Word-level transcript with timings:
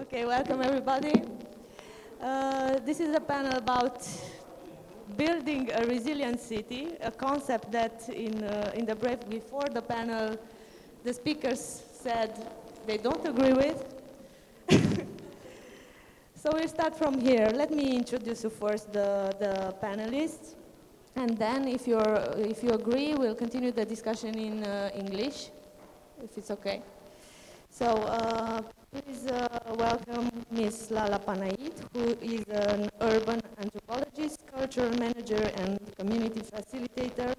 Okay, 0.00 0.24
welcome 0.24 0.62
everybody. 0.62 1.12
Uh, 2.22 2.78
this 2.86 3.00
is 3.00 3.12
a 3.16 3.20
panel 3.20 3.58
about 3.58 4.06
building 5.16 5.72
a 5.74 5.84
resilient 5.86 6.38
city, 6.38 6.90
a 7.00 7.10
concept 7.10 7.72
that 7.72 8.08
in, 8.08 8.44
uh, 8.44 8.70
in 8.76 8.86
the 8.86 8.94
brief 8.94 9.18
before 9.28 9.66
the 9.72 9.82
panel, 9.82 10.36
the 11.02 11.12
speakers 11.12 11.82
said 12.00 12.30
they 12.86 12.96
don't 12.96 13.26
agree 13.26 13.52
with. 13.52 13.92
so 16.36 16.50
we'll 16.52 16.68
start 16.68 16.96
from 16.96 17.20
here. 17.20 17.50
Let 17.52 17.72
me 17.72 17.96
introduce 17.96 18.44
you 18.44 18.50
first 18.50 18.92
the, 18.92 19.34
the 19.40 19.74
panelists. 19.82 20.54
And 21.16 21.36
then 21.36 21.66
if, 21.66 21.88
you're, 21.88 22.34
if 22.36 22.62
you 22.62 22.70
agree, 22.70 23.14
we'll 23.14 23.34
continue 23.34 23.72
the 23.72 23.84
discussion 23.84 24.38
in 24.38 24.62
uh, 24.62 24.90
English, 24.94 25.50
if 26.22 26.38
it's 26.38 26.52
okay. 26.52 26.82
So 27.70 27.86
uh, 27.86 28.62
please 28.92 29.26
uh, 29.26 29.46
welcome 29.78 30.30
Ms. 30.50 30.90
Lala 30.90 31.18
Panait, 31.20 31.72
who 31.92 32.16
is 32.20 32.44
an 32.48 32.88
urban 33.00 33.40
anthropologist, 33.60 34.46
cultural 34.46 34.90
manager, 34.98 35.50
and 35.56 35.78
community 35.96 36.40
facilitator. 36.40 37.34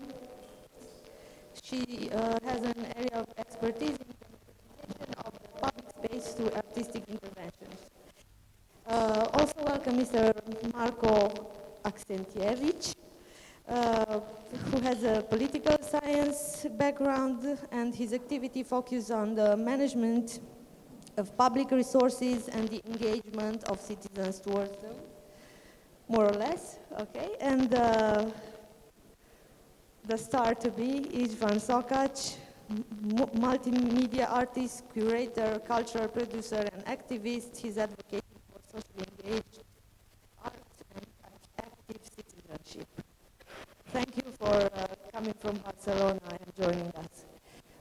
She 1.62 2.10
uh, 2.12 2.38
has 2.46 2.62
an 2.62 2.86
area 2.96 3.16
of 3.20 3.28
expertise 3.38 3.98
in 3.98 4.08
the 5.00 5.18
of 5.26 5.34
the 5.34 5.50
public 5.62 5.86
space 5.90 6.34
through 6.34 6.52
artistic 6.56 7.04
interventions. 7.10 7.80
Uh, 8.88 9.28
also 9.34 9.62
welcome 9.66 10.00
Mr. 10.00 10.34
Marko 10.74 11.30
Aksentijević, 11.84 12.96
uh, 12.96 13.09
who 13.70 14.80
has 14.82 15.04
a 15.04 15.22
political 15.22 15.78
science 15.82 16.66
background 16.78 17.60
and 17.72 17.94
his 17.94 18.14
activity 18.14 18.64
focuses 18.64 19.12
on 19.12 19.36
the 19.36 19.56
management 19.56 20.40
of 21.18 21.36
public 21.38 21.70
resources 21.72 22.48
and 22.48 22.70
the 22.70 22.82
engagement 22.86 23.64
of 23.66 23.80
citizens 23.80 24.40
towards 24.40 24.78
them, 24.82 24.96
more 26.08 26.26
or 26.26 26.34
less, 26.34 26.80
okay? 27.00 27.36
And 27.40 27.74
uh, 27.74 28.26
the 30.06 30.18
star 30.18 30.56
to 30.56 30.72
be 30.72 31.02
Istvan 31.14 31.60
Szakáts, 31.60 32.38
multimedia 33.36 34.32
artist, 34.32 34.84
curator, 34.94 35.62
cultural 35.68 36.08
producer, 36.08 36.66
and 36.74 36.86
activist. 36.86 37.58
He's 37.58 37.78
advocating 37.78 38.40
for 38.52 38.60
socially 38.72 39.08
engaged 39.24 39.64
art 40.44 40.54
and 40.96 41.06
active 41.60 42.02
citizenship. 42.16 42.88
Thank 43.92 44.18
you 44.18 44.32
for 44.38 44.54
uh, 44.54 44.88
coming 45.12 45.34
from 45.40 45.56
Barcelona 45.58 46.20
and 46.30 46.56
joining 46.56 46.92
us. 46.96 47.26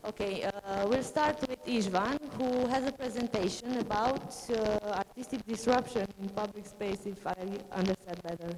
Okay, 0.06 0.44
uh, 0.44 0.86
we'll 0.88 1.02
start 1.02 1.38
with 1.46 1.62
Istvan, 1.66 2.18
who 2.38 2.66
has 2.68 2.86
a 2.86 2.92
presentation 2.92 3.76
about 3.76 4.34
uh, 4.48 4.78
artistic 5.04 5.44
disruption 5.44 6.06
in 6.22 6.30
public 6.30 6.64
space, 6.64 7.04
if 7.04 7.26
I 7.26 7.34
understand 7.72 8.22
better. 8.22 8.56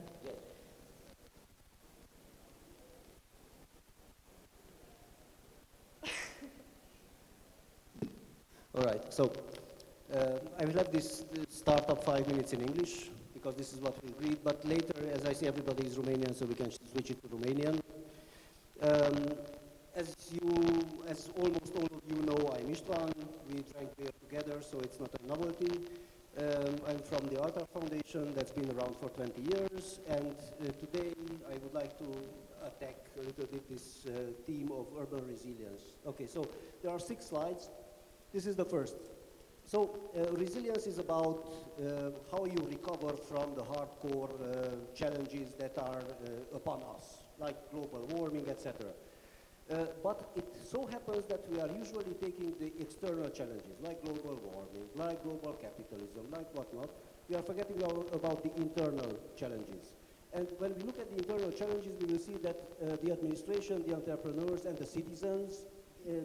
All 8.76 8.84
right, 8.84 9.12
so 9.12 9.32
uh, 10.14 10.38
I 10.56 10.64
will 10.66 10.74
have 10.74 10.92
this 10.92 11.24
start 11.48 11.90
up 11.90 12.04
five 12.04 12.28
minutes 12.28 12.52
in 12.52 12.60
English 12.60 13.10
because 13.40 13.56
this 13.56 13.72
is 13.72 13.80
what 13.80 13.94
we 14.04 14.10
agreed, 14.10 14.38
but 14.44 14.62
later, 14.66 14.92
as 15.14 15.24
I 15.24 15.32
see 15.32 15.46
everybody 15.46 15.86
is 15.86 15.96
Romanian, 15.96 16.34
so 16.34 16.44
we 16.44 16.54
can 16.54 16.70
switch 16.70 17.10
it 17.10 17.22
to 17.22 17.28
Romanian. 17.28 17.80
Um, 18.82 19.34
as 19.96 20.14
you, 20.32 20.82
as 21.08 21.30
almost 21.36 21.74
all 21.74 21.84
of 21.84 22.02
you 22.08 22.22
know, 22.22 22.52
I'm 22.54 22.68
Istvan. 22.68 23.12
We 23.48 23.64
drank 23.72 23.96
beer 23.96 24.10
together, 24.20 24.60
so 24.60 24.78
it's 24.80 25.00
not 25.00 25.10
a 25.22 25.26
novelty. 25.26 25.72
Um, 26.38 26.76
I'm 26.86 26.98
from 26.98 27.26
the 27.28 27.36
Altart 27.36 27.68
Foundation 27.72 28.32
that's 28.34 28.52
been 28.52 28.70
around 28.76 28.96
for 29.00 29.08
20 29.08 29.40
years, 29.40 30.00
and 30.08 30.34
uh, 30.60 30.70
today 30.78 31.12
I 31.48 31.54
would 31.62 31.74
like 31.74 31.98
to 31.98 32.04
attack 32.64 32.96
a 33.16 33.24
little 33.24 33.46
bit 33.46 33.68
this 33.70 34.04
uh, 34.06 34.32
theme 34.46 34.70
of 34.72 34.86
urban 35.00 35.26
resilience. 35.26 35.82
Okay, 36.06 36.26
so 36.26 36.46
there 36.82 36.92
are 36.92 37.00
six 37.00 37.26
slides. 37.26 37.70
This 38.32 38.46
is 38.46 38.54
the 38.54 38.64
first. 38.64 38.96
So 39.70 40.10
uh, 40.18 40.32
resilience 40.32 40.88
is 40.88 40.98
about 40.98 41.46
uh, 41.78 42.10
how 42.32 42.44
you 42.44 42.60
recover 42.68 43.16
from 43.16 43.54
the 43.54 43.62
hardcore 43.62 44.34
uh, 44.34 44.70
challenges 44.96 45.54
that 45.60 45.78
are 45.78 46.02
uh, 46.02 46.56
upon 46.56 46.82
us, 46.96 47.22
like 47.38 47.54
global 47.70 48.04
warming, 48.10 48.48
etc. 48.48 48.74
Uh, 49.70 49.86
but 50.02 50.32
it 50.34 50.44
so 50.64 50.86
happens 50.86 51.24
that 51.26 51.48
we 51.48 51.60
are 51.60 51.68
usually 51.68 52.14
taking 52.20 52.52
the 52.58 52.72
external 52.80 53.30
challenges, 53.30 53.78
like 53.80 54.02
global 54.02 54.40
warming, 54.42 54.88
like 54.96 55.22
global 55.22 55.52
capitalism, 55.52 56.26
like 56.32 56.52
whatnot. 56.52 56.90
We 57.28 57.36
are 57.36 57.42
forgetting 57.42 57.80
about 57.80 58.42
the 58.42 58.50
internal 58.56 59.16
challenges. 59.36 59.92
And 60.32 60.48
when 60.58 60.74
we 60.74 60.82
look 60.82 60.98
at 60.98 61.10
the 61.12 61.18
internal 61.18 61.52
challenges, 61.52 61.92
we 62.00 62.12
will 62.12 62.18
see 62.18 62.38
that 62.42 62.58
uh, 62.82 62.96
the 63.04 63.12
administration, 63.12 63.84
the 63.86 63.94
entrepreneurs, 63.94 64.64
and 64.64 64.76
the 64.76 64.86
citizens 64.86 65.62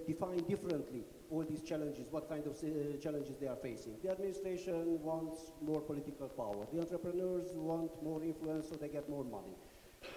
define 0.08 0.38
differently 0.48 1.04
all 1.30 1.44
these 1.44 1.62
challenges, 1.64 2.08
what 2.12 2.30
kind 2.30 2.46
of 2.46 2.54
uh, 2.54 2.98
challenges 3.02 3.36
they 3.40 3.48
are 3.48 3.56
facing. 3.56 3.96
The 4.04 4.12
administration 4.12 5.02
wants 5.02 5.52
more 5.62 5.82
political 5.82 6.30
power. 6.30 6.68
The 6.72 6.80
entrepreneurs 6.82 7.48
want 7.54 7.92
more 8.04 8.24
influence 8.24 8.70
so 8.70 8.76
they 8.76 8.90
get 8.90 9.10
more 9.10 9.24
money. 9.24 9.56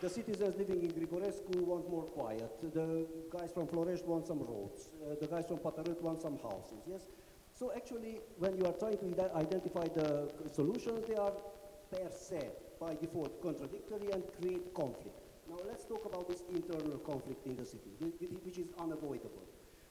The 0.01 0.11
citizens 0.11 0.55
living 0.57 0.83
in 0.83 0.91
Grigorescu 0.91 1.61
want 1.61 1.89
more 1.91 2.05
quiet. 2.05 2.51
The 2.61 3.07
guys 3.31 3.53
from 3.53 3.67
Florești 3.67 4.07
want 4.07 4.27
some 4.27 4.41
roads. 4.41 4.91
Uh, 5.03 5.15
the 5.21 5.27
guys 5.27 5.47
from 5.47 5.59
Pata 5.59 5.83
Rât 5.83 6.01
want 6.03 6.21
some 6.21 6.39
houses, 6.39 6.83
yes? 6.87 7.07
So 7.59 7.73
actually, 7.75 8.21
when 8.39 8.57
you 8.59 8.67
are 8.67 8.75
trying 8.75 8.99
to 8.99 9.37
identify 9.37 9.87
the 9.89 10.31
solutions, 10.53 11.07
they 11.09 11.17
are 11.17 11.33
per 11.91 12.11
se, 12.11 12.51
by 12.79 12.95
default, 12.95 13.43
contradictory 13.43 14.11
and 14.13 14.23
create 14.41 14.73
conflict. 14.75 15.28
Let's 15.67 15.85
talk 15.85 16.05
about 16.05 16.29
this 16.29 16.43
internal 16.53 16.99
conflict 16.99 17.47
in 17.47 17.57
the 17.57 17.65
city, 17.65 17.91
which 18.45 18.59
is 18.59 18.69
unavoidable. 18.79 19.47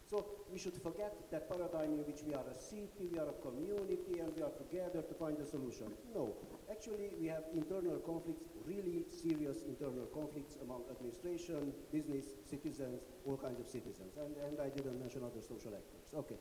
So 0.10 0.26
we 0.52 0.58
should 0.58 0.80
forget 0.82 1.14
that 1.32 1.50
paradigm 1.52 2.00
in 2.00 2.08
which 2.08 2.24
we 2.24 2.34
are 2.34 2.46
a 2.48 2.56
city, 2.56 3.12
we 3.12 3.20
are 3.20 3.28
a 3.28 3.38
community, 3.44 4.24
and 4.24 4.32
we 4.36 4.42
are 4.42 4.56
together 4.56 5.04
to 5.04 5.14
find 5.20 5.38
a 5.40 5.46
solution. 5.46 5.92
No, 6.16 6.32
actually 6.72 7.12
we 7.20 7.28
have 7.28 7.44
internal 7.54 8.00
conflicts, 8.00 8.48
really 8.66 9.04
serious 9.12 9.64
internal 9.68 10.08
conflicts 10.16 10.56
among 10.64 10.84
administration, 10.90 11.74
business, 11.92 12.40
citizens, 12.50 13.04
all 13.26 13.36
kinds 13.36 13.60
of 13.60 13.68
citizens. 13.68 14.16
And, 14.16 14.32
and 14.48 14.62
I 14.62 14.70
didn't 14.70 14.98
mention 14.98 15.24
other 15.24 15.42
social 15.42 15.76
actors. 15.76 16.08
Okay. 16.16 16.40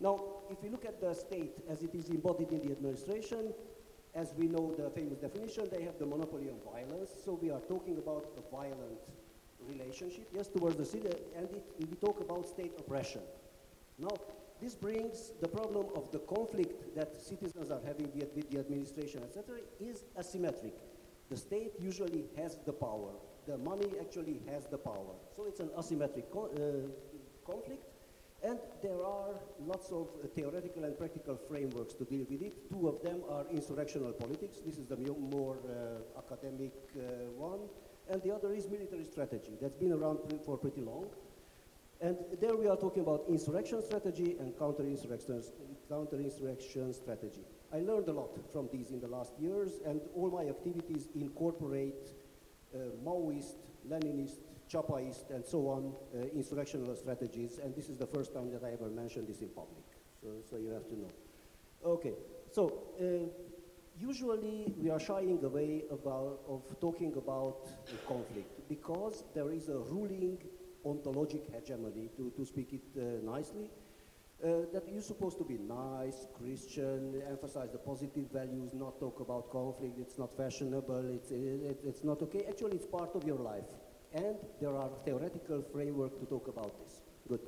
Now, 0.00 0.20
if 0.50 0.62
we 0.62 0.68
look 0.68 0.84
at 0.84 1.00
the 1.00 1.12
state 1.12 1.56
as 1.68 1.82
it 1.82 1.94
is 1.94 2.08
embodied 2.08 2.52
in 2.52 2.60
the 2.64 2.72
administration, 2.72 3.52
as 4.16 4.32
we 4.36 4.46
know 4.46 4.74
the 4.76 4.88
famous 4.90 5.18
definition, 5.18 5.68
they 5.70 5.82
have 5.82 5.98
the 5.98 6.06
monopoly 6.06 6.48
on 6.48 6.58
violence. 6.72 7.10
So 7.24 7.38
we 7.40 7.50
are 7.50 7.60
talking 7.60 7.98
about 7.98 8.26
a 8.36 8.50
violent 8.50 9.00
relationship, 9.68 10.28
yes, 10.34 10.48
towards 10.48 10.76
the 10.76 10.84
city, 10.84 11.10
and 11.36 11.48
it, 11.50 11.64
we 11.78 11.96
talk 11.96 12.20
about 12.20 12.46
state 12.46 12.72
oppression. 12.78 13.20
Now, 13.98 14.16
this 14.60 14.74
brings 14.74 15.32
the 15.40 15.48
problem 15.48 15.86
of 15.94 16.10
the 16.12 16.20
conflict 16.20 16.96
that 16.96 17.14
citizens 17.20 17.70
are 17.70 17.80
having 17.86 18.10
with, 18.14 18.50
the 18.50 18.58
administration, 18.58 19.22
etc., 19.22 19.58
is 19.80 20.04
asymmetric. 20.18 20.72
The 21.28 21.36
state 21.36 21.72
usually 21.78 22.24
has 22.36 22.56
the 22.64 22.72
power. 22.72 23.12
The 23.46 23.58
money 23.58 23.92
actually 24.00 24.40
has 24.50 24.66
the 24.66 24.78
power. 24.78 25.14
So 25.34 25.44
it's 25.44 25.60
an 25.60 25.68
asymmetric 25.76 26.30
co 26.30 26.46
uh, 26.46 27.50
conflict, 27.50 27.84
and 28.42 28.58
there 28.82 29.04
are 29.04 29.34
lots 29.60 29.90
of 29.90 30.08
uh, 30.22 30.26
theoretical 30.34 30.84
and 30.84 30.96
practical 30.96 31.36
frameworks 31.48 31.94
to 31.94 32.04
deal 32.04 32.24
with 32.30 32.42
it. 32.42 32.70
Two 32.70 32.88
of 32.88 33.02
them 33.02 33.22
are 33.30 33.44
insurrectional 33.44 34.18
politics. 34.18 34.58
This 34.64 34.78
is 34.78 34.86
the 34.86 34.96
more 34.96 35.58
uh, 35.68 36.18
academic 36.18 36.72
uh, 36.96 37.00
one 37.36 37.60
and 38.08 38.22
the 38.22 38.34
other 38.34 38.52
is 38.52 38.68
military 38.68 39.04
strategy. 39.04 39.52
That's 39.60 39.76
been 39.76 39.92
around 39.92 40.18
for 40.44 40.56
pretty 40.56 40.80
long. 40.80 41.06
And 42.00 42.16
there 42.40 42.56
we 42.56 42.68
are 42.68 42.76
talking 42.76 43.02
about 43.02 43.24
insurrection 43.28 43.82
strategy 43.82 44.36
and 44.38 44.56
counter-insurrection 44.58 45.42
strategy. 46.92 47.44
I 47.72 47.78
learned 47.78 48.08
a 48.08 48.12
lot 48.12 48.38
from 48.52 48.68
these 48.72 48.90
in 48.90 49.00
the 49.00 49.08
last 49.08 49.32
years, 49.40 49.80
and 49.84 50.00
all 50.14 50.30
my 50.30 50.48
activities 50.48 51.08
incorporate 51.14 52.10
uh, 52.74 52.78
Maoist, 53.04 53.56
Leninist, 53.88 54.38
Chapaist, 54.68 55.30
and 55.30 55.44
so 55.44 55.68
on 55.68 55.94
uh, 56.14 56.26
insurrectional 56.36 56.96
strategies, 56.96 57.58
and 57.58 57.74
this 57.74 57.88
is 57.88 57.96
the 57.96 58.06
first 58.06 58.34
time 58.34 58.50
that 58.52 58.64
I 58.64 58.72
ever 58.72 58.88
mentioned 58.88 59.28
this 59.28 59.40
in 59.40 59.48
public, 59.48 59.84
so, 60.20 60.28
so 60.48 60.56
you 60.56 60.70
have 60.70 60.86
to 60.88 60.98
know. 60.98 61.10
Okay, 61.84 62.14
so 62.50 62.88
uh, 63.00 63.28
usually 63.98 64.74
we 64.76 64.90
are 64.90 65.00
shying 65.00 65.42
away 65.44 65.84
about, 65.90 66.40
of 66.48 66.62
talking 66.80 67.14
about 67.16 67.68
conflict 68.08 68.68
because 68.68 69.24
there 69.34 69.50
is 69.50 69.68
a 69.68 69.78
ruling 69.78 70.38
ontologic 70.84 71.52
hegemony, 71.52 72.10
to, 72.16 72.32
to 72.36 72.44
speak 72.44 72.72
it 72.72 72.82
uh, 72.96 73.24
nicely, 73.30 73.70
uh, 74.44 74.48
that 74.72 74.84
you're 74.92 75.00
supposed 75.02 75.38
to 75.38 75.44
be 75.44 75.58
nice, 75.58 76.26
Christian, 76.38 77.22
emphasize 77.28 77.70
the 77.72 77.78
positive 77.78 78.30
values, 78.32 78.74
not 78.74 79.00
talk 79.00 79.20
about 79.20 79.50
conflict, 79.50 79.98
it's 79.98 80.18
not 80.18 80.36
fashionable, 80.36 81.08
it's, 81.14 81.30
it, 81.30 81.80
it's 81.84 82.04
not 82.04 82.20
okay. 82.20 82.44
Actually, 82.48 82.76
it's 82.76 82.86
part 82.86 83.14
of 83.14 83.24
your 83.24 83.38
life. 83.38 83.64
And 84.14 84.36
there 84.60 84.74
are 84.76 84.90
theoretical 85.04 85.62
framework 85.72 86.18
to 86.20 86.26
talk 86.26 86.48
about 86.48 86.72
this. 86.82 87.02
Good. 87.28 87.40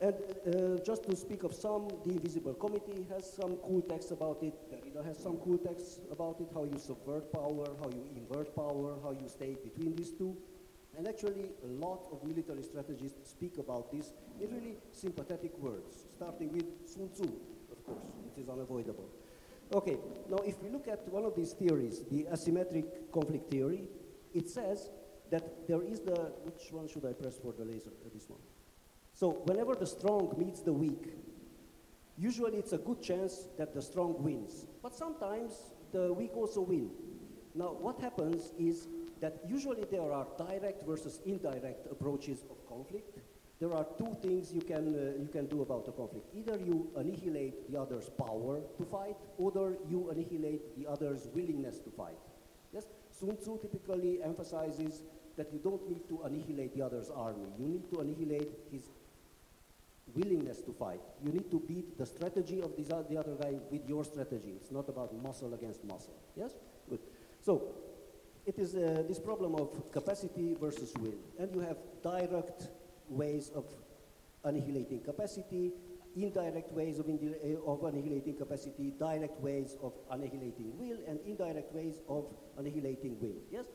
And 0.00 0.14
uh, 0.14 0.84
just 0.84 1.04
to 1.04 1.16
speak 1.16 1.44
of 1.44 1.54
some, 1.54 1.88
the 2.04 2.12
Invisible 2.12 2.54
Committee 2.54 3.06
has 3.10 3.32
some 3.32 3.56
cool 3.56 3.80
texts 3.82 4.10
about 4.10 4.42
it. 4.42 4.54
Derrida 4.70 5.04
has 5.04 5.18
some 5.18 5.36
cool 5.38 5.58
texts 5.58 6.00
about 6.10 6.40
it, 6.40 6.48
how 6.52 6.64
you 6.64 6.78
subvert 6.78 7.32
power, 7.32 7.66
how 7.80 7.88
you 7.90 8.04
invert 8.16 8.54
power, 8.56 8.96
how 9.02 9.12
you 9.12 9.28
stay 9.28 9.56
between 9.62 9.94
these 9.94 10.10
two. 10.10 10.36
And 10.96 11.08
actually, 11.08 11.50
a 11.62 11.66
lot 11.66 12.06
of 12.12 12.22
military 12.26 12.62
strategists 12.62 13.30
speak 13.30 13.58
about 13.58 13.90
this 13.92 14.12
in 14.40 14.50
really 14.54 14.76
sympathetic 14.92 15.56
words, 15.58 16.06
starting 16.16 16.52
with 16.52 16.66
Sun 16.86 17.10
Tzu, 17.12 17.24
of 17.72 17.84
course, 17.84 18.04
it 18.36 18.40
is 18.40 18.48
unavoidable. 18.48 19.08
Okay, 19.72 19.96
now 20.30 20.38
if 20.44 20.62
we 20.62 20.70
look 20.70 20.86
at 20.88 21.08
one 21.08 21.24
of 21.24 21.34
these 21.34 21.52
theories, 21.52 22.02
the 22.10 22.24
asymmetric 22.24 22.84
conflict 23.12 23.50
theory, 23.50 23.84
it 24.32 24.48
says 24.48 24.90
that 25.34 25.66
there 25.66 25.82
is 25.82 25.98
the, 25.98 26.14
which 26.44 26.70
one 26.70 26.86
should 26.86 27.04
I 27.04 27.12
press 27.12 27.38
for 27.42 27.52
the 27.52 27.64
laser? 27.64 27.90
Uh, 27.90 28.08
this 28.14 28.30
one. 28.30 28.38
So 29.14 29.42
whenever 29.46 29.74
the 29.74 29.86
strong 29.86 30.32
meets 30.38 30.60
the 30.60 30.72
weak, 30.72 31.08
usually 32.16 32.58
it's 32.58 32.72
a 32.72 32.78
good 32.78 33.02
chance 33.02 33.48
that 33.58 33.74
the 33.74 33.82
strong 33.82 34.14
wins. 34.22 34.66
But 34.80 34.94
sometimes 34.94 35.52
the 35.90 36.12
weak 36.12 36.36
also 36.36 36.60
win. 36.60 36.90
Now 37.52 37.70
what 37.86 37.98
happens 37.98 38.52
is 38.60 38.86
that 39.20 39.40
usually 39.48 39.84
there 39.90 40.12
are 40.12 40.26
direct 40.38 40.86
versus 40.86 41.18
indirect 41.26 41.90
approaches 41.90 42.44
of 42.48 42.56
conflict. 42.68 43.18
There 43.58 43.72
are 43.72 43.86
two 43.98 44.16
things 44.22 44.52
you 44.52 44.60
can, 44.60 44.94
uh, 44.94 45.20
you 45.20 45.30
can 45.32 45.46
do 45.46 45.62
about 45.62 45.88
a 45.88 45.92
conflict. 45.92 46.26
Either 46.36 46.58
you 46.58 46.90
annihilate 46.96 47.72
the 47.72 47.80
other's 47.80 48.08
power 48.08 48.60
to 48.78 48.84
fight, 48.84 49.16
or 49.38 49.76
you 49.90 50.10
annihilate 50.10 50.76
the 50.78 50.86
other's 50.88 51.26
willingness 51.34 51.80
to 51.80 51.90
fight. 51.90 52.18
Yes? 52.72 52.86
Sun 53.10 53.36
Tzu 53.36 53.58
typically 53.62 54.22
emphasizes 54.22 55.02
that 55.36 55.52
you 55.52 55.58
don't 55.58 55.88
need 55.88 56.08
to 56.08 56.22
annihilate 56.24 56.74
the 56.74 56.82
other's 56.82 57.10
army. 57.10 57.46
You 57.58 57.66
need 57.66 57.90
to 57.92 58.00
annihilate 58.00 58.50
his 58.70 58.90
willingness 60.14 60.60
to 60.62 60.72
fight. 60.72 61.00
You 61.24 61.32
need 61.32 61.50
to 61.50 61.60
beat 61.60 61.98
the 61.98 62.06
strategy 62.06 62.60
of 62.60 62.76
this, 62.76 62.88
the 62.88 63.18
other 63.18 63.34
guy 63.40 63.54
with 63.70 63.88
your 63.88 64.04
strategy. 64.04 64.54
It's 64.56 64.70
not 64.70 64.88
about 64.88 65.14
muscle 65.22 65.52
against 65.54 65.84
muscle. 65.84 66.14
Yes? 66.36 66.52
Good. 66.88 67.00
So, 67.40 67.74
it 68.46 68.58
is 68.58 68.74
uh, 68.74 69.02
this 69.08 69.18
problem 69.18 69.54
of 69.54 69.90
capacity 69.90 70.56
versus 70.60 70.92
will. 71.00 71.18
And 71.38 71.54
you 71.54 71.60
have 71.60 71.78
direct 72.02 72.68
ways 73.08 73.50
of 73.54 73.64
annihilating 74.44 75.00
capacity, 75.00 75.72
indirect 76.14 76.70
ways 76.72 76.98
of, 76.98 77.08
uh, 77.08 77.70
of 77.70 77.84
annihilating 77.84 78.36
capacity, 78.36 78.92
direct 78.98 79.40
ways 79.40 79.76
of 79.82 79.94
annihilating 80.10 80.72
will, 80.78 80.98
and 81.08 81.18
indirect 81.26 81.74
ways 81.74 82.00
of 82.08 82.26
annihilating 82.58 83.18
will. 83.20 83.36
Yes? 83.50 83.66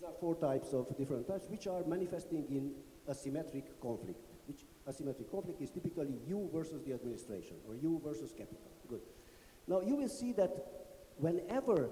These 0.00 0.08
are 0.08 0.18
four 0.18 0.34
types 0.34 0.72
of 0.72 0.96
different 0.96 1.28
types 1.28 1.46
which 1.50 1.66
are 1.66 1.84
manifesting 1.84 2.46
in 2.48 2.72
asymmetric 3.06 3.64
conflict 3.82 4.30
which 4.46 4.64
asymmetric 4.88 5.30
conflict 5.30 5.60
is 5.60 5.70
typically 5.70 6.14
you 6.26 6.48
versus 6.54 6.82
the 6.86 6.94
administration 6.94 7.56
or 7.68 7.74
you 7.76 8.00
versus 8.02 8.32
capital. 8.32 8.72
Good. 8.88 9.02
Now 9.68 9.80
you 9.80 9.94
will 9.94 10.08
see 10.08 10.32
that 10.32 10.50
whenever 11.18 11.90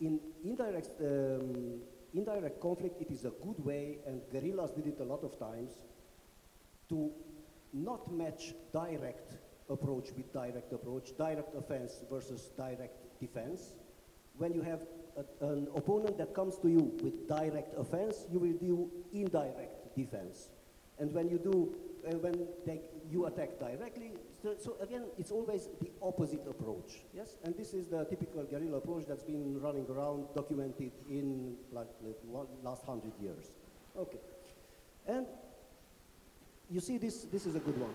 in 0.00 0.18
indirect, 0.42 0.90
um, 1.00 1.80
indirect 2.14 2.60
conflict, 2.60 3.00
it 3.02 3.10
is 3.10 3.24
a 3.24 3.30
good 3.30 3.62
way, 3.64 3.98
and 4.06 4.22
guerrillas 4.32 4.70
did 4.70 4.86
it 4.86 5.00
a 5.00 5.04
lot 5.04 5.22
of 5.24 5.38
times, 5.38 5.72
to 6.88 7.10
not 7.72 8.10
match 8.10 8.54
direct 8.72 9.34
approach 9.68 10.08
with 10.16 10.32
direct 10.32 10.72
approach, 10.72 11.16
direct 11.18 11.54
offense 11.54 12.00
versus 12.10 12.50
direct 12.56 13.20
defense. 13.20 13.76
When 14.38 14.54
you 14.54 14.62
have 14.62 14.80
a, 15.18 15.46
an 15.46 15.68
opponent 15.74 16.18
that 16.18 16.34
comes 16.34 16.58
to 16.58 16.68
you 16.68 16.92
with 17.02 17.28
direct 17.28 17.78
offense, 17.78 18.26
you 18.32 18.38
will 18.38 18.52
do 18.52 18.90
indirect 19.12 19.94
defense. 19.96 20.48
And 20.98 21.12
when 21.12 21.28
you 21.28 21.38
do, 21.38 21.74
uh, 22.06 22.16
when 22.18 22.46
they, 22.66 22.80
you 23.10 23.26
attack 23.26 23.58
directly, 23.58 24.12
so, 24.42 24.54
so, 24.58 24.76
again, 24.80 25.04
it's 25.18 25.32
always 25.32 25.68
the 25.80 25.90
opposite 26.00 26.46
approach, 26.48 27.00
yes? 27.12 27.36
And 27.42 27.56
this 27.56 27.74
is 27.74 27.88
the 27.88 28.04
typical 28.04 28.44
guerrilla 28.44 28.76
approach 28.78 29.04
that's 29.08 29.24
been 29.24 29.60
running 29.60 29.86
around, 29.90 30.26
documented 30.34 30.92
in 31.10 31.56
like 31.72 31.88
the 32.02 32.14
last 32.62 32.84
hundred 32.84 33.12
years. 33.20 33.50
Okay. 33.96 34.18
And 35.08 35.26
you 36.70 36.80
see 36.80 36.98
this, 36.98 37.24
this 37.32 37.46
is 37.46 37.56
a 37.56 37.60
good 37.60 37.80
one. 37.80 37.94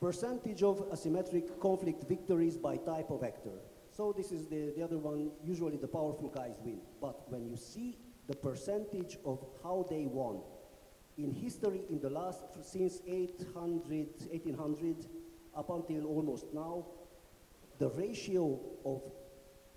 Percentage 0.00 0.62
of 0.62 0.78
asymmetric 0.90 1.60
conflict 1.60 2.04
victories 2.08 2.56
by 2.56 2.76
type 2.76 3.10
of 3.10 3.22
actor. 3.22 3.58
So 3.98 4.14
this 4.16 4.30
is 4.30 4.46
the, 4.46 4.72
the 4.76 4.84
other 4.84 4.96
one, 4.96 5.32
usually 5.42 5.76
the 5.76 5.88
powerful 5.88 6.28
guys 6.28 6.54
win. 6.64 6.78
But 7.00 7.28
when 7.32 7.44
you 7.48 7.56
see 7.56 7.98
the 8.28 8.36
percentage 8.36 9.18
of 9.24 9.44
how 9.60 9.86
they 9.90 10.06
won, 10.06 10.38
in 11.16 11.32
history, 11.32 11.80
in 11.90 11.98
the 11.98 12.08
last, 12.08 12.44
since 12.62 13.02
800, 13.08 14.06
1800, 14.30 15.04
up 15.56 15.70
until 15.70 16.06
almost 16.06 16.46
now, 16.54 16.86
the 17.80 17.88
ratio 17.88 18.60
of 18.84 19.02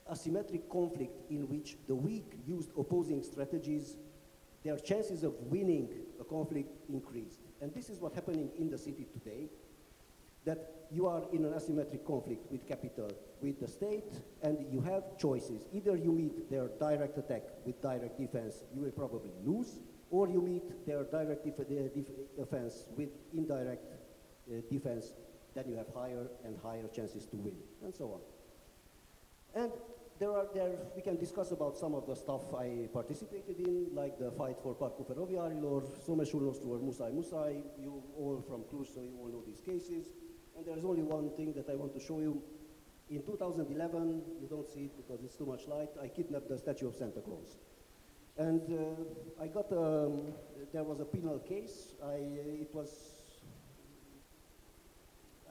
asymmetric 0.08 0.70
conflict 0.70 1.32
in 1.32 1.50
which 1.50 1.78
the 1.88 1.96
weak 1.96 2.34
used 2.46 2.70
opposing 2.78 3.24
strategies, 3.24 3.98
their 4.64 4.78
chances 4.78 5.24
of 5.24 5.34
winning 5.48 5.90
a 6.20 6.24
conflict 6.24 6.70
increased. 6.90 7.40
And 7.60 7.74
this 7.74 7.90
is 7.90 8.00
what's 8.00 8.14
happening 8.14 8.52
in 8.60 8.70
the 8.70 8.78
city 8.78 9.08
today, 9.12 9.50
that 10.46 10.81
you 10.92 11.08
are 11.08 11.24
in 11.32 11.46
an 11.46 11.54
asymmetric 11.54 12.06
conflict 12.06 12.52
with 12.52 12.68
capital, 12.68 13.10
with 13.42 13.60
the 13.60 13.68
state, 13.68 14.12
and 14.44 14.58
you 14.72 14.82
have 14.82 15.18
choices. 15.18 15.68
Either 15.74 15.96
you 15.96 16.12
meet 16.12 16.50
their 16.50 16.68
direct 16.80 17.18
attack 17.18 17.44
with 17.66 17.82
direct 17.82 18.20
defense, 18.20 18.64
you 18.76 18.82
will 18.82 18.92
probably 18.92 19.32
lose, 19.46 19.80
or 20.10 20.28
you 20.28 20.42
meet 20.42 20.86
their 20.86 21.04
direct 21.06 21.46
def 21.46 21.58
def 21.58 22.06
offense 22.42 22.86
with 22.98 23.10
indirect 23.34 23.86
uh, 24.52 24.56
defense, 24.70 25.14
then 25.56 25.66
you 25.70 25.76
have 25.76 25.88
higher 25.94 26.28
and 26.44 26.58
higher 26.62 26.88
chances 26.94 27.26
to 27.26 27.38
win, 27.38 27.56
and 27.84 27.96
so 27.96 28.06
on. 28.12 28.22
And 29.64 29.72
there 30.20 30.32
are 30.32 30.48
there 30.54 30.76
we 30.96 31.02
can 31.02 31.18
discuss 31.18 31.52
about 31.52 31.78
some 31.78 31.96
of 31.96 32.06
the 32.06 32.16
stuff 32.16 32.54
I 32.54 32.90
participated 32.94 33.60
in, 33.60 33.88
like 33.94 34.20
the 34.20 34.32
fight 34.32 34.58
for 34.62 34.76
Parcu 34.76 35.06
Feroviarilor, 35.08 35.84
Someșul 36.06 36.42
Nostru 36.42 36.70
or 36.70 36.80
Musai 36.80 37.12
Muszáj. 37.12 37.56
You 37.82 38.04
all 38.20 38.44
from 38.48 38.64
Cluj, 38.70 38.94
so 38.94 39.02
you 39.02 39.18
all 39.22 39.30
know 39.30 39.44
these 39.46 39.62
cases. 39.62 40.06
And 40.58 40.66
there's 40.66 40.86
only 40.86 41.04
one 41.04 41.32
thing 41.36 41.54
that 41.54 41.70
I 41.70 41.76
want 41.76 41.94
to 41.94 42.00
show 42.00 42.20
you. 42.20 42.42
In 43.10 43.24
2011, 43.24 44.22
you 44.42 44.48
don't 44.48 44.68
see 44.70 44.86
it 44.86 44.96
because 44.96 45.24
it's 45.24 45.36
too 45.36 45.46
much 45.46 45.68
light, 45.68 45.90
I 46.02 46.08
kidnapped 46.08 46.48
the 46.48 46.58
statue 46.58 46.88
of 46.88 46.96
Santa 46.96 47.20
Claus. 47.20 47.58
And 48.38 48.62
uh, 48.72 49.44
I 49.44 49.48
got, 49.48 49.72
um, 49.72 50.34
there 50.72 50.84
was 50.84 51.02
a 51.02 51.06
penal 51.06 51.40
case. 51.40 51.94
I, 52.04 52.16
it 52.62 52.74
was, 52.74 52.90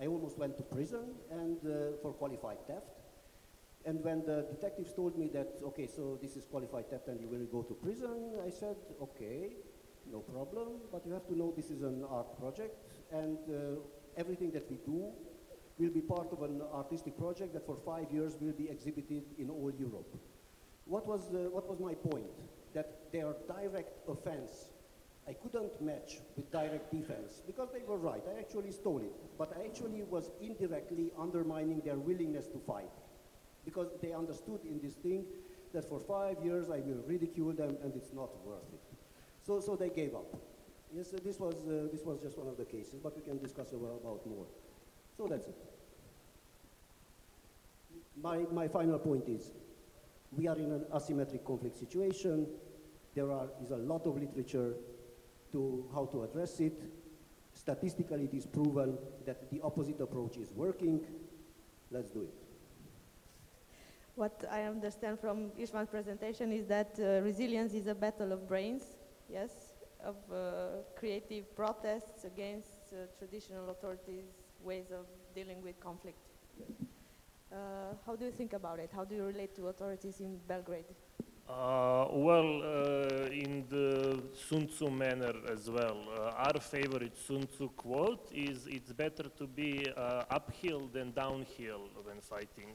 I 0.00 0.06
almost 0.06 0.38
went 0.38 0.56
to 0.56 0.62
prison 0.62 1.14
and 1.31 1.58
uh, 1.67 1.97
for 2.00 2.12
qualified 2.14 2.67
theft. 2.67 3.00
And 3.85 4.02
when 4.02 4.25
the 4.25 4.47
detectives 4.50 4.92
told 4.95 5.19
me 5.19 5.28
that, 5.35 5.61
okay, 5.62 5.87
so 5.87 6.19
this 6.21 6.37
is 6.37 6.45
qualified 6.45 6.90
theft 6.90 7.09
and 7.09 7.21
you 7.21 7.28
will 7.28 7.47
go 7.47 7.62
to 7.62 7.75
prison, 7.75 8.33
I 8.45 8.50
said, 8.50 8.76
okay, 9.02 9.52
no 10.11 10.21
problem, 10.21 10.80
but 10.90 11.07
you 11.07 11.12
have 11.12 11.26
to 11.28 11.37
know 11.37 11.52
this 11.54 11.71
is 11.71 11.83
an 11.83 12.04
art 12.11 12.38
project 12.38 12.76
and 13.12 13.38
uh, 13.49 13.80
everything 14.17 14.50
that 14.52 14.71
we 14.71 14.79
do 14.85 15.12
will 15.79 15.90
be 15.90 16.00
part 16.00 16.33
of 16.33 16.43
an 16.43 16.62
artistic 16.75 17.17
project 17.19 17.55
that 17.55 17.67
for 17.67 17.76
five 17.85 18.11
years 18.12 18.37
will 18.40 18.52
be 18.52 18.69
exhibited 18.69 19.25
in 19.38 19.50
all 19.50 19.73
Europe. 19.79 20.14
What 20.85 21.07
was, 21.07 21.29
uh, 21.31 21.49
what 21.50 21.69
was 21.69 21.81
my 21.81 21.95
point? 21.95 22.31
that 22.75 23.12
their 23.12 23.35
direct 23.49 24.09
offense 24.09 24.71
I 25.29 25.35
couldn't 25.35 25.81
match 25.81 26.19
with 26.35 26.50
direct 26.50 26.90
defense 26.90 27.43
because 27.47 27.69
they 27.73 27.83
were 27.87 27.99
right. 27.99 28.23
I 28.35 28.40
actually 28.40 28.73
stole 28.73 29.00
it. 29.00 29.12
But 29.38 29.52
I 29.57 29.64
actually 29.64 30.02
was 30.02 30.31
indirectly 30.40 31.12
undermining 31.17 31.83
their 31.85 31.97
willingness 31.97 32.47
to 32.49 32.59
fight 32.59 32.90
because 33.64 33.88
they 34.02 34.12
understood 34.12 34.61
in 34.64 34.81
this 34.81 34.95
thing 34.95 35.26
that 35.73 35.88
for 35.88 36.00
five 36.00 36.45
years 36.45 36.71
I 36.71 36.79
will 36.79 37.05
ridicule 37.07 37.52
them 37.52 37.76
and 37.85 37.95
it's 37.95 38.12
not 38.12 38.31
worth 38.45 38.64
it. 38.73 38.81
So, 39.43 39.61
so 39.61 39.76
they 39.76 39.90
gave 39.90 40.14
up. 40.17 40.35
Yes, 40.92 41.14
this 41.23 41.38
was, 41.38 41.54
uh, 41.68 41.88
this 41.92 42.04
was 42.04 42.18
just 42.20 42.37
one 42.37 42.49
of 42.49 42.56
the 42.56 42.64
cases, 42.64 42.99
but 43.00 43.14
we 43.16 43.23
can 43.23 43.38
discuss 43.38 43.73
about 43.73 44.26
more. 44.26 44.47
So 45.16 45.26
that's 45.28 45.47
it. 45.47 45.56
My, 48.20 48.38
my 48.52 48.66
final 48.66 48.99
point 48.99 49.28
is 49.28 49.52
we 50.32 50.49
are 50.49 50.56
in 50.56 50.73
an 50.73 50.85
asymmetric 50.92 51.44
conflict 51.44 51.76
situation. 51.76 52.47
There 53.14 53.30
are, 53.30 53.49
is 53.62 53.70
a 53.70 53.76
lot 53.76 54.06
of 54.06 54.18
literature 54.18 54.75
to 55.52 55.88
how 55.94 56.06
to 56.06 56.25
address 56.25 56.59
it. 56.61 56.80
Statistically, 57.52 58.25
it 58.25 58.35
is 58.35 58.47
proven 58.47 58.99
that 59.26 59.50
the 59.50 59.61
opposite 59.62 60.00
approach 60.00 60.37
is 60.38 60.52
working. 60.52 61.00
Let's 61.90 62.11
do 62.11 62.23
it. 62.23 62.35
What 64.14 64.44
I 64.50 64.62
understand 64.64 65.18
from 65.18 65.50
Istvan's 65.59 65.88
presentation 65.88 66.52
is 66.52 66.66
that 66.66 66.99
uh, 66.99 67.23
resilience 67.23 67.75
is 67.75 67.87
a 67.87 67.94
battle 67.94 68.32
of 68.32 68.47
brains, 68.47 68.82
yes, 69.28 69.70
of 70.04 70.16
uh, 70.33 70.83
creative 70.97 71.54
protests 71.54 72.25
against 72.25 72.92
uh, 72.92 73.07
traditional 73.19 73.71
authorities' 73.71 74.33
ways 74.62 74.90
of 74.90 75.07
dealing 75.35 75.62
with 75.62 75.78
conflict. 75.80 76.19
Uh, 77.52 77.95
how 78.07 78.14
do 78.14 78.25
you 78.25 78.30
think 78.30 78.52
about 78.52 78.78
it? 78.78 78.90
How 78.95 79.04
do 79.04 79.14
you 79.14 79.25
relate 79.25 79.54
to 79.57 79.69
authorities 79.69 80.21
in 80.21 80.38
Belgrade? 80.47 80.85
Uh, 81.49 82.07
well, 82.12 82.62
uh, 82.62 83.26
in 83.33 83.64
the 83.69 84.23
Sun 84.49 84.69
Tzu 84.69 84.88
manner 84.88 85.33
as 85.50 85.69
well. 85.69 85.99
Uh, 86.16 86.47
our 86.47 86.61
favorite 86.61 87.19
Sun 87.19 87.49
Tzu 87.49 87.69
quote 87.71 88.30
is 88.33 88.69
it's 88.69 88.92
better 88.92 89.25
to 89.37 89.49
be 89.49 89.85
uphill 90.30 90.88
than 90.92 91.11
downhill 91.11 91.88
when 92.04 92.21
fighting. 92.21 92.71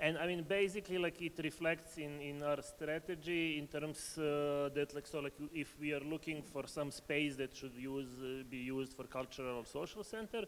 And 0.00 0.16
I 0.16 0.28
mean, 0.28 0.44
basically, 0.44 0.96
like 0.96 1.20
it 1.20 1.40
reflects 1.42 1.98
in, 1.98 2.20
in 2.20 2.42
our 2.44 2.62
strategy 2.62 3.58
in 3.58 3.66
terms 3.66 4.16
uh, 4.16 4.70
that, 4.72 4.94
like, 4.94 5.08
so, 5.08 5.18
like, 5.18 5.34
if 5.52 5.74
we 5.80 5.92
are 5.92 6.00
looking 6.00 6.40
for 6.40 6.68
some 6.68 6.92
space 6.92 7.34
that 7.36 7.56
should 7.56 7.74
use, 7.74 8.06
uh, 8.22 8.44
be 8.48 8.58
used 8.58 8.92
for 8.92 9.04
cultural 9.04 9.58
or 9.58 9.66
social 9.66 10.04
center, 10.04 10.44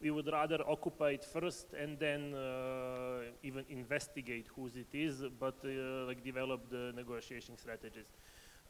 we 0.00 0.10
would 0.10 0.26
rather 0.32 0.58
occupy 0.66 1.10
it 1.10 1.24
first 1.24 1.74
and 1.74 1.98
then 1.98 2.32
uh, 2.32 3.20
even 3.42 3.66
investigate 3.68 4.46
whose 4.56 4.74
it 4.74 4.88
is, 4.94 5.22
but 5.38 5.56
uh, 5.66 6.06
like 6.06 6.24
develop 6.24 6.70
the 6.70 6.92
negotiation 6.96 7.58
strategies. 7.58 8.06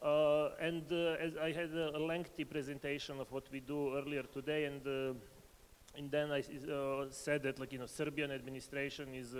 Uh, 0.01 0.49
and 0.59 0.83
uh, 0.91 1.15
as 1.17 1.37
I 1.37 1.53
had 1.53 1.71
a 1.71 1.97
lengthy 1.97 2.43
presentation 2.43 3.21
of 3.21 3.31
what 3.31 3.49
we 3.53 3.61
do 3.61 3.95
earlier 3.97 4.23
today, 4.23 4.65
and 4.65 4.85
and 5.97 6.11
then 6.11 6.31
I 6.31 6.43
said 7.09 7.43
that 7.43 7.57
like 7.57 7.71
you 7.71 7.79
know 7.79 7.85
Serbian 7.85 8.31
administration 8.31 9.13
is. 9.13 9.33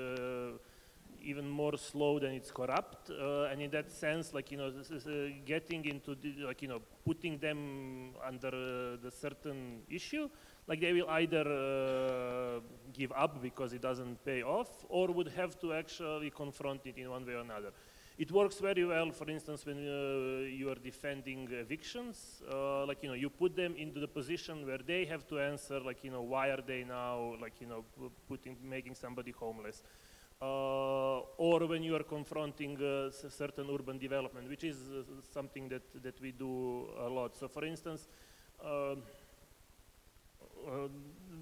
Even 1.25 1.49
more 1.49 1.75
slow 1.75 2.19
than 2.19 2.33
it's 2.33 2.51
corrupt, 2.51 3.09
uh, 3.09 3.49
and 3.51 3.59
in 3.59 3.71
that 3.71 3.91
sense, 3.91 4.31
like 4.31 4.51
you 4.51 4.57
know, 4.57 4.69
this 4.69 4.91
is, 4.91 5.07
uh, 5.07 5.29
getting 5.43 5.83
into 5.85 6.13
the, 6.13 6.45
like 6.45 6.61
you 6.61 6.67
know, 6.67 6.81
putting 7.03 7.39
them 7.39 8.11
under 8.23 8.47
uh, 8.49 8.97
the 9.03 9.11
certain 9.11 9.81
issue, 9.89 10.29
like 10.67 10.79
they 10.79 10.93
will 10.93 11.09
either 11.09 11.45
uh, 11.47 12.59
give 12.93 13.11
up 13.11 13.41
because 13.41 13.73
it 13.73 13.81
doesn't 13.81 14.23
pay 14.23 14.43
off, 14.43 14.69
or 14.87 15.07
would 15.07 15.29
have 15.29 15.59
to 15.59 15.73
actually 15.73 16.29
confront 16.29 16.85
it 16.85 16.95
in 16.97 17.09
one 17.09 17.25
way 17.25 17.33
or 17.33 17.41
another. 17.41 17.71
It 18.17 18.31
works 18.31 18.59
very 18.59 18.85
well, 18.85 19.11
for 19.11 19.29
instance, 19.29 19.65
when 19.65 19.77
uh, 19.77 20.45
you 20.47 20.69
are 20.69 20.75
defending 20.81 21.49
evictions. 21.51 22.41
Uh, 22.49 22.85
like 22.85 23.03
you 23.03 23.09
know, 23.09 23.15
you 23.15 23.29
put 23.29 23.55
them 23.55 23.75
into 23.75 23.99
the 23.99 24.07
position 24.07 24.65
where 24.65 24.77
they 24.77 25.05
have 25.05 25.27
to 25.27 25.39
answer, 25.39 25.79
like 25.81 26.03
you 26.03 26.11
know, 26.11 26.21
why 26.21 26.49
are 26.49 26.61
they 26.65 26.85
now, 26.85 27.33
like 27.41 27.59
you 27.59 27.67
know, 27.67 27.83
putting, 28.29 28.55
making 28.63 28.95
somebody 28.95 29.31
homeless 29.31 29.83
or 30.41 31.65
when 31.67 31.83
you 31.83 31.95
are 31.95 32.03
confronting 32.03 32.81
uh, 32.81 33.09
certain 33.11 33.67
urban 33.69 33.97
development, 33.97 34.49
which 34.49 34.63
is 34.63 34.77
uh, 34.91 35.03
something 35.33 35.69
that, 35.69 36.03
that 36.03 36.19
we 36.21 36.31
do 36.31 36.87
a 36.99 37.09
lot. 37.09 37.35
So, 37.35 37.47
for 37.47 37.63
instance, 37.65 38.07
um, 38.63 39.03
uh, 40.67 40.87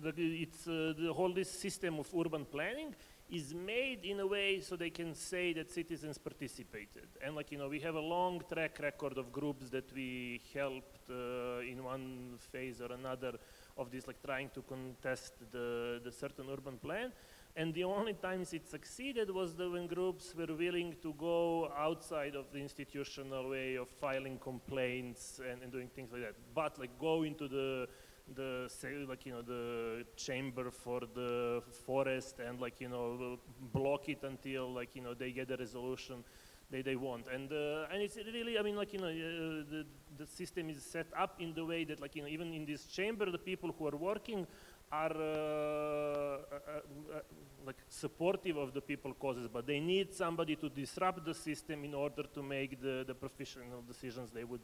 the, 0.02 0.14
it's 0.18 0.68
uh, 0.68 0.94
the 0.98 1.14
whole 1.14 1.34
this 1.34 1.50
system 1.50 2.00
of 2.00 2.08
urban 2.14 2.46
planning 2.46 2.94
is 3.32 3.54
made 3.54 4.04
in 4.04 4.20
a 4.20 4.28
way 4.28 4.60
so 4.60 4.76
they 4.76 4.90
can 4.90 5.16
say 5.16 5.54
that 5.54 5.72
citizens 5.72 6.18
participated. 6.18 7.08
And 7.24 7.36
like 7.36 7.52
you 7.52 7.58
know, 7.58 7.70
we 7.70 7.80
have 7.80 7.96
a 7.96 8.00
long 8.00 8.42
track 8.52 8.80
record 8.82 9.18
of 9.18 9.32
groups 9.32 9.70
that 9.70 9.92
we 9.94 10.42
helped 10.54 11.10
uh, 11.10 11.60
in 11.60 11.84
one 11.84 12.38
phase 12.52 12.82
or 12.82 12.92
another 12.92 13.34
of 13.78 13.90
this, 13.92 14.06
like 14.06 14.22
trying 14.24 14.50
to 14.50 14.62
contest 14.62 15.34
the, 15.52 16.02
the 16.04 16.12
certain 16.12 16.46
urban 16.52 16.78
plan. 16.78 17.12
And 17.56 17.74
the 17.74 17.84
only 17.84 18.14
times 18.14 18.52
it 18.54 18.68
succeeded 18.68 19.30
was 19.30 19.54
the, 19.54 19.70
when 19.70 19.86
groups 19.86 20.34
were 20.36 20.56
willing 20.56 20.96
to 21.04 21.14
go 21.14 21.72
outside 21.78 22.36
of 22.36 22.46
the 22.52 22.58
institutional 22.58 23.48
way 23.48 23.76
of 23.76 23.88
filing 23.90 24.40
complaints 24.40 25.40
and, 25.48 25.62
and 25.62 25.72
doing 25.72 25.88
things 25.88 26.12
like 26.12 26.22
that. 26.22 26.36
But 26.56 26.80
like 26.80 26.98
go 27.00 27.24
into 27.24 27.48
the 27.48 27.88
the 28.36 28.66
say, 28.70 29.06
like 29.08 29.26
you 29.26 29.34
know 29.34 29.42
the 29.42 30.06
chamber 30.16 30.72
for 30.72 31.02
the 31.14 31.62
forest 31.86 32.40
and 32.40 32.60
like 32.60 32.80
you 32.80 32.90
know 32.90 33.38
block 33.74 34.08
it 34.08 34.24
until 34.24 34.74
like 34.74 34.96
you 34.96 35.02
know 35.02 35.14
they 35.14 35.32
get 35.32 35.52
a 35.52 35.58
resolution 35.58 36.24
they, 36.72 36.82
they 36.82 36.96
want 36.96 37.26
and 37.28 37.52
uh, 37.52 37.86
and 37.92 38.02
it's 38.02 38.16
really 38.16 38.58
I 38.58 38.62
mean 38.62 38.76
like 38.76 38.94
you 38.94 39.00
know 39.00 39.08
uh, 39.08 39.64
the 39.70 39.86
the 40.18 40.26
system 40.26 40.70
is 40.70 40.84
set 40.84 41.08
up 41.18 41.40
in 41.40 41.54
the 41.54 41.66
way 41.66 41.84
that 41.84 42.00
like 42.00 42.16
you 42.16 42.22
know 42.22 42.28
even 42.28 42.54
in 42.54 42.66
this 42.66 42.86
chamber 42.86 43.30
the 43.30 43.38
people 43.38 43.76
who 43.78 43.88
are 43.88 43.98
working 43.98 44.48
are 44.94 45.18
uh, 45.18 46.38
uh, 46.38 46.78
uh, 47.16 47.22
like 47.66 47.78
supportive 47.90 48.58
of 48.58 48.74
the 48.74 48.82
people 48.82 49.14
causes, 49.14 49.48
but 49.48 49.66
they 49.66 49.80
need 49.80 50.14
somebody 50.14 50.56
to 50.56 50.70
disrupt 50.70 51.26
the 51.26 51.34
system 51.34 51.84
in 51.84 51.94
order 51.94 52.24
to 52.24 52.44
make 52.44 52.80
the, 52.82 53.04
the 53.08 53.16
professional 53.16 53.82
decisions 53.88 54.30
they 54.32 54.44
would 54.44 54.62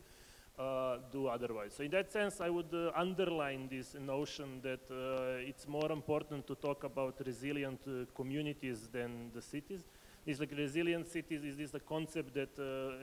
uh, 0.59 0.97
do 1.11 1.27
otherwise. 1.27 1.73
So 1.75 1.83
in 1.83 1.91
that 1.91 2.11
sense, 2.11 2.41
I 2.41 2.49
would 2.49 2.73
uh, 2.73 2.91
underline 2.95 3.69
this 3.69 3.95
notion 3.95 4.61
that 4.61 4.85
uh, 4.91 5.49
it's 5.49 5.67
more 5.67 5.91
important 5.91 6.45
to 6.47 6.55
talk 6.55 6.83
about 6.83 7.15
resilient 7.25 7.81
communities 8.13 8.87
than 8.91 9.31
the 9.33 9.41
cities. 9.41 9.81
It's 10.25 10.39
like 10.39 10.51
resilient 10.51 11.07
cities 11.07 11.43
is 11.43 11.55
this 11.55 11.71
the 11.71 11.79
concept 11.79 12.33
that, 12.35 12.53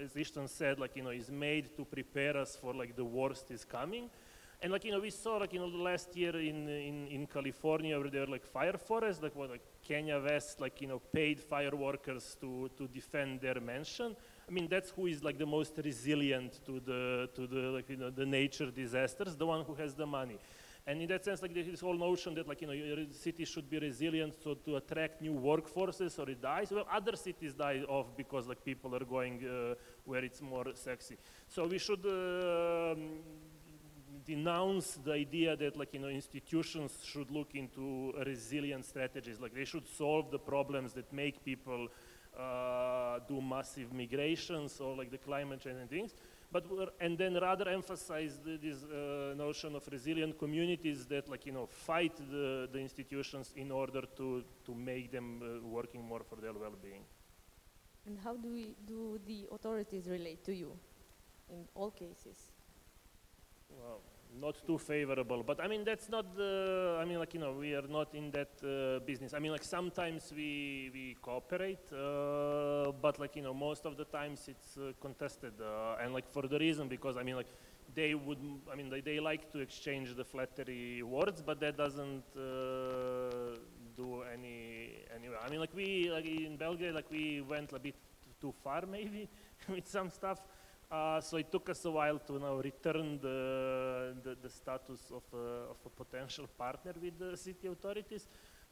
as 0.05 0.13
Istvan 0.13 0.49
said, 0.49 0.79
like 0.79 0.95
you 0.97 1.03
know, 1.03 1.11
is 1.11 1.31
made 1.31 1.75
to 1.77 1.85
prepare 1.85 2.37
us 2.37 2.57
for 2.57 2.75
like 2.75 2.95
the 2.95 3.05
worst 3.05 3.51
is 3.51 3.65
coming. 3.65 4.11
And 4.63 4.73
like 4.73 4.85
you 4.85 4.93
know, 4.93 5.01
we 5.01 5.11
saw 5.11 5.37
like 5.37 5.53
you 5.53 5.61
know 5.61 5.67
last 5.67 6.17
year 6.17 6.35
in 6.35 6.69
in, 6.69 7.07
in 7.09 7.27
California 7.27 7.99
where 7.99 8.09
there 8.09 8.23
were 8.23 8.33
like 8.33 8.47
fire 8.47 8.79
forests, 8.79 9.23
like 9.23 9.37
what 9.37 9.51
like 9.51 9.61
Kanye 9.87 10.23
West, 10.25 10.61
like 10.61 10.81
you 10.81 10.89
know, 10.89 10.99
paid 10.99 11.41
fire 11.41 11.77
workers 11.77 12.37
to 12.41 12.71
to 12.79 12.89
defend 12.89 13.41
their 13.43 13.61
mansion. 13.61 14.17
I 14.49 14.53
mean, 14.53 14.67
that's 14.69 14.91
who 14.91 15.07
is 15.07 15.23
like 15.23 15.39
the 15.39 15.47
most 15.47 15.75
resilient 15.85 16.65
to 16.65 16.81
the 16.81 17.29
to 17.35 17.47
the 17.47 17.63
like 17.77 17.91
you 17.91 17.97
know 17.99 18.11
the 18.11 18.25
nature 18.25 18.71
disasters, 18.71 19.37
the 19.37 19.47
one 19.47 19.63
who 19.65 19.75
has 19.75 19.95
the 19.95 20.07
money. 20.07 20.39
And 20.89 21.03
in 21.03 21.09
that 21.09 21.25
sense, 21.25 21.43
like 21.43 21.53
this 21.53 21.81
whole 21.81 21.99
notion 21.99 22.35
that 22.37 22.49
like 22.49 22.61
you 22.63 22.67
know 22.69 22.73
your 22.73 23.07
city 23.11 23.45
should 23.45 23.69
be 23.69 23.79
resilient 23.79 24.35
so 24.43 24.55
to 24.55 24.77
attract 24.77 25.21
new 25.21 25.35
workforces 25.35 26.19
or 26.19 26.31
it 26.31 26.41
dies. 26.41 26.71
Well, 26.71 26.87
other 26.91 27.15
cities 27.17 27.53
die 27.55 27.83
off 27.89 28.17
because 28.17 28.47
like 28.47 28.65
people 28.65 28.95
are 28.95 29.05
going 29.05 29.45
uh, 29.45 29.75
where 30.05 30.25
it's 30.25 30.41
more 30.41 30.65
sexy. 30.75 31.19
So 31.47 31.67
we 31.67 31.79
should. 31.79 32.05
um 32.07 33.46
denounce 34.27 34.99
the 35.05 35.13
idea 35.13 35.57
that 35.57 35.77
like 35.77 35.95
you 35.95 36.01
know 36.01 36.09
institutions 36.09 36.99
should 37.05 37.31
look 37.31 37.55
into 37.55 38.13
resilient 38.25 38.85
strategies. 38.85 39.41
Like 39.41 39.55
they 39.55 39.65
should 39.65 39.87
solve 39.87 40.31
the 40.31 40.39
problems 40.39 40.93
that 40.95 41.13
make 41.13 41.45
people 41.45 41.89
uh, 42.39 43.21
do 43.29 43.41
massive 43.41 43.93
migrations 43.93 44.81
or 44.81 44.97
like 44.97 45.11
the 45.11 45.19
climate 45.19 45.61
change 45.61 45.79
and 45.81 45.91
things. 45.91 46.15
But 46.53 46.65
and 47.01 47.19
then 47.19 47.35
rather 47.35 47.69
emphasize 47.69 48.39
the, 48.45 48.57
this 48.57 48.85
uh, 48.85 49.35
notion 49.37 49.75
of 49.75 49.87
resilient 49.91 50.39
communities 50.39 51.07
that 51.07 51.29
like 51.29 51.47
you 51.47 51.53
know 51.53 51.67
fight 51.67 52.17
the, 52.17 52.69
the 52.73 52.79
institutions 52.79 53.53
in 53.57 53.71
order 53.71 54.03
to 54.17 54.45
to 54.65 54.75
make 54.75 55.11
them 55.11 55.43
uh, 55.43 55.67
working 55.67 56.03
more 56.03 56.23
for 56.29 56.37
their 56.37 56.53
well-being. 56.53 57.05
And 58.07 58.19
how 58.23 58.37
do, 58.37 58.53
we, 58.53 58.77
do 58.87 59.19
the 59.27 59.47
authorities 59.51 60.07
relate 60.09 60.45
to 60.45 60.55
you 60.55 60.79
in 61.51 61.67
all 61.75 61.91
cases? 61.91 62.53
Well, 63.69 64.01
not 64.41 64.57
too 64.67 64.79
favorable, 64.79 65.43
but 65.43 65.61
I 65.63 65.69
mean 65.69 65.85
that's 65.85 66.09
not 66.09 66.37
the. 66.37 66.99
I 67.01 67.05
mean, 67.05 67.19
like 67.19 67.35
you 67.35 67.41
know, 67.41 67.53
we 67.53 67.75
are 67.75 67.87
not 67.89 68.15
in 68.15 68.31
that 68.33 68.51
uh, 68.63 69.05
business. 69.05 69.35
I 69.35 69.39
mean, 69.39 69.53
like 69.53 69.65
sometimes 69.65 70.33
we 70.35 70.91
we 70.93 71.17
cooperate, 71.23 71.93
uh, 71.93 72.93
but 73.01 73.19
like 73.19 73.37
you 73.37 73.43
know, 73.43 73.55
most 73.55 73.87
of 73.87 73.97
the 73.97 74.05
times 74.05 74.49
it's 74.49 74.77
uh, 74.77 74.93
contested, 75.01 75.55
uh, 75.61 75.97
and 76.03 76.13
like 76.13 76.29
for 76.31 76.43
the 76.43 76.59
reason 76.59 76.89
because 76.89 77.17
I 77.17 77.23
mean, 77.23 77.37
like 77.37 77.49
they 77.95 78.15
would. 78.15 78.39
I 78.71 78.77
mean, 78.77 78.91
they, 78.91 79.01
they 79.01 79.21
like 79.21 79.51
to 79.53 79.59
exchange 79.61 80.15
the 80.15 80.25
flattery 80.25 81.03
words, 81.03 81.43
but 81.43 81.61
that 81.61 81.77
doesn't 81.77 82.25
uh, 82.37 83.57
do 83.97 84.23
any 84.33 85.05
anyway. 85.15 85.37
I 85.45 85.49
mean, 85.51 85.61
like 85.61 85.75
we 85.75 86.11
like 86.13 86.27
in 86.27 86.57
Belgrade, 86.57 86.95
like 86.95 87.11
we 87.11 87.41
went 87.41 87.73
a 87.73 87.79
bit 87.79 87.95
too 88.41 88.53
far 88.63 88.85
maybe 88.91 89.29
with 89.69 89.89
some 89.89 90.11
stuff. 90.11 90.41
Uh, 90.91 91.21
so 91.21 91.37
it 91.37 91.51
took 91.51 91.69
us 91.69 91.85
a 91.85 91.91
while 91.91 92.19
to 92.19 92.39
now 92.39 92.55
return 92.57 93.19
the, 93.21 94.15
the, 94.23 94.37
the 94.41 94.49
status 94.49 95.01
of 95.11 95.23
a, 95.35 95.71
of 95.71 95.77
a 95.85 95.91
potential 95.91 96.47
partner 96.57 96.93
with 97.03 97.19
the 97.19 97.37
city 97.37 97.67
authorities. 97.67 98.29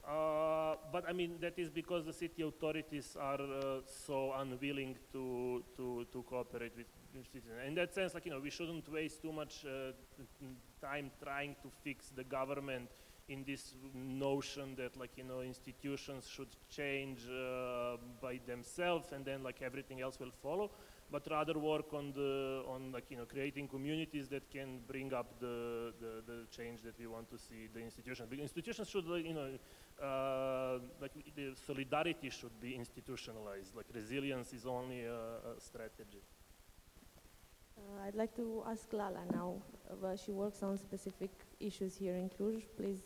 Uh, 0.06 0.76
but 0.92 1.08
I 1.08 1.12
mean, 1.12 1.38
that 1.40 1.58
is 1.58 1.70
because 1.70 2.04
the 2.04 2.12
city 2.12 2.42
authorities 2.42 3.16
are 3.18 3.40
uh, 3.40 3.80
so 3.86 4.32
unwilling 4.36 4.96
to, 5.12 5.64
to, 5.76 6.06
to 6.12 6.22
cooperate 6.22 6.72
with 6.76 6.86
citizens. 7.32 7.54
In 7.66 7.74
that 7.76 7.94
sense, 7.94 8.14
like, 8.14 8.26
you 8.26 8.32
know, 8.32 8.40
we 8.40 8.50
shouldn't 8.50 8.88
waste 8.92 9.22
too 9.22 9.32
much 9.32 9.64
uh, 9.64 9.92
time 10.80 11.10
trying 11.22 11.56
to 11.62 11.68
fix 11.82 12.10
the 12.10 12.24
government 12.24 12.90
in 13.28 13.42
this 13.44 13.74
notion 13.94 14.74
that 14.76 14.96
like 14.98 15.12
you 15.16 15.24
know 15.24 15.40
institutions 15.40 16.28
should 16.28 16.54
change 16.68 17.20
uh, 17.26 17.96
by 18.20 18.38
themselves 18.46 19.12
and 19.12 19.24
then 19.24 19.42
like 19.42 19.62
everything 19.62 20.02
else 20.02 20.20
will 20.20 20.32
follow 20.42 20.70
but 21.10 21.26
rather 21.30 21.58
work 21.58 21.92
on 21.92 22.12
the 22.12 22.62
on 22.66 22.92
like 22.92 23.10
you 23.10 23.16
know 23.16 23.26
creating 23.26 23.68
communities 23.68 24.28
that 24.28 24.50
can 24.50 24.80
bring 24.86 25.12
up 25.12 25.38
the 25.40 25.92
the, 26.00 26.22
the 26.26 26.46
change 26.50 26.82
that 26.82 26.98
we 26.98 27.06
want 27.06 27.28
to 27.30 27.38
see 27.38 27.68
the 27.72 27.80
institutions 27.80 28.28
because 28.28 28.42
institutions 28.42 28.88
should 28.88 29.06
like, 29.06 29.24
you 29.24 29.34
know 29.34 29.50
uh, 30.02 30.78
like 31.00 31.12
the 31.36 31.54
solidarity 31.54 32.30
should 32.30 32.58
be 32.60 32.74
institutionalized 32.74 33.74
like 33.76 33.86
resilience 33.94 34.52
is 34.52 34.66
only 34.66 35.04
a, 35.04 35.20
a 35.56 35.60
strategy 35.60 36.22
Uh, 37.76 38.06
I'd 38.06 38.14
like 38.14 38.34
to 38.36 38.62
ask 38.66 38.92
Lala 38.92 39.24
now. 39.32 39.62
Uh, 39.90 40.16
she 40.16 40.30
works 40.32 40.62
on 40.62 40.78
specific 40.78 41.30
issues 41.60 41.96
here 41.96 42.16
in 42.16 42.28
Cluj. 42.30 42.66
Please. 42.76 43.02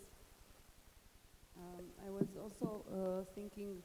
Um, 1.56 1.84
I 2.06 2.10
was 2.10 2.36
also 2.36 2.84
uh, 2.90 3.24
thinking 3.34 3.82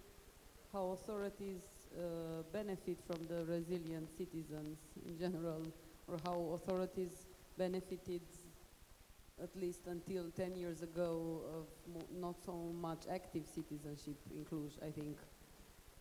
how 0.72 0.92
authorities 0.92 1.73
uh, 1.98 2.44
benefit 2.52 2.98
from 3.06 3.26
the 3.28 3.46
resilient 3.46 4.10
citizens 4.18 4.78
in 5.06 5.18
general, 5.18 5.62
or 6.08 6.18
how 6.24 6.52
authorities 6.56 7.28
benefited, 7.58 8.22
at 9.42 9.56
least 9.56 9.88
until 9.88 10.30
10 10.36 10.56
years 10.56 10.82
ago, 10.82 11.42
of 11.54 11.68
not 12.12 12.36
so 12.44 12.74
much 12.80 13.04
active 13.12 13.48
citizenship 13.48 14.18
in 14.32 14.46
Cluj, 14.46 14.72
I 14.86 14.92
think. 14.92 15.18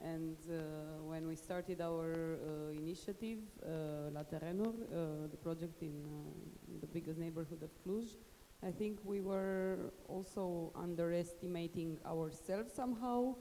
And 0.00 0.36
uh, 0.50 1.02
when 1.04 1.28
we 1.28 1.36
started 1.36 1.80
our 1.80 2.12
uh, 2.12 2.72
initiative, 2.72 3.38
uh, 3.64 4.10
La 4.12 4.24
Terenuri, 4.24 4.82
uh, 4.82 5.28
the 5.30 5.36
project 5.36 5.80
in 5.80 6.02
uh, 6.04 6.80
the 6.80 6.86
biggest 6.88 7.18
neighborhood 7.18 7.62
of 7.62 7.70
Cluj, 7.84 8.16
I 8.64 8.70
think 8.70 8.98
we 9.04 9.20
were 9.20 9.92
also 10.08 10.72
underestimating 10.76 11.98
ourselves 12.06 12.72
somehow 12.72 13.34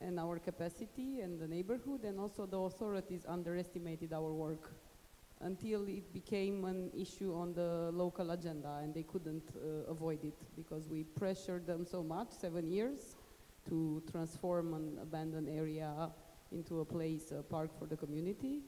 and 0.00 0.20
our 0.20 0.38
capacity 0.38 1.20
and 1.20 1.40
the 1.40 1.48
neighborhood, 1.48 2.04
and 2.04 2.20
also 2.20 2.46
the 2.46 2.58
authorities 2.58 3.24
underestimated 3.28 4.12
our 4.12 4.32
work 4.32 4.72
until 5.40 5.86
it 5.86 6.12
became 6.12 6.64
an 6.64 6.90
issue 6.98 7.34
on 7.34 7.52
the 7.52 7.90
local 7.92 8.30
agenda 8.30 8.80
and 8.82 8.94
they 8.94 9.02
couldn't 9.02 9.50
uh, 9.56 9.90
avoid 9.90 10.24
it 10.24 10.38
because 10.56 10.88
we 10.88 11.04
pressured 11.04 11.66
them 11.66 11.84
so 11.84 12.02
much, 12.02 12.28
seven 12.30 12.66
years, 12.66 13.16
to 13.68 14.02
transform 14.10 14.74
an 14.74 14.98
abandoned 15.02 15.48
area 15.48 16.10
into 16.52 16.80
a 16.80 16.84
place, 16.84 17.32
a 17.32 17.42
park 17.42 17.70
for 17.78 17.86
the 17.86 17.96
community, 17.96 18.62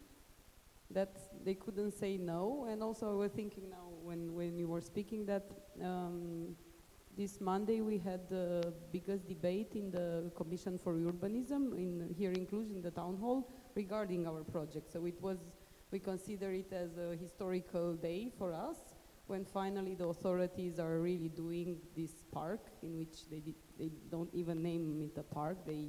that 0.90 1.16
they 1.44 1.54
couldn't 1.54 1.92
say 1.92 2.16
no. 2.16 2.66
And 2.68 2.82
also 2.82 3.12
I 3.12 3.14
was 3.14 3.32
thinking 3.32 3.70
now 3.70 3.88
when, 4.02 4.34
when 4.34 4.58
you 4.58 4.68
were 4.68 4.80
speaking 4.80 5.24
that 5.26 5.50
um, 5.82 6.56
this 7.18 7.40
Monday 7.40 7.80
we 7.80 7.98
had 7.98 8.28
the 8.28 8.72
biggest 8.92 9.26
debate 9.26 9.72
in 9.74 9.90
the 9.90 10.30
Commission 10.36 10.78
for 10.78 10.94
Urbanism 10.94 11.76
in, 11.76 12.14
here 12.16 12.30
in 12.30 12.46
in 12.52 12.80
the 12.80 12.92
town 12.92 13.16
hall 13.16 13.50
regarding 13.74 14.24
our 14.28 14.44
project. 14.44 14.92
So 14.92 15.04
it 15.04 15.20
was, 15.20 15.38
we 15.90 15.98
consider 15.98 16.52
it 16.52 16.72
as 16.72 16.96
a 16.96 17.16
historical 17.16 17.94
day 17.94 18.30
for 18.38 18.54
us 18.54 18.76
when 19.26 19.44
finally 19.44 19.96
the 19.96 20.06
authorities 20.06 20.78
are 20.78 21.00
really 21.00 21.28
doing 21.28 21.78
this 21.96 22.12
park 22.30 22.60
in 22.84 22.96
which 22.96 23.28
they, 23.28 23.40
did, 23.40 23.56
they 23.76 23.90
don't 24.12 24.32
even 24.32 24.62
name 24.62 25.10
it 25.12 25.18
a 25.18 25.24
park, 25.24 25.58
they 25.66 25.88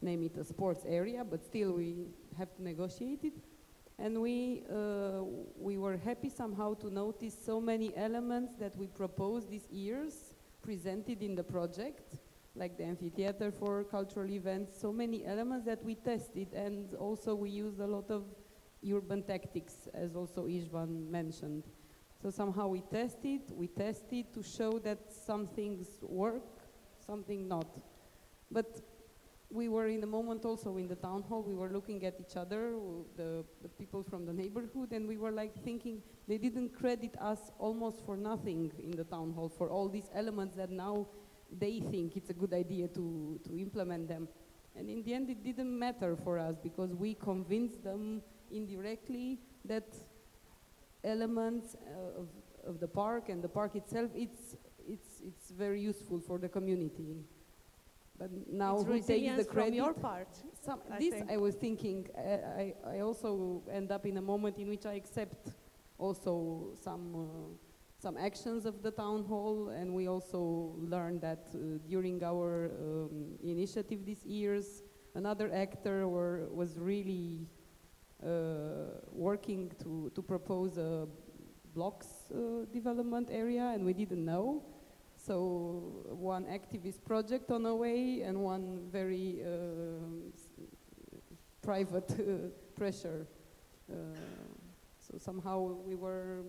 name 0.00 0.22
it 0.22 0.36
a 0.36 0.44
sports 0.44 0.84
area, 0.86 1.24
but 1.24 1.44
still 1.44 1.72
we 1.72 2.06
have 2.38 2.54
to 2.54 2.62
negotiate 2.62 3.24
it. 3.24 3.34
And 3.98 4.22
we, 4.22 4.62
uh, 4.72 5.24
we 5.58 5.78
were 5.78 5.96
happy 5.96 6.28
somehow 6.28 6.74
to 6.74 6.94
notice 6.94 7.36
so 7.44 7.60
many 7.60 7.92
elements 7.96 8.54
that 8.60 8.76
we 8.76 8.86
proposed 8.86 9.50
these 9.50 9.68
years 9.68 10.29
presented 10.70 11.20
in 11.20 11.34
the 11.34 11.42
project, 11.42 12.16
like 12.54 12.78
the 12.78 12.84
amphitheater 12.84 13.50
for 13.50 13.82
cultural 13.82 14.30
events, 14.30 14.80
so 14.80 14.92
many 14.92 15.26
elements 15.26 15.66
that 15.66 15.84
we 15.84 15.96
tested, 15.96 16.46
and 16.54 16.94
also 16.94 17.34
we 17.34 17.50
used 17.50 17.80
a 17.80 17.86
lot 17.96 18.08
of 18.08 18.22
urban 18.88 19.20
tactics, 19.24 19.88
as 19.92 20.14
also 20.14 20.46
Istvan 20.46 21.10
mentioned. 21.10 21.64
So 22.22 22.30
somehow 22.30 22.68
we 22.68 22.82
tested, 22.82 23.40
we 23.50 23.66
tested 23.66 24.32
to 24.32 24.44
show 24.44 24.78
that 24.84 25.12
some 25.12 25.48
things 25.48 25.88
work, 26.02 26.48
something 27.04 27.48
not. 27.48 27.66
But 28.48 28.80
we 29.50 29.68
were 29.68 29.88
in 29.88 30.00
the 30.00 30.06
moment 30.06 30.44
also 30.44 30.76
in 30.76 30.86
the 30.86 30.94
town 30.94 31.22
hall, 31.22 31.42
we 31.42 31.54
were 31.54 31.70
looking 31.70 32.04
at 32.04 32.14
each 32.20 32.36
other, 32.36 32.74
the, 33.16 33.44
the 33.62 33.68
people 33.68 34.02
from 34.02 34.24
the 34.24 34.32
neighborhood, 34.32 34.92
and 34.92 35.08
we 35.08 35.16
were 35.16 35.32
like 35.32 35.54
thinking 35.64 36.02
they 36.28 36.38
didn't 36.38 36.70
credit 36.70 37.16
us 37.20 37.50
almost 37.58 38.04
for 38.06 38.16
nothing 38.16 38.70
in 38.82 38.92
the 38.92 39.04
town 39.04 39.32
hall 39.32 39.48
for 39.48 39.68
all 39.68 39.88
these 39.88 40.08
elements 40.14 40.54
that 40.56 40.70
now 40.70 41.06
they 41.58 41.80
think 41.90 42.16
it's 42.16 42.30
a 42.30 42.34
good 42.34 42.54
idea 42.54 42.86
to, 42.88 43.40
to 43.44 43.58
implement 43.58 44.06
them. 44.06 44.28
And 44.76 44.88
in 44.88 45.02
the 45.02 45.14
end, 45.14 45.28
it 45.30 45.42
didn't 45.42 45.76
matter 45.76 46.16
for 46.16 46.38
us 46.38 46.56
because 46.62 46.94
we 46.94 47.14
convinced 47.14 47.82
them 47.82 48.22
indirectly 48.52 49.40
that 49.64 49.96
elements 51.02 51.74
uh, 51.74 52.20
of, 52.20 52.28
of 52.64 52.78
the 52.78 52.86
park 52.86 53.28
and 53.28 53.42
the 53.42 53.48
park 53.48 53.74
itself, 53.74 54.10
it's, 54.14 54.54
it's, 54.86 55.20
it's 55.26 55.50
very 55.50 55.80
useful 55.80 56.20
for 56.20 56.38
the 56.38 56.48
community. 56.48 57.16
But 58.20 58.30
now 58.52 58.74
it's 58.76 58.84
who 58.84 59.00
takes 59.00 59.36
the 59.38 59.44
from 59.44 59.54
credit? 59.54 59.74
your 59.74 59.94
part. 59.94 60.28
Some, 60.62 60.80
I 60.92 60.98
this 60.98 61.14
think. 61.14 61.30
I 61.32 61.38
was 61.38 61.54
thinking. 61.54 62.06
Uh, 62.14 62.20
I, 62.62 62.74
I 62.96 63.00
also 63.00 63.62
end 63.72 63.90
up 63.90 64.04
in 64.04 64.18
a 64.18 64.22
moment 64.22 64.58
in 64.58 64.68
which 64.68 64.84
I 64.84 64.92
accept 64.92 65.54
also 65.96 66.74
some 66.84 67.04
uh, 67.16 67.56
some 67.98 68.18
actions 68.18 68.66
of 68.66 68.82
the 68.82 68.90
town 68.90 69.24
hall, 69.24 69.70
and 69.70 69.94
we 69.94 70.06
also 70.06 70.74
learned 70.76 71.22
that 71.22 71.48
uh, 71.54 71.78
during 71.88 72.22
our 72.22 72.70
um, 72.78 73.38
initiative 73.42 74.04
these 74.04 74.24
years, 74.24 74.82
another 75.14 75.50
actor 75.54 76.06
were, 76.06 76.48
was 76.52 76.78
really 76.78 77.48
uh, 78.22 79.00
working 79.12 79.72
to 79.82 80.10
to 80.14 80.20
propose 80.20 80.76
a 80.76 81.08
blocks 81.72 82.30
uh, 82.34 82.66
development 82.70 83.30
area, 83.32 83.72
and 83.74 83.82
we 83.82 83.94
didn't 83.94 84.26
know. 84.26 84.62
So 85.26 86.06
one 86.08 86.46
activist 86.46 87.04
project 87.04 87.50
on 87.50 87.66
a 87.66 87.74
way 87.74 88.22
and 88.22 88.40
one 88.40 88.88
very 88.90 89.40
um, 89.44 90.32
private 91.62 92.10
uh, 92.12 92.48
pressure. 92.74 93.26
Uh, 93.90 93.94
so 94.98 95.18
somehow 95.18 95.58
we 95.84 95.94
were, 95.94 96.44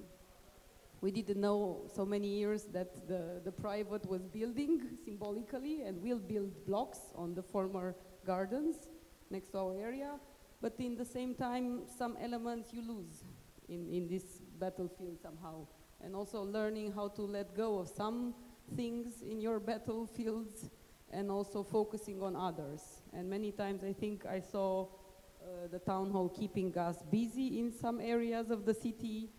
we 1.01 1.11
didn't 1.11 1.41
know 1.41 1.81
so 1.93 2.05
many 2.05 2.27
years 2.27 2.63
that 2.71 3.07
the, 3.09 3.41
the 3.43 3.51
private 3.51 4.07
was 4.07 4.21
building 4.21 4.81
symbolically 5.03 5.81
and 5.81 6.01
will 6.01 6.19
build 6.19 6.65
blocks 6.65 6.99
on 7.15 7.33
the 7.33 7.43
former 7.43 7.93
gardens 8.25 8.87
next 9.29 9.49
to 9.49 9.57
our 9.57 9.75
area. 9.75 10.17
But 10.61 10.75
in 10.79 10.95
the 10.95 11.05
same 11.05 11.35
time, 11.35 11.81
some 11.97 12.17
elements 12.21 12.71
you 12.71 12.87
lose 12.87 13.25
in, 13.67 13.89
in 13.89 14.07
this 14.07 14.23
battlefield 14.59 15.19
somehow. 15.21 15.67
And 15.99 16.15
also 16.15 16.41
learning 16.43 16.93
how 16.93 17.09
to 17.09 17.23
let 17.23 17.55
go 17.55 17.79
of 17.79 17.89
some 17.89 18.33
things 18.75 19.21
in 19.21 19.39
your 19.39 19.59
battlefields 19.59 20.69
and 21.11 21.29
also 21.29 21.63
focusing 21.63 22.21
on 22.21 22.35
others. 22.35 22.81
And 23.13 23.29
many 23.29 23.51
times 23.51 23.83
I 23.83 23.93
think 23.93 24.25
I 24.25 24.39
saw 24.39 24.83
uh, 24.83 25.67
the 25.71 25.79
town 25.79 26.11
hall 26.11 26.29
keeping 26.29 26.77
us 26.77 26.97
busy 27.11 27.59
in 27.59 27.71
some 27.71 27.99
areas 27.99 28.49
of 28.49 28.65
the 28.65 28.73
city 28.73 29.29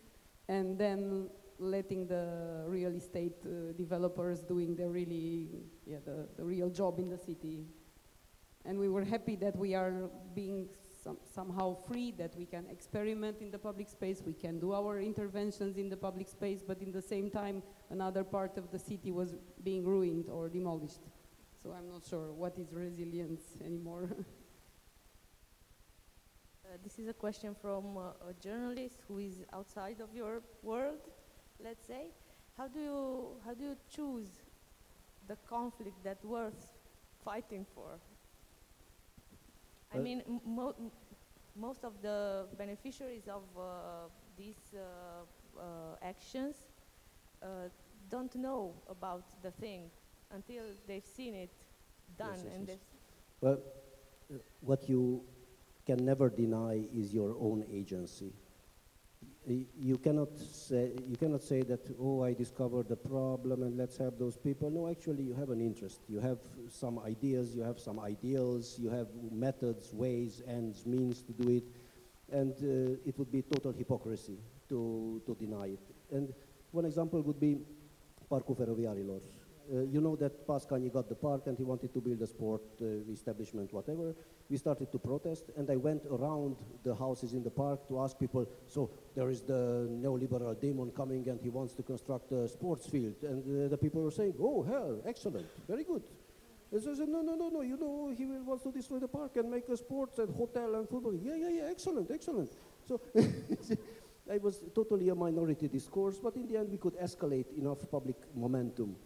and 0.48 0.78
then 0.78 1.30
letting 1.58 2.06
the 2.06 2.64
real 2.66 2.94
estate 2.94 3.36
uh, 3.44 3.72
developers 3.76 4.40
doing 4.42 4.74
the 4.74 4.88
really, 4.88 5.48
yeah, 5.86 5.98
the, 6.04 6.28
the 6.36 6.44
real 6.44 6.68
job 6.68 6.98
in 6.98 7.08
the 7.08 7.18
city. 7.18 7.66
And 8.64 8.78
we 8.78 8.88
were 8.88 9.04
happy 9.04 9.36
that 9.36 9.56
we 9.56 9.74
are 9.74 10.10
being 10.34 10.68
some, 11.02 11.18
somehow 11.34 11.74
free, 11.74 12.12
that 12.12 12.36
we 12.36 12.46
can 12.46 12.66
experiment 12.70 13.40
in 13.40 13.50
the 13.50 13.58
public 13.58 13.88
space, 13.88 14.22
we 14.24 14.32
can 14.32 14.58
do 14.58 14.72
our 14.72 15.00
interventions 15.00 15.76
in 15.76 15.88
the 15.88 15.96
public 15.96 16.28
space, 16.28 16.62
but 16.66 16.80
in 16.80 16.92
the 16.92 17.02
same 17.02 17.30
time, 17.30 17.62
another 17.90 18.24
part 18.24 18.56
of 18.56 18.70
the 18.70 18.78
city 18.78 19.10
was 19.10 19.34
being 19.64 19.84
ruined 19.84 20.28
or 20.28 20.48
demolished. 20.48 21.00
So 21.62 21.72
I'm 21.72 21.88
not 21.88 22.02
sure 22.08 22.32
what 22.32 22.58
is 22.58 22.72
resilience 22.72 23.42
anymore. 23.64 24.10
Uh, 26.64 26.76
this 26.82 26.98
is 26.98 27.06
a 27.06 27.12
question 27.12 27.54
from 27.60 27.98
uh, 27.98 28.12
a 28.30 28.32
journalist 28.40 29.02
who 29.06 29.18
is 29.18 29.44
outside 29.52 30.00
of 30.00 30.14
your 30.14 30.40
world, 30.62 31.00
let's 31.62 31.86
say. 31.86 32.06
How 32.56 32.66
do 32.66 32.80
you 32.80 33.26
how 33.44 33.52
do 33.52 33.64
you 33.64 33.76
choose 33.94 34.30
the 35.28 35.36
conflict 35.46 36.02
that 36.02 36.24
worth 36.24 36.72
fighting 37.24 37.66
for? 37.74 37.98
I 39.92 39.98
Well- 39.98 40.04
mean, 40.04 40.22
m- 40.26 40.40
mo- 40.44 40.74
m- 40.78 40.92
most 41.54 41.84
of 41.84 42.00
the 42.02 42.48
beneficiaries 42.56 43.28
of 43.28 43.42
uh, 43.58 44.08
these 44.36 44.74
uh, 44.74 45.24
uh, 45.58 45.96
actions 46.02 46.68
uh, 47.42 47.68
don't 48.08 48.34
know 48.36 48.82
about 48.88 49.42
the 49.42 49.50
thing 49.50 49.90
until 50.30 50.74
they've 50.86 51.04
seen 51.06 51.34
it 51.34 51.52
done 52.16 52.46
yes, 52.46 52.54
and 52.54 52.66
yes. 52.66 52.68
they've 52.68 52.80
Well, 53.40 53.58
uh, 54.32 54.38
what 54.60 54.88
you 54.88 55.24
can 55.86 56.04
never 56.04 56.30
deny 56.30 56.74
is 56.92 57.14
your 57.14 57.34
own 57.38 57.64
agency. 57.68 58.32
You 59.44 59.98
cannot 59.98 60.38
say, 60.38 60.92
you 61.04 61.16
cannot 61.16 61.42
say 61.42 61.62
that, 61.62 61.80
oh, 62.00 62.22
I 62.22 62.32
discovered 62.32 62.88
the 62.88 62.96
problem 62.96 63.62
and 63.62 63.76
let's 63.76 63.96
have 63.96 64.16
those 64.16 64.36
people. 64.36 64.70
No, 64.70 64.88
actually, 64.88 65.24
you 65.24 65.34
have 65.34 65.50
an 65.50 65.60
interest. 65.60 66.00
You 66.08 66.20
have 66.20 66.38
some 66.70 67.00
ideas, 67.00 67.54
you 67.54 67.62
have 67.62 67.80
some 67.80 67.98
ideals, 67.98 68.78
you 68.78 68.88
have 68.90 69.08
methods, 69.32 69.92
ways, 69.92 70.42
ends, 70.46 70.86
means 70.86 71.22
to 71.22 71.32
do 71.32 71.50
it. 71.50 71.64
And 72.30 72.52
uh, 72.52 72.96
it 73.04 73.18
would 73.18 73.32
be 73.32 73.42
total 73.42 73.72
hypocrisy 73.72 74.38
to, 74.68 75.20
to 75.26 75.34
deny 75.34 75.66
it. 75.66 75.80
And 76.12 76.32
one 76.70 76.84
example 76.84 77.20
would 77.22 77.40
be 77.40 77.58
Parcul 78.30 78.56
Feroviarilor. 78.56 79.20
Uh, 79.72 79.80
you 79.82 80.00
know 80.00 80.16
that 80.16 80.46
Pascani 80.46 80.92
got 80.92 81.08
the 81.08 81.14
park 81.14 81.46
and 81.46 81.56
he 81.58 81.64
wanted 81.64 81.92
to 81.94 82.00
build 82.00 82.20
a 82.22 82.26
sport 82.26 82.62
uh, 82.80 82.84
establishment, 83.10 83.72
whatever. 83.72 84.14
We 84.52 84.58
started 84.58 84.92
to 84.92 84.98
protest, 84.98 85.44
and 85.56 85.70
I 85.70 85.76
went 85.76 86.02
around 86.10 86.56
the 86.84 86.94
houses 86.94 87.32
in 87.32 87.42
the 87.42 87.48
park 87.48 87.88
to 87.88 88.00
ask 88.00 88.18
people, 88.18 88.46
so 88.66 88.90
there 89.16 89.30
is 89.30 89.40
the 89.40 89.88
neoliberal 89.90 90.60
demon 90.60 90.90
coming 90.90 91.26
and 91.30 91.40
he 91.40 91.48
wants 91.48 91.72
to 91.76 91.82
construct 91.82 92.30
a 92.32 92.46
sports 92.46 92.86
field. 92.86 93.14
And 93.22 93.40
uh, 93.40 93.68
the 93.68 93.78
people 93.78 94.02
were 94.02 94.10
saying, 94.10 94.34
oh, 94.38 94.62
hell, 94.62 95.00
excellent, 95.06 95.46
very 95.66 95.84
good. 95.84 96.02
And 96.70 96.82
so 96.82 96.90
I 96.92 96.94
said, 96.96 97.08
no, 97.08 97.22
no, 97.22 97.34
no, 97.34 97.48
no, 97.48 97.62
you 97.62 97.78
know, 97.78 98.12
he 98.14 98.26
will 98.26 98.44
wants 98.44 98.64
to 98.64 98.72
destroy 98.72 98.98
the 98.98 99.08
park 99.08 99.36
and 99.36 99.50
make 99.50 99.66
a 99.70 99.76
sports 99.78 100.18
and 100.18 100.28
hotel 100.36 100.74
and 100.74 100.86
football. 100.86 101.14
Yeah, 101.14 101.36
yeah, 101.36 101.48
yeah, 101.48 101.70
excellent, 101.70 102.10
excellent. 102.10 102.52
So 102.84 103.00
I 104.30 104.36
was 104.36 104.60
totally 104.74 105.08
a 105.08 105.14
minority 105.14 105.68
discourse, 105.68 106.18
but 106.22 106.36
in 106.36 106.46
the 106.46 106.58
end 106.58 106.68
we 106.70 106.76
could 106.76 106.98
escalate 106.98 107.56
enough 107.56 107.90
public 107.90 108.16
momentum 108.34 108.96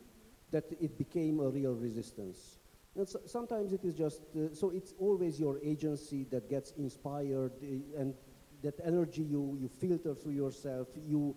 that 0.51 0.65
it 0.81 0.99
became 0.99 1.39
a 1.39 1.49
real 1.49 1.75
resistance. 1.75 2.59
And 2.97 3.09
so, 3.09 3.21
sometimes 3.27 3.73
it 3.73 3.85
is 3.85 3.95
just, 3.95 4.23
uh, 4.35 4.55
so 4.55 4.71
it's 4.71 4.95
always 4.99 5.39
your 5.39 5.59
agency 5.63 6.25
that 6.31 6.49
gets 6.49 6.73
inspired 6.73 7.53
uh, 7.63 8.01
and 8.01 8.15
that 8.63 8.75
energy 8.85 9.23
you, 9.23 9.59
you 9.61 9.69
filter 9.69 10.15
through 10.15 10.33
yourself, 10.33 10.89
you 11.07 11.37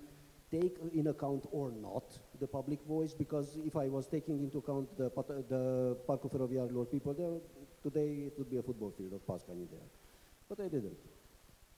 take 0.50 0.78
in 0.94 1.08
account 1.08 1.46
or 1.52 1.72
not 1.72 2.18
the 2.40 2.48
public 2.48 2.82
voice, 2.84 3.14
because 3.14 3.58
if 3.66 3.76
I 3.76 3.88
was 3.88 4.08
taking 4.08 4.40
into 4.40 4.60
account 4.60 4.98
the, 4.98 5.10
the 5.50 5.98
Parcul 6.08 6.32
Feroviarilor 6.34 6.90
people 6.90 7.14
there, 7.14 7.40
today 7.84 8.28
it 8.28 8.34
would 8.38 8.50
be 8.50 8.58
a 8.58 8.64
football 8.64 8.92
field 8.98 9.14
of 9.14 9.28
Pascani 9.28 9.70
there. 9.70 9.88
But 10.48 10.62
I 10.62 10.70
didn't. 10.70 10.98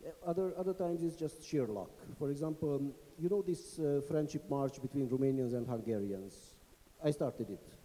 Uh, 0.05 0.29
Other, 0.29 0.53
other 0.57 0.73
times 0.73 1.03
it's 1.03 1.15
just 1.15 1.43
sheer 1.43 1.67
luck. 1.67 1.91
For 2.17 2.29
example, 2.29 2.75
um, 2.75 2.93
you 3.19 3.29
know 3.29 3.41
this 3.41 3.79
uh, 3.79 4.01
friendship 4.07 4.49
march 4.49 4.81
between 4.81 5.09
Romanians 5.09 5.53
and 5.53 5.67
Hungarians? 5.67 6.55
I 7.03 7.11
started 7.11 7.49
it. 7.49 7.80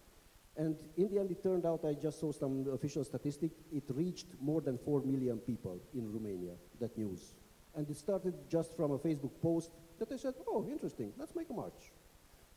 And 0.57 0.77
in 0.97 1.09
the 1.11 1.21
end, 1.21 1.31
it 1.31 1.43
turned 1.43 1.67
out, 1.67 1.85
I 1.85 1.93
just 1.93 2.19
saw 2.19 2.33
some 2.33 2.67
official 2.73 3.05
statistic, 3.05 3.51
it 3.71 3.85
reached 3.89 4.29
more 4.41 4.63
than 4.63 4.79
4 4.79 5.03
million 5.03 5.39
people 5.39 5.79
in 5.95 6.11
Romania, 6.11 6.53
that 6.81 6.97
news. 6.97 7.35
And 7.75 7.89
it 7.91 7.97
started 7.97 8.35
just 8.49 8.75
from 8.75 8.93
a 8.93 8.99
Facebook 8.99 9.33
post 9.43 9.71
that 9.99 10.11
I 10.11 10.17
said, 10.17 10.35
oh, 10.49 10.67
interesting, 10.71 11.13
let's 11.19 11.35
make 11.35 11.51
a 11.51 11.53
march. 11.53 11.93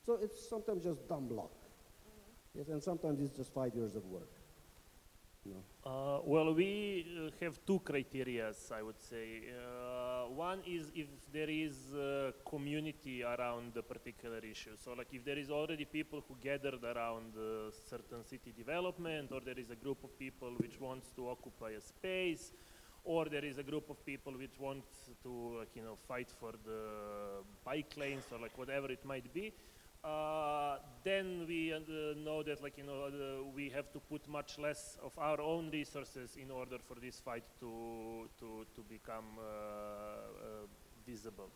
So 0.06 0.18
it's 0.22 0.50
sometimes 0.50 0.86
just 0.86 1.08
dumb 1.10 1.30
luck. 1.30 1.52
Mm-hmm. 1.52 2.60
Yes, 2.60 2.70
and 2.70 2.82
sometimes 2.82 3.20
it's 3.20 3.34
just 3.34 3.54
five 3.54 3.76
years 3.76 3.96
of 3.96 4.06
work. 4.06 4.32
Uh, 5.86 6.20
well, 6.26 6.54
we 6.54 7.06
uh, 7.18 7.32
have 7.44 7.60
two 7.66 7.80
criterias, 7.80 8.72
I 8.72 8.82
would 8.82 9.00
say. 9.00 9.44
Uh, 9.50 10.30
one 10.30 10.60
is 10.68 10.92
if 10.94 11.08
there 11.32 11.50
is 11.50 11.94
a 11.94 12.34
community 12.48 13.24
around 13.24 13.74
the 13.74 13.82
particular 13.82 14.40
issue. 14.40 14.76
So, 14.76 14.94
like 14.94 15.08
if 15.14 15.24
there 15.24 15.38
is 15.38 15.50
already 15.50 15.86
people 15.86 16.22
who 16.28 16.36
gathered 16.42 16.84
around 16.84 17.34
uh, 17.36 17.72
certain 17.90 18.24
city 18.26 18.54
development, 18.56 19.32
or 19.32 19.40
there 19.40 19.58
is 19.58 19.70
a 19.70 19.76
group 19.76 20.04
of 20.04 20.18
people 20.20 20.52
which 20.58 20.80
wants 20.80 21.12
to 21.16 21.30
occupy 21.30 21.72
a 21.72 21.82
space, 21.82 22.52
or 23.04 23.26
there 23.26 23.46
is 23.46 23.58
a 23.58 23.64
group 23.64 23.90
of 23.90 24.06
people 24.06 24.34
which 24.34 24.60
wants 24.60 25.10
to, 25.24 25.58
like, 25.60 25.76
you 25.76 25.82
know, 25.82 25.98
fight 26.08 26.30
for 26.40 26.52
the 26.66 27.42
bike 27.64 27.94
lanes 27.98 28.26
or 28.32 28.40
like 28.40 28.58
whatever 28.58 28.92
it 28.92 29.04
might 29.06 29.34
be. 29.34 29.54
Uh, 30.02 30.78
then 31.04 31.46
we 31.46 31.74
uh, 31.74 31.80
know 32.24 32.42
that 32.42 32.64
like 32.64 32.78
you 32.78 32.86
know 32.86 33.06
uh, 33.08 33.44
we 33.54 33.68
have 33.68 33.92
to 33.92 34.00
put 34.00 34.26
much 34.30 34.58
less 34.58 34.98
of 35.04 35.12
our 35.18 35.42
own 35.42 35.70
resources 35.72 36.38
in 36.42 36.50
order 36.50 36.78
for 36.88 36.96
this 37.02 37.20
fight 37.20 37.44
to 37.60 38.30
to 38.40 38.66
to 38.76 38.82
become 38.88 39.38
uh, 39.38 39.44
uh, 39.44 40.68
visible 41.06 41.50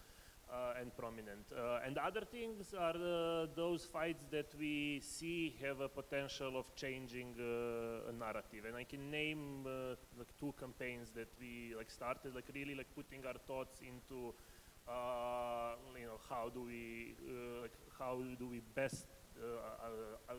and 0.79 0.95
prominent. 0.95 1.51
And 1.83 1.97
other 1.97 2.21
things 2.21 2.75
are 2.75 3.47
those 3.55 3.85
fights 3.85 4.25
that 4.29 4.53
we 4.59 4.99
see 4.99 5.55
have 5.63 5.79
a 5.79 5.89
potential 5.89 6.59
of 6.59 6.75
changing 6.75 7.33
a 7.39 8.11
narrative. 8.11 8.65
And 8.67 8.75
I 8.75 8.83
can 8.83 9.09
name 9.09 9.65
like 10.15 10.27
two 10.39 10.53
campaigns 10.59 11.09
that 11.15 11.29
we 11.39 11.73
like 11.75 11.89
started, 11.89 12.35
like 12.35 12.51
really 12.53 12.75
like 12.75 12.93
putting 12.93 13.25
our 13.25 13.39
thoughts 13.47 13.81
into 13.81 14.35
you 14.87 16.05
know 16.05 16.19
how 16.29 16.49
do 16.53 16.61
we 16.63 17.15
uh, 17.27 17.67
how 17.97 18.19
do 18.37 18.47
we 18.47 18.61
best 18.75 19.05
uh, 19.37 19.45
uh, 19.45 20.33
uh, 20.33 20.35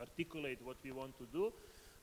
articulate 0.00 0.58
what 0.62 0.76
we 0.82 0.92
want 0.92 1.16
to 1.18 1.26
do. 1.32 1.52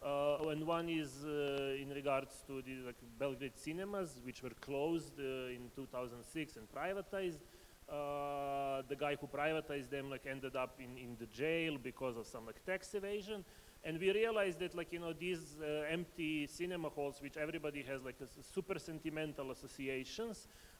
Uh, 0.02 0.49
and 0.49 0.65
one 0.67 0.89
is 0.89 1.23
uh, 1.23 1.82
in 1.82 1.89
regards 1.89 2.43
to 2.45 2.62
the 2.62 2.76
like, 2.86 2.95
Belgrade 3.17 3.58
cinemas, 3.58 4.19
which 4.23 4.43
were 4.43 4.52
closed 4.60 5.17
uh, 5.19 5.47
in 5.47 5.71
2006 5.76 6.58
and 6.58 6.67
privatized. 6.71 7.39
Uh, 7.88 8.82
the 8.88 8.95
guy 8.95 9.15
who 9.19 9.28
privatized 9.28 9.89
them 9.89 10.10
like 10.10 10.26
ended 10.26 10.56
up 10.56 10.80
in, 10.80 10.97
in 10.97 11.15
the 11.19 11.26
jail 11.28 11.78
because 11.82 12.17
of 12.17 12.26
some 12.26 12.45
like 12.45 12.63
tax 12.65 12.93
evasion. 12.95 13.45
And 13.86 13.99
we 13.99 14.12
realized 14.12 14.60
that 14.60 14.76
like 14.76 14.91
you 14.91 14.99
know 14.99 15.13
these 15.13 15.58
uh, 15.62 15.86
empty 15.89 16.47
cinema 16.47 16.89
halls, 16.89 17.21
which 17.21 17.38
everybody 17.38 17.84
has 17.84 18.04
like 18.04 18.19
a 18.21 18.28
super 18.41 18.80
sentimental 18.80 19.52
associations, 19.52 20.47
uh, 20.49 20.73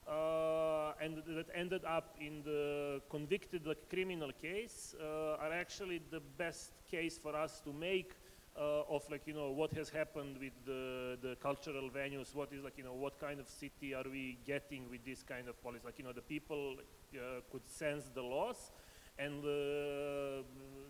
and 1.04 1.18
that 1.28 1.48
ended 1.54 1.84
up 1.86 2.16
in 2.20 2.42
the 2.44 3.02
convicted 3.10 3.66
like 3.66 3.90
criminal 3.90 4.32
case, 4.42 4.96
uh, 5.02 5.44
are 5.44 5.54
actually 5.54 6.02
the 6.12 6.22
best 6.38 6.72
case 6.90 7.18
for 7.18 7.36
us 7.36 7.62
to 7.62 7.74
make 7.74 8.14
uh, 8.58 8.84
of 8.90 9.04
like 9.10 9.26
you 9.26 9.34
know 9.34 9.50
what 9.52 9.74
has 9.74 9.90
happened 9.90 10.38
with 10.40 10.54
the, 10.66 11.18
the 11.22 11.36
cultural 11.42 11.90
venues 11.90 12.36
what 12.36 12.54
is 12.54 12.64
like 12.64 12.78
you 12.78 12.84
know 12.84 12.94
what 12.94 13.20
kind 13.20 13.40
of 13.40 13.50
city 13.50 13.94
are 13.96 14.06
we 14.12 14.38
getting 14.46 14.90
with 14.90 15.04
this 15.06 15.24
kind 15.24 15.48
of 15.48 15.62
policy? 15.64 15.82
Like 15.86 15.98
you 15.98 16.06
know 16.06 16.14
the 16.14 16.22
people 16.22 16.76
uh, 17.16 17.42
could 17.52 17.68
sense 17.68 18.10
the 18.14 18.22
loss 18.22 18.72
and 19.18 19.44
uh, 19.44 19.48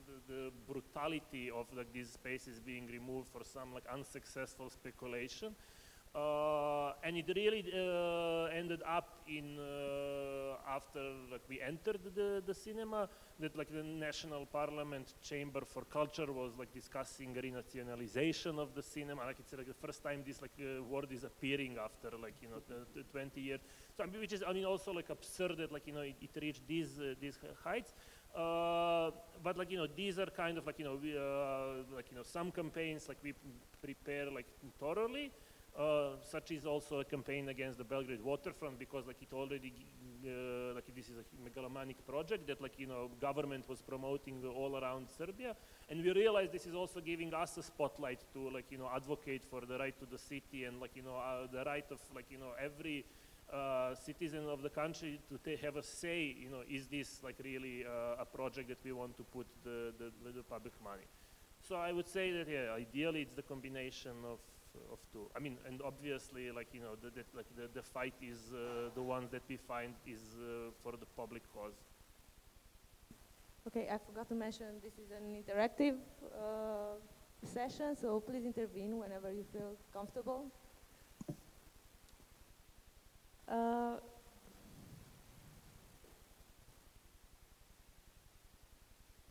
the, 0.08 0.34
the 0.34 0.52
brutality 0.72 1.52
of 1.52 1.66
like 1.76 1.92
these 1.94 2.12
spaces 2.12 2.60
being 2.60 2.88
removed 2.88 3.28
for 3.32 3.44
some 3.44 3.74
like 3.74 3.84
unsuccessful 3.92 4.70
speculation 4.70 5.56
uh, 6.16 6.94
and 7.04 7.18
it 7.18 7.26
really 7.36 7.66
uh, 7.74 8.46
ended 8.56 8.82
up 8.88 9.22
in 9.28 9.58
uh, 9.58 10.58
after 10.70 11.02
like 11.32 11.42
we 11.50 11.60
entered 11.60 12.00
the, 12.14 12.44
the 12.46 12.54
cinema 12.54 13.10
that 13.40 13.56
like 13.58 13.72
the 13.74 13.82
national 13.82 14.46
parliament 14.46 15.16
chamber 15.24 15.62
for 15.66 15.84
culture 15.86 16.32
was 16.32 16.56
like 16.58 16.72
discussing 16.72 17.34
renationalization 17.34 18.60
of 18.60 18.76
the 18.76 18.82
cinema. 18.84 19.26
Like 19.26 19.40
it's 19.40 19.54
like 19.54 19.68
the 19.68 19.74
first 19.74 20.04
time 20.04 20.24
this 20.26 20.40
like 20.40 20.52
uh, 20.60 20.84
word 20.84 21.12
is 21.12 21.24
appearing 21.24 21.78
after 21.84 22.16
like 22.22 22.36
you 22.42 22.50
know 22.50 22.62
the, 22.68 22.86
the 22.96 23.04
20 23.12 23.42
years. 23.42 23.62
So 23.98 24.04
I 24.04 24.08
mean, 24.08 24.20
which 24.20 24.34
is 24.34 24.44
i 24.48 24.54
mean 24.54 24.66
also 24.66 24.94
like 24.94 25.10
absurd 25.10 25.58
that 25.58 25.72
like 25.72 25.88
you 25.88 25.94
know 25.94 26.02
it, 26.02 26.16
it 26.22 26.38
reached 26.40 26.68
these 26.68 27.00
uh, 27.00 27.16
these 27.20 27.40
heights. 27.64 27.94
Uh, 28.36 29.12
but 29.44 29.58
like 29.58 29.72
you 29.72 29.78
know 29.78 29.88
these 29.96 30.20
are 30.20 30.28
kind 30.28 30.58
of 30.60 30.66
like 30.68 30.78
you 30.78 30.86
know 30.86 31.00
we, 31.02 31.18
uh, 31.18 31.96
like 31.96 32.10
you 32.12 32.18
know 32.18 32.24
some 32.24 32.52
campaigns 32.52 33.08
like 33.08 33.18
we 33.24 33.34
prepare 33.82 34.30
like 34.32 34.48
thoroughly 34.80 35.32
uh, 35.78 36.10
such 36.22 36.52
is 36.52 36.66
also 36.66 37.00
a 37.00 37.04
campaign 37.04 37.50
against 37.50 37.78
the 37.80 37.84
Belgrade 37.84 38.22
waterfront 38.22 38.78
because 38.78 39.08
like 39.08 39.22
it 39.22 39.34
already 39.34 39.74
uh, 40.26 40.76
like 40.76 40.94
this 40.96 41.10
is 41.10 41.18
a 41.18 41.44
megalomanic 41.44 42.06
project 42.06 42.46
that 42.48 42.62
like 42.62 42.78
you 42.78 42.86
know 42.86 43.10
government 43.20 43.68
was 43.68 43.82
promoting 43.82 44.44
all 44.46 44.78
around 44.78 45.10
Serbia. 45.10 45.56
And 45.90 46.04
we 46.04 46.12
realized 46.12 46.52
this 46.52 46.68
is 46.68 46.76
also 46.76 47.00
giving 47.00 47.34
us 47.34 47.58
a 47.58 47.64
spotlight 47.64 48.24
to 48.34 48.50
like 48.50 48.66
you 48.70 48.78
know 48.78 48.90
advocate 48.96 49.44
for 49.50 49.62
the 49.62 49.78
right 49.80 49.98
to 50.00 50.06
the 50.06 50.18
city 50.18 50.66
and 50.66 50.80
like 50.80 50.96
you 50.96 51.02
know 51.02 51.16
uh, 51.16 51.48
the 51.52 51.64
right 51.64 51.86
of 51.92 52.00
like 52.16 52.26
you 52.30 52.38
know 52.38 52.52
every 52.64 53.06
uh, 53.52 53.96
citizen 53.96 54.48
of 54.48 54.62
the 54.62 54.70
country 54.70 55.20
to 55.28 55.58
have 55.58 55.76
a 55.76 55.84
say 55.84 56.36
you 56.40 56.50
know 56.50 56.62
is 56.70 56.88
this 56.88 57.22
like 57.24 57.36
really 57.44 57.84
uh, 57.84 58.22
a 58.22 58.26
project 58.26 58.70
that 58.70 58.84
we 58.84 58.92
want 58.92 59.18
to 59.18 59.24
put 59.24 59.48
the, 59.64 59.92
the, 59.98 60.32
the 60.32 60.44
public 60.44 60.74
money? 60.84 61.08
So 61.68 61.78
I 61.78 61.92
would 61.92 62.08
say 62.08 62.32
that 62.32 62.48
yeah, 62.48 62.74
ideally 62.74 63.22
it's 63.22 63.34
the 63.34 63.42
combination 63.42 64.12
of 64.26 64.40
of 64.92 65.00
two. 65.12 65.30
I 65.36 65.40
mean, 65.40 65.58
and 65.68 65.82
obviously, 65.82 66.52
like 66.52 66.68
you 66.74 66.82
know, 66.82 66.96
the, 66.96 67.10
the, 67.10 67.24
like 67.34 67.46
the, 67.56 67.70
the 67.74 67.84
fight 67.84 68.14
is 68.22 68.52
uh, 68.54 68.90
the 68.96 69.02
ones 69.02 69.30
that 69.32 69.44
we 69.48 69.58
find 69.58 69.94
is 70.06 70.22
uh, 70.40 70.72
for 70.82 70.94
the 70.94 71.06
public 71.06 71.44
cause. 71.54 71.76
Okay, 73.68 73.88
I 73.90 73.98
forgot 73.98 74.28
to 74.30 74.36
mention 74.36 74.82
this 74.84 74.94
is 74.98 75.12
an 75.12 75.36
interactive 75.42 75.96
uh, 76.36 76.98
session, 77.44 77.96
so 77.96 78.20
please 78.20 78.46
intervene 78.46 78.98
whenever 78.98 79.32
you 79.32 79.46
feel 79.54 79.78
comfortable. 79.94 80.52
Uh, 83.48 83.98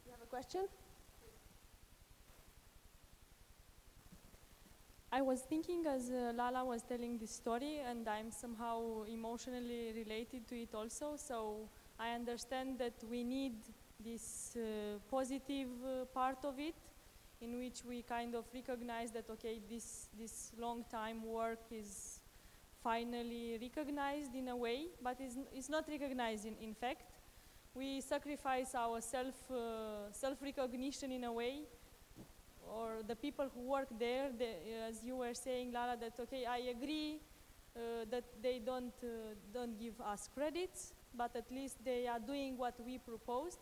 you 0.06 0.12
have 0.12 0.22
a 0.22 0.26
question? 0.26 0.66
I 5.14 5.20
was 5.20 5.42
thinking 5.42 5.86
as 5.86 6.10
uh, 6.10 6.32
Lala 6.34 6.64
was 6.64 6.82
telling 6.82 7.18
this 7.18 7.32
story, 7.32 7.80
and 7.86 8.08
I'm 8.08 8.30
somehow 8.30 9.02
emotionally 9.04 9.92
related 9.94 10.48
to 10.48 10.54
it 10.56 10.74
also. 10.74 11.16
So 11.16 11.68
I 11.98 12.14
understand 12.14 12.78
that 12.78 12.94
we 13.10 13.22
need 13.22 13.52
this 14.02 14.56
uh, 14.56 14.98
positive 15.10 15.68
uh, 15.84 16.06
part 16.06 16.38
of 16.44 16.58
it, 16.58 16.74
in 17.42 17.58
which 17.58 17.84
we 17.84 18.00
kind 18.02 18.34
of 18.34 18.46
recognize 18.54 19.10
that 19.12 19.28
okay, 19.28 19.60
this 19.68 20.08
this 20.18 20.52
long 20.58 20.84
time 20.90 21.22
work 21.24 21.60
is 21.70 22.20
finally 22.82 23.58
recognized 23.60 24.34
in 24.34 24.48
a 24.48 24.56
way, 24.56 24.86
but 25.02 25.20
is 25.20 25.36
n- 25.36 25.46
it's 25.52 25.68
not 25.68 25.86
recognized 25.88 26.46
in, 26.46 26.56
in 26.56 26.74
fact. 26.74 27.04
We 27.74 28.00
sacrifice 28.00 28.74
our 28.74 29.02
self 29.02 29.50
uh, 29.50 30.10
self 30.10 30.40
recognition 30.40 31.12
in 31.12 31.24
a 31.24 31.32
way 31.32 31.66
or 32.72 33.02
the 33.06 33.16
people 33.16 33.48
who 33.54 33.60
work 33.60 33.88
there, 33.98 34.30
they, 34.38 34.56
as 34.88 35.04
you 35.04 35.16
were 35.16 35.34
saying, 35.34 35.72
Lara, 35.72 35.96
that 36.00 36.18
okay, 36.20 36.46
I 36.46 36.58
agree 36.76 37.20
uh, 37.76 38.04
that 38.10 38.24
they 38.42 38.58
don't 38.58 38.94
uh, 39.02 39.34
don't 39.52 39.78
give 39.78 40.00
us 40.00 40.28
credits, 40.34 40.94
but 41.14 41.36
at 41.36 41.50
least 41.50 41.84
they 41.84 42.06
are 42.06 42.18
doing 42.18 42.56
what 42.56 42.74
we 42.84 42.98
proposed. 42.98 43.58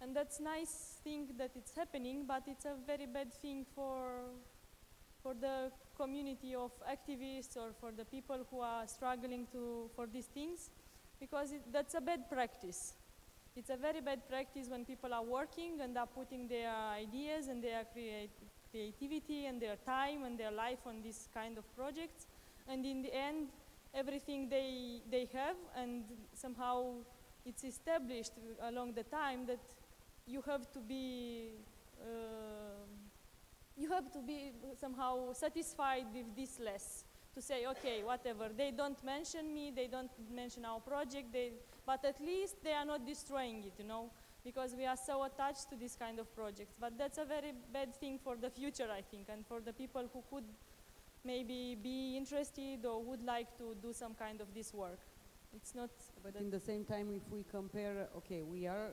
And 0.00 0.14
that's 0.14 0.40
nice 0.40 0.98
thing 1.02 1.28
that 1.38 1.52
it's 1.54 1.74
happening, 1.74 2.24
but 2.26 2.42
it's 2.46 2.64
a 2.66 2.74
very 2.86 3.06
bad 3.06 3.32
thing 3.32 3.64
for 3.74 4.22
for 5.22 5.34
the 5.34 5.72
community 5.96 6.54
of 6.54 6.72
activists 6.90 7.56
or 7.56 7.72
for 7.80 7.92
the 7.92 8.04
people 8.04 8.46
who 8.50 8.60
are 8.60 8.86
struggling 8.86 9.46
to 9.52 9.88
for 9.96 10.06
these 10.06 10.26
things, 10.26 10.70
because 11.18 11.52
it, 11.52 11.62
that's 11.72 11.94
a 11.94 12.00
bad 12.00 12.28
practice. 12.28 12.94
It's 13.56 13.70
a 13.70 13.76
very 13.76 14.00
bad 14.00 14.28
practice 14.28 14.68
when 14.68 14.84
people 14.84 15.14
are 15.14 15.22
working 15.22 15.80
and 15.80 15.96
are 15.96 16.08
putting 16.08 16.48
their 16.48 16.74
ideas 16.74 17.46
and 17.46 17.62
their 17.62 17.84
creat- 17.84 18.30
creativity 18.72 19.46
and 19.46 19.62
their 19.62 19.76
time 19.76 20.24
and 20.24 20.36
their 20.36 20.50
life 20.50 20.80
on 20.86 21.02
this 21.02 21.28
kind 21.32 21.56
of 21.56 21.64
projects, 21.76 22.26
and 22.66 22.84
in 22.84 23.02
the 23.02 23.14
end, 23.14 23.48
everything 23.94 24.48
they 24.48 25.00
they 25.08 25.28
have 25.32 25.56
and 25.76 26.02
somehow 26.34 26.82
it's 27.46 27.62
established 27.62 28.32
along 28.62 28.92
the 28.94 29.04
time 29.04 29.46
that 29.46 29.60
you 30.26 30.42
have 30.42 30.68
to 30.72 30.80
be 30.80 31.50
um 32.02 32.90
you 33.76 33.88
have 33.88 34.10
to 34.10 34.18
be 34.18 34.50
somehow 34.80 35.32
satisfied 35.32 36.06
with 36.12 36.26
this 36.34 36.58
less 36.58 37.04
to 37.34 37.40
say 37.40 37.66
okay 37.66 38.02
whatever. 38.02 38.48
They 38.56 38.72
don't 38.72 39.00
mention 39.04 39.54
me 39.54 39.70
they 39.70 39.86
don't 39.86 40.10
mention 40.34 40.64
our 40.64 40.80
project 40.80 41.32
they 41.32 41.52
but 41.86 42.04
at 42.04 42.20
least 42.20 42.56
they 42.62 42.72
are 42.72 42.84
not 42.84 43.06
destroying 43.06 43.62
it 43.64 43.72
you 43.78 43.84
know 43.84 44.10
because 44.44 44.74
we 44.76 44.84
are 44.84 44.96
so 44.96 45.24
attached 45.24 45.68
to 45.70 45.76
this 45.76 45.96
kind 45.96 46.18
of 46.18 46.34
projects 46.34 46.76
but 46.80 46.96
that's 46.98 47.18
a 47.18 47.24
very 47.24 47.52
bad 47.72 47.94
thing 47.96 48.18
for 48.18 48.36
the 48.36 48.50
future 48.50 48.88
i 48.90 49.02
think 49.02 49.28
and 49.28 49.46
for 49.46 49.60
the 49.60 49.72
people 49.72 50.08
who 50.12 50.22
could 50.30 50.44
maybe 51.24 51.76
be 51.82 52.16
interested 52.16 52.84
or 52.84 53.02
would 53.02 53.22
like 53.24 53.56
to 53.56 53.74
do 53.82 53.92
some 53.92 54.14
kind 54.14 54.40
of 54.40 54.46
this 54.54 54.72
work 54.74 54.98
it's 55.56 55.74
not 55.74 55.90
But 56.22 56.34
in 56.36 56.50
the 56.50 56.58
same 56.58 56.84
time, 56.84 57.12
if 57.12 57.22
we 57.30 57.44
compare, 57.44 58.08
okay, 58.16 58.42
we 58.42 58.66
are 58.66 58.90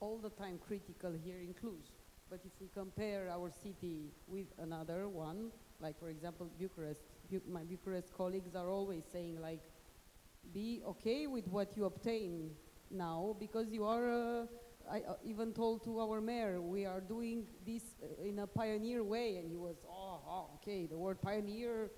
all 0.00 0.18
the 0.18 0.30
time 0.30 0.58
critical 0.58 1.12
here 1.12 1.38
in 1.40 1.54
Cluj. 1.54 1.84
But 2.28 2.40
if 2.44 2.50
we 2.60 2.66
compare 2.74 3.30
our 3.30 3.50
city 3.52 4.10
with 4.26 4.48
another 4.58 5.06
one, 5.08 5.52
like 5.80 5.96
for 5.96 6.08
example 6.08 6.50
Bucharest, 6.58 7.02
Bu- 7.30 7.46
my 7.48 7.62
Bucharest 7.62 8.12
colleagues 8.12 8.56
are 8.56 8.68
always 8.68 9.04
saying 9.04 9.40
like, 9.40 9.60
be 10.52 10.82
okay 10.86 11.26
with 11.26 11.46
what 11.48 11.76
you 11.76 11.84
obtain 11.84 12.50
now 12.90 13.36
because 13.38 13.70
you 13.70 13.84
are. 13.84 14.10
Uh, 14.10 14.46
I 14.88 14.98
uh, 14.98 15.14
even 15.24 15.52
told 15.52 15.82
to 15.82 15.98
our 15.98 16.20
mayor 16.20 16.60
we 16.60 16.86
are 16.86 17.00
doing 17.00 17.46
this 17.66 17.82
uh, 18.00 18.22
in 18.22 18.38
a 18.38 18.46
pioneer 18.46 19.02
way, 19.02 19.36
and 19.38 19.50
he 19.50 19.56
was, 19.56 19.76
oh, 19.88 20.20
oh 20.28 20.50
okay, 20.56 20.86
the 20.86 20.96
word 20.96 21.20
pioneer. 21.20 21.90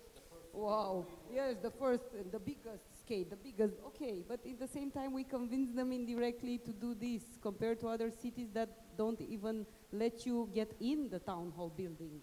Wow. 0.54 1.06
Yes, 1.30 1.56
the 1.62 1.70
first, 1.70 2.04
and 2.18 2.32
the 2.32 2.38
biggest 2.38 2.82
skate, 3.00 3.30
the 3.30 3.36
biggest. 3.36 3.74
Okay, 3.88 4.24
but 4.26 4.40
at 4.44 4.58
the 4.58 4.66
same 4.66 4.90
time, 4.90 5.12
we 5.12 5.22
convince 5.22 5.74
them 5.74 5.92
indirectly 5.92 6.58
to 6.58 6.72
do 6.72 6.94
this 6.94 7.22
compared 7.42 7.78
to 7.80 7.88
other 7.88 8.10
cities 8.10 8.48
that 8.54 8.96
don't 8.96 9.20
even 9.20 9.66
let 9.92 10.24
you 10.26 10.48
get 10.54 10.72
in 10.80 11.10
the 11.10 11.18
town 11.18 11.52
hall 11.54 11.72
building. 11.76 12.20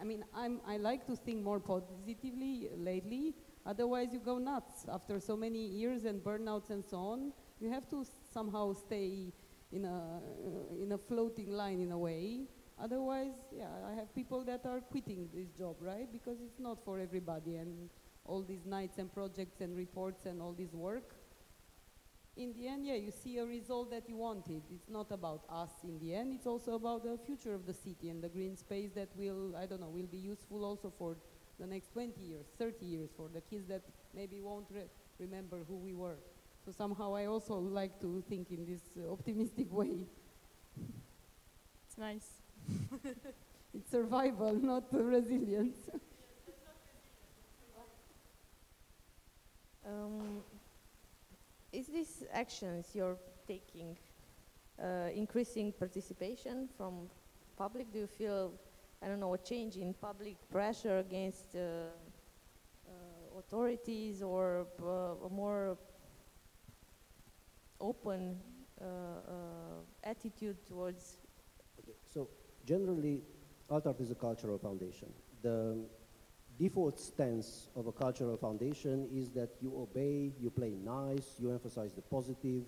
I 0.00 0.04
mean, 0.04 0.24
I'm, 0.34 0.60
I 0.66 0.76
like 0.76 1.06
to 1.06 1.16
think 1.16 1.42
more 1.42 1.60
positively 1.60 2.68
lately. 2.76 3.34
Otherwise, 3.66 4.12
you 4.12 4.20
go 4.20 4.38
nuts 4.38 4.86
after 4.88 5.18
so 5.18 5.36
many 5.36 5.66
years 5.66 6.04
and 6.04 6.22
burnouts 6.22 6.70
and 6.70 6.84
so 6.84 6.98
on. 6.98 7.32
You 7.60 7.70
have 7.70 7.88
to 7.90 8.06
somehow 8.32 8.72
stay 8.74 9.32
in 9.72 9.84
a 9.84 10.20
in 10.80 10.92
a 10.92 10.98
floating 10.98 11.50
line 11.50 11.80
in 11.80 11.90
a 11.90 11.98
way. 11.98 12.46
Otherwise, 12.78 13.32
yeah, 13.56 13.68
I 13.90 13.94
have 13.94 14.14
people 14.14 14.44
that 14.44 14.66
are 14.66 14.80
quitting 14.80 15.28
this 15.34 15.48
job, 15.58 15.76
right? 15.80 16.10
Because 16.12 16.38
it's 16.40 16.60
not 16.60 16.84
for 16.84 17.00
everybody, 17.00 17.56
and 17.56 17.90
all 18.24 18.42
these 18.42 18.66
nights 18.66 18.98
and 18.98 19.12
projects 19.12 19.60
and 19.60 19.76
reports 19.76 20.26
and 20.26 20.40
all 20.42 20.52
this 20.52 20.72
work. 20.72 21.14
In 22.36 22.52
the 22.52 22.68
end, 22.68 22.84
yeah, 22.84 22.96
you 22.96 23.10
see 23.10 23.38
a 23.38 23.46
result 23.46 23.90
that 23.92 24.08
you 24.08 24.16
wanted. 24.16 24.62
It's 24.70 24.90
not 24.90 25.10
about 25.10 25.44
us 25.48 25.70
in 25.84 25.98
the 25.98 26.14
end. 26.14 26.34
It's 26.34 26.46
also 26.46 26.74
about 26.74 27.02
the 27.02 27.18
future 27.24 27.54
of 27.54 27.64
the 27.64 27.72
city 27.72 28.10
and 28.10 28.22
the 28.22 28.28
green 28.28 28.56
space 28.56 28.90
that 28.94 29.08
will, 29.16 29.56
I 29.56 29.64
don't 29.64 29.80
know, 29.80 29.88
will 29.88 30.06
be 30.06 30.18
useful 30.18 30.62
also 30.62 30.92
for 30.98 31.16
the 31.58 31.66
next 31.66 31.92
20 31.92 32.20
years, 32.20 32.46
30 32.58 32.84
years, 32.86 33.10
for 33.16 33.28
the 33.32 33.40
kids 33.40 33.66
that 33.68 33.82
maybe 34.14 34.40
won't 34.40 34.66
re- 34.70 34.90
remember 35.18 35.58
who 35.68 35.76
we 35.76 35.94
were. 35.94 36.18
So 36.64 36.72
somehow 36.72 37.14
I 37.14 37.26
also 37.26 37.54
like 37.54 38.00
to 38.00 38.22
think 38.28 38.50
in 38.50 38.64
this 38.66 38.82
uh, 38.98 39.12
optimistic 39.12 39.72
way. 39.72 40.06
it's 41.86 41.98
nice 41.98 42.42
It's 43.74 43.90
survival, 43.90 44.54
not 44.54 44.84
uh, 44.94 45.02
resilience. 45.02 45.90
Um, 49.84 50.42
is 51.72 51.86
these 51.86 52.24
actions 52.32 52.86
you're 52.94 53.18
taking 53.46 53.96
uh, 54.82 55.10
increasing 55.14 55.72
participation 55.72 56.68
from 56.76 57.08
public? 57.56 57.92
Do 57.92 58.00
you 58.00 58.06
feel, 58.06 58.52
I 59.02 59.08
don't 59.08 59.20
know, 59.20 59.34
a 59.34 59.38
change 59.38 59.76
in 59.76 59.94
public 59.94 60.36
pressure 60.50 60.98
against 60.98 61.54
uh, 61.54 61.58
uh, 62.88 63.38
authorities 63.38 64.22
or 64.22 64.66
uh, 64.82 65.26
a 65.26 65.30
more 65.30 65.76
open 67.80 68.36
uh, 68.80 68.84
uh, 68.84 68.88
attitude 70.04 70.56
towards 70.66 71.18
So 72.06 72.28
generally, 72.64 73.22
Altart 73.70 74.00
is 74.00 74.10
a 74.10 74.14
cultural 74.14 74.58
foundation. 74.58 75.08
The 75.42 75.76
default 76.58 76.98
stance 76.98 77.68
of 77.76 77.86
a 77.86 77.92
cultural 77.92 78.36
foundation 78.36 79.08
is 79.12 79.30
that 79.30 79.50
you 79.60 79.72
obey, 79.76 80.32
you 80.40 80.50
play 80.50 80.70
nice, 80.70 81.34
you 81.38 81.50
emphasize 81.50 81.92
the 81.92 82.02
positive, 82.02 82.64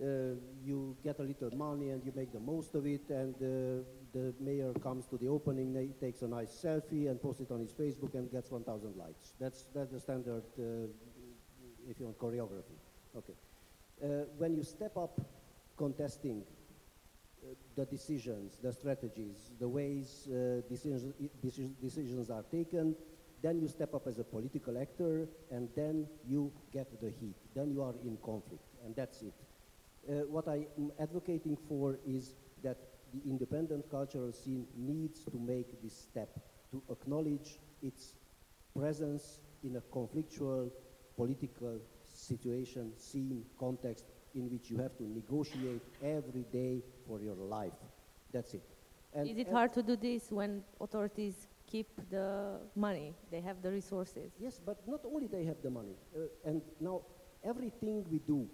uh, 0.00 0.36
you 0.62 0.96
get 1.02 1.18
a 1.18 1.22
little 1.22 1.50
money 1.56 1.90
and 1.90 2.04
you 2.04 2.12
make 2.14 2.32
the 2.32 2.40
most 2.40 2.74
of 2.74 2.86
it, 2.86 3.08
and 3.10 3.34
uh, 3.42 3.82
the 4.16 4.34
mayor 4.40 4.72
comes 4.82 5.06
to 5.06 5.18
the 5.18 5.28
opening, 5.28 5.74
he 5.74 5.92
takes 6.00 6.22
a 6.22 6.28
nice 6.28 6.50
selfie 6.50 7.08
and 7.10 7.20
posts 7.20 7.42
it 7.42 7.50
on 7.50 7.60
his 7.60 7.72
Facebook 7.72 8.14
and 8.14 8.30
gets 8.30 8.50
1,000 8.50 8.96
likes. 8.96 9.34
That's, 9.38 9.66
that's 9.74 9.92
the 9.92 10.00
standard, 10.00 10.44
uh, 10.58 10.88
if 11.88 12.00
you 12.00 12.06
want, 12.06 12.18
choreography. 12.18 12.78
Okay. 13.16 13.34
Uh, 14.02 14.24
when 14.38 14.56
you 14.56 14.62
step 14.62 14.96
up 14.96 15.20
contesting 15.76 16.42
uh, 17.42 17.48
the 17.76 17.84
decisions, 17.84 18.56
the 18.62 18.72
strategies, 18.72 19.50
the 19.60 19.68
ways 19.68 20.28
uh, 20.28 20.62
decisions, 20.68 21.12
decisions 21.82 22.30
are 22.30 22.44
taken, 22.50 22.96
then 23.42 23.60
you 23.60 23.68
step 23.68 23.94
up 23.94 24.06
as 24.06 24.18
a 24.18 24.24
political 24.24 24.80
actor, 24.80 25.28
and 25.50 25.68
then 25.76 26.06
you 26.26 26.50
get 26.72 27.00
the 27.02 27.10
heat. 27.10 27.36
Then 27.54 27.70
you 27.70 27.82
are 27.82 27.94
in 28.02 28.16
conflict, 28.24 28.64
and 28.84 28.96
that's 28.96 29.20
it. 29.20 29.34
Uh, 30.08 30.12
what 30.26 30.48
I 30.48 30.66
am 30.78 30.90
advocating 30.98 31.58
for 31.68 31.98
is 32.06 32.34
that 32.62 32.78
the 33.16 33.30
independent 33.30 33.90
cultural 33.90 34.32
scene 34.32 34.66
needs 34.76 35.24
to 35.24 35.38
make 35.38 35.82
this 35.82 35.96
step 35.96 36.28
to 36.70 36.82
acknowledge 36.90 37.58
its 37.82 38.14
presence 38.76 39.40
in 39.62 39.76
a 39.76 39.80
conflictual 39.80 40.70
political 41.16 41.80
situation, 42.02 42.92
scene, 42.98 43.44
context 43.58 44.04
in 44.34 44.50
which 44.50 44.70
you 44.70 44.76
have 44.78 44.96
to 44.98 45.04
negotiate 45.04 45.82
every 46.02 46.44
day 46.52 46.82
for 47.06 47.20
your 47.20 47.34
life. 47.34 47.72
That's 48.32 48.52
it. 48.54 48.68
And 49.14 49.28
is 49.28 49.38
it 49.38 49.50
hard 49.50 49.72
to 49.74 49.82
do 49.82 49.96
this 49.96 50.30
when 50.30 50.62
authorities 50.80 51.48
keep 51.66 51.88
the 52.10 52.60
money, 52.74 53.14
they 53.30 53.40
have 53.40 53.62
the 53.62 53.70
resources? 53.70 54.32
Yes, 54.38 54.60
but 54.64 54.86
not 54.86 55.00
only 55.06 55.26
they 55.26 55.44
have 55.44 55.62
the 55.62 55.70
money, 55.70 55.96
uh, 56.14 56.48
and 56.48 56.60
now 56.80 57.02
everything 57.42 58.04
we 58.10 58.18
do, 58.18 58.46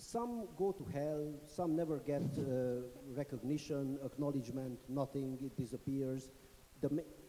some 0.00 0.48
go 0.56 0.72
to 0.72 0.84
hell, 0.92 1.34
some 1.46 1.76
never 1.76 1.98
get 1.98 2.22
uh, 2.38 2.82
recognition, 3.14 3.98
acknowledgement, 4.04 4.78
nothing, 4.88 5.38
it 5.42 5.56
disappears. 5.56 6.30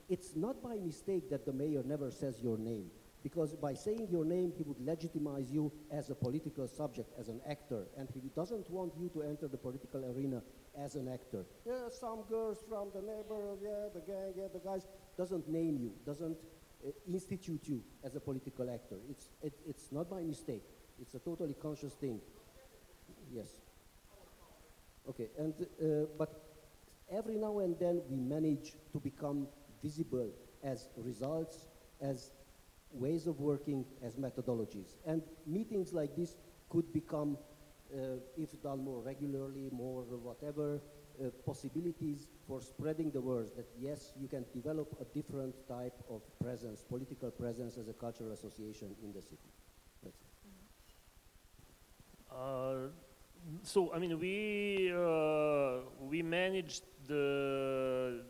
It's 0.09 0.35
not 0.35 0.63
by 0.63 0.75
mistake 0.75 1.29
that 1.29 1.45
the 1.45 1.53
mayor 1.53 1.83
never 1.85 2.09
says 2.11 2.41
your 2.41 2.57
name, 2.57 2.89
because 3.23 3.53
by 3.55 3.73
saying 3.73 4.07
your 4.09 4.25
name, 4.25 4.53
he 4.57 4.63
would 4.63 4.79
legitimize 4.85 5.51
you 5.51 5.71
as 5.91 6.09
a 6.09 6.15
political 6.15 6.67
subject, 6.67 7.09
as 7.19 7.27
an 7.27 7.41
actor, 7.47 7.83
and 7.97 8.09
he 8.13 8.29
doesn't 8.35 8.69
want 8.69 8.93
you 8.97 9.09
to 9.09 9.21
enter 9.21 9.47
the 9.47 9.57
political 9.57 10.05
arena 10.05 10.41
as 10.77 10.95
an 10.95 11.07
actor. 11.07 11.45
Yeah, 11.65 11.89
some 11.89 12.23
girls 12.29 12.63
from 12.69 12.89
the 12.95 13.01
neighborhood, 13.01 13.59
yeah, 13.61 13.89
the 13.93 13.99
gang, 13.99 14.33
yeah, 14.37 14.47
the 14.51 14.59
guys, 14.59 14.87
doesn't 15.17 15.49
name 15.49 15.77
you, 15.77 15.91
doesn't 16.05 16.37
uh, 16.85 16.91
institute 17.07 17.67
you 17.67 17.83
as 18.03 18.15
a 18.15 18.19
political 18.19 18.69
actor. 18.69 18.95
It's, 19.09 19.27
it, 19.43 19.53
it's 19.67 19.91
not 19.91 20.09
by 20.09 20.21
mistake. 20.21 20.63
It's 21.01 21.15
a 21.15 21.19
totally 21.19 21.55
conscious 21.61 21.93
thing. 21.93 22.21
Yes. 23.31 23.57
Okay, 25.09 25.29
and, 25.37 25.53
uh, 25.81 26.05
but 26.17 26.29
every 27.11 27.35
now 27.37 27.59
and 27.59 27.77
then 27.79 28.01
we 28.09 28.17
manage 28.19 28.75
to 28.91 28.99
become 28.99 29.47
visible 29.81 30.29
as 30.63 30.89
results, 30.97 31.67
as 31.99 32.31
ways 32.91 33.25
of 33.27 33.39
working, 33.39 33.85
as 34.03 34.15
methodologies. 34.15 34.95
And 35.05 35.23
meetings 35.47 35.91
like 35.93 36.15
this 36.15 36.37
could 36.69 36.93
become, 36.93 37.37
uh, 37.93 38.19
if 38.37 38.61
done 38.61 38.83
more 38.83 39.01
regularly, 39.01 39.69
more 39.71 40.03
whatever, 40.03 40.81
uh, 41.19 41.29
possibilities 41.45 42.27
for 42.47 42.61
spreading 42.61 43.11
the 43.11 43.21
word 43.21 43.49
that 43.55 43.67
yes, 43.77 44.13
you 44.19 44.27
can 44.27 44.45
develop 44.53 44.95
a 45.01 45.05
different 45.05 45.55
type 45.67 45.97
of 46.09 46.21
presence, 46.39 46.83
political 46.83 47.31
presence 47.31 47.77
as 47.77 47.87
a 47.87 47.93
cultural 47.93 48.31
association 48.31 48.95
in 49.03 49.11
the 49.11 49.21
city. 49.21 49.49
That's 50.03 50.21
it. 50.21 50.27
Uh, 52.31 52.87
So 53.63 53.91
I 53.93 53.99
mean, 53.99 54.19
we 54.19 54.91
uh, 54.93 55.81
we 55.99 56.21
managed 56.21 56.83
the, 57.07 58.23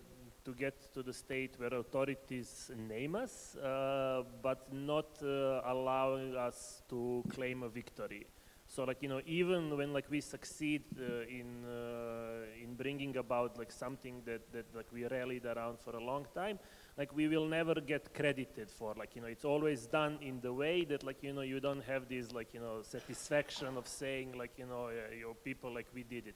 to 0.44 0.54
get 0.54 0.94
to 0.94 1.04
the 1.04 1.14
state 1.14 1.56
where 1.58 1.74
authorities 1.74 2.72
name 2.76 3.16
us, 3.16 3.56
uh, 3.58 4.24
but 4.42 4.72
not 4.74 5.22
uh, 5.22 5.62
allowing 5.66 6.36
us 6.36 6.84
to 6.90 7.24
claim 7.30 7.64
a 7.64 7.70
victory. 7.70 8.26
So 8.68 8.84
like 8.86 9.02
you 9.02 9.10
know, 9.10 9.22
even 9.26 9.76
when 9.78 9.92
like 9.94 10.10
we 10.10 10.22
succeed 10.22 10.84
uh, 10.98 11.28
in 11.28 11.66
uh, 11.66 12.64
in 12.64 12.76
bringing 12.76 13.18
about 13.18 13.58
like 13.58 13.72
something 13.72 14.22
that 14.26 14.52
that 14.54 14.74
like 14.76 14.92
we 14.94 15.06
rallied 15.06 15.46
around 15.46 15.80
for 15.80 15.96
a 15.96 16.04
long 16.04 16.26
time, 16.34 16.58
like 16.98 17.16
we 17.16 17.28
will 17.28 17.46
never 17.48 17.76
get 17.76 18.14
credited 18.14 18.70
for 18.70 18.94
like 18.98 19.16
you 19.16 19.22
know 19.22 19.28
it's 19.28 19.46
always 19.46 19.88
done 19.88 20.18
in 20.22 20.40
the 20.42 20.52
way 20.54 20.84
that 20.86 21.04
like 21.04 21.24
you 21.24 21.34
know 21.34 21.42
you 21.42 21.60
don't 21.60 21.84
have 21.84 22.08
this 22.08 22.32
like 22.32 22.54
you 22.54 22.60
know 22.60 22.82
satisfaction 22.82 23.78
of 23.78 23.88
saying 23.88 24.38
like 24.38 24.52
you 24.58 24.66
know 24.66 24.88
uh, 24.88 25.16
your 25.16 25.34
people 25.36 25.74
like 25.74 25.88
we 25.94 26.04
did 26.04 26.28
it. 26.28 26.36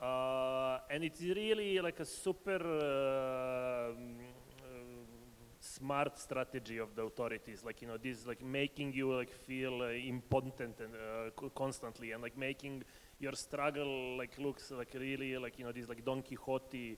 Uh, 0.00 0.78
and 0.88 1.04
it's 1.04 1.20
really 1.20 1.78
like 1.80 2.00
a 2.00 2.06
super 2.06 2.56
uh, 2.56 3.92
uh, 3.92 3.94
smart 5.60 6.18
strategy 6.18 6.78
of 6.78 6.94
the 6.96 7.02
authorities 7.02 7.62
like 7.64 7.82
you 7.82 7.88
know 7.88 7.98
this 7.98 8.26
like 8.26 8.42
making 8.42 8.94
you 8.94 9.12
like 9.14 9.30
feel 9.30 9.82
uh, 9.82 9.90
impotent 9.90 10.80
and 10.80 10.94
uh, 10.94 11.30
co- 11.36 11.50
constantly 11.50 12.12
and 12.12 12.22
like 12.22 12.36
making 12.38 12.82
your 13.18 13.32
struggle 13.34 14.16
like 14.16 14.38
looks 14.38 14.70
like 14.70 14.94
really 14.94 15.36
like 15.36 15.58
you 15.58 15.64
know 15.66 15.72
this 15.72 15.86
like 15.86 16.02
don 16.02 16.22
quixote 16.22 16.96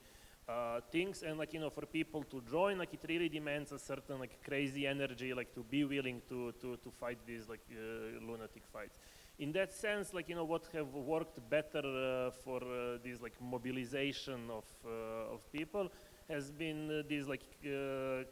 uh, 0.48 0.80
things 0.90 1.22
and 1.22 1.38
like 1.38 1.52
you 1.54 1.60
know 1.60 1.70
for 1.70 1.86
people 1.86 2.22
to 2.24 2.42
join 2.50 2.78
like 2.78 2.92
it 2.92 3.04
really 3.08 3.28
demands 3.28 3.72
a 3.72 3.78
certain 3.78 4.18
like 4.18 4.42
crazy 4.42 4.86
energy 4.86 5.32
like 5.32 5.54
to 5.54 5.62
be 5.62 5.84
willing 5.84 6.20
to 6.28 6.52
to, 6.60 6.76
to 6.78 6.90
fight 6.90 7.18
these 7.26 7.48
like 7.48 7.60
uh, 7.70 8.20
lunatic 8.26 8.64
fights. 8.72 8.98
In 9.38 9.52
that 9.52 9.72
sense 9.72 10.12
like 10.12 10.28
you 10.28 10.34
know 10.34 10.44
what 10.44 10.68
have 10.72 10.92
worked 10.94 11.38
better 11.48 11.82
uh, 11.84 12.30
for 12.30 12.60
uh, 12.62 12.98
this 13.04 13.20
like 13.20 13.34
mobilization 13.40 14.50
of 14.50 14.64
uh, 14.84 15.34
of 15.34 15.40
people 15.52 15.90
has 16.28 16.50
been 16.50 16.90
uh, 16.90 17.02
these 17.08 17.26
like 17.28 17.42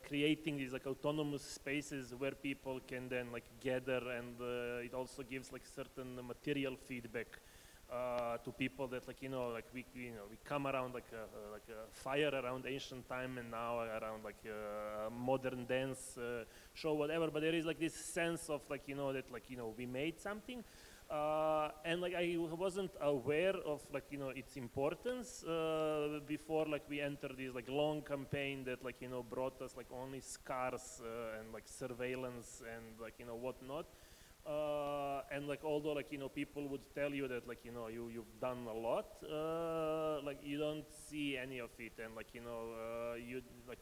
creating 0.07 0.57
these 0.57 0.73
like 0.73 0.87
autonomous 0.87 1.43
spaces 1.43 2.15
where 2.17 2.33
people 2.33 2.81
can 2.87 3.09
then 3.09 3.31
like 3.33 3.45
gather 3.61 4.01
and 4.17 4.41
it 4.85 4.95
also 4.95 5.23
gives 5.23 5.53
like 5.53 5.67
certain 5.67 6.19
material 6.27 6.77
feedback 6.77 7.39
uh, 7.93 8.37
to 8.39 8.53
people 8.53 8.87
that 8.89 9.07
like 9.07 9.21
you 9.21 9.29
know 9.29 9.49
like 9.49 9.67
we 9.75 9.85
you 9.95 10.11
know 10.11 10.27
we 10.31 10.37
come 10.45 10.67
around 10.67 10.95
like 10.95 11.11
a, 11.13 11.53
like 11.53 11.67
a 11.69 11.91
fire 11.93 12.31
around 12.33 12.65
ancient 12.67 13.09
time 13.09 13.39
and 13.39 13.51
now 13.51 13.81
around 13.81 14.23
like 14.25 14.43
uh, 14.47 15.11
modern 15.11 15.67
dance 15.67 16.17
uh, 16.19 16.45
show 16.75 16.95
whatever. 16.95 17.29
But 17.31 17.43
there 17.43 17.55
is 17.55 17.65
like 17.67 17.81
this 17.81 17.95
sense 17.95 18.49
of 18.49 18.61
like 18.71 18.83
you 18.87 18.95
know 18.95 19.13
that 19.13 19.31
like 19.33 19.45
you 19.49 19.57
know 19.57 19.75
we 19.77 19.87
made 19.87 20.21
something. 20.21 20.63
Uh, 21.11 21.71
and 21.85 22.01
like 22.01 22.15
I 22.15 22.37
wasn't 22.39 22.93
aware 23.01 23.57
of 23.67 23.81
like 23.93 24.05
you 24.11 24.19
know 24.19 24.29
its 24.29 24.57
importance 24.57 25.43
uh, 25.43 26.21
before 26.25 26.67
like 26.67 26.85
we 26.89 27.01
entered 27.01 27.35
this 27.37 27.53
like 27.53 27.69
long 27.69 28.03
campaign 28.03 28.63
that 28.67 28.85
like 28.85 28.95
you 29.01 29.09
know 29.09 29.25
brought 29.25 29.61
us 29.61 29.75
like 29.77 29.87
only 29.93 30.21
scars 30.21 31.03
uh, 31.03 31.41
and 31.41 31.53
like 31.53 31.65
surveillance 31.67 32.63
and 32.63 33.01
like 33.01 33.15
you 33.19 33.27
know 33.27 33.35
whatnot 33.35 33.87
uh, 34.51 35.23
and 35.31 35.47
like 35.47 35.65
although 35.65 35.93
like 35.93 36.11
you 36.11 36.19
know 36.19 36.29
people 36.29 36.67
would 36.69 36.83
tell 36.95 37.13
you 37.15 37.29
that 37.29 37.47
like 37.47 37.65
you 37.65 37.73
know 37.73 37.87
you 37.89 38.09
you've 38.09 38.41
done 38.41 38.67
a 38.69 38.73
lot 38.89 39.07
uh, 39.25 40.21
like 40.25 40.39
you 40.43 40.59
don't 40.59 40.85
see 41.09 41.37
any 41.37 41.59
of 41.59 41.71
it 41.79 41.93
and 42.03 42.15
like 42.17 42.29
you 42.35 42.41
know 42.41 42.61
uh, 42.83 43.15
you 43.15 43.41
like 43.69 43.79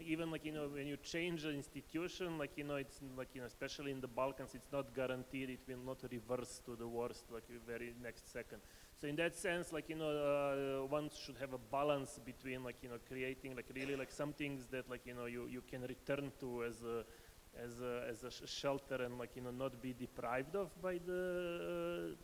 even 0.00 0.30
like 0.30 0.44
you 0.44 0.52
know 0.52 0.68
when 0.72 0.86
you 0.86 0.96
change 0.98 1.44
an 1.44 1.54
institution 1.54 2.38
like 2.38 2.52
you 2.56 2.62
know 2.64 2.76
it's 2.76 3.00
like 3.16 3.28
you 3.34 3.40
know 3.40 3.46
especially 3.46 3.90
in 3.90 4.00
the 4.00 4.06
balkans 4.06 4.54
it's 4.54 4.70
not 4.72 4.94
guaranteed 4.94 5.50
it 5.50 5.60
will 5.66 5.84
not 5.84 5.98
reverse 6.12 6.60
to 6.64 6.76
the 6.76 6.86
worst 6.86 7.24
like 7.32 7.42
very 7.66 7.92
next 8.00 8.32
second 8.32 8.60
so 9.00 9.08
in 9.08 9.16
that 9.16 9.36
sense 9.36 9.72
like 9.72 9.88
you 9.88 9.96
know 9.96 10.10
uh, 10.10 10.86
one 10.86 11.10
should 11.10 11.36
have 11.40 11.52
a 11.52 11.58
balance 11.58 12.20
between 12.24 12.62
like 12.62 12.76
you 12.82 12.88
know 12.88 12.98
creating 13.08 13.56
like 13.56 13.66
really 13.74 13.96
like 13.96 14.12
some 14.12 14.32
things 14.32 14.66
that 14.70 14.88
like 14.88 15.04
you 15.04 15.14
know 15.14 15.26
you, 15.26 15.46
you 15.50 15.62
can 15.68 15.82
return 15.82 16.30
to 16.38 16.64
as 16.64 16.80
a 16.82 17.04
as 17.56 17.80
a, 17.80 18.04
as 18.08 18.24
a 18.24 18.30
sh- 18.30 18.48
shelter 18.48 19.02
and 19.02 19.18
like 19.18 19.36
you 19.36 19.42
know 19.42 19.50
not 19.50 19.80
be 19.80 19.92
deprived 19.92 20.54
of 20.56 20.80
by 20.80 20.98
the 20.98 22.16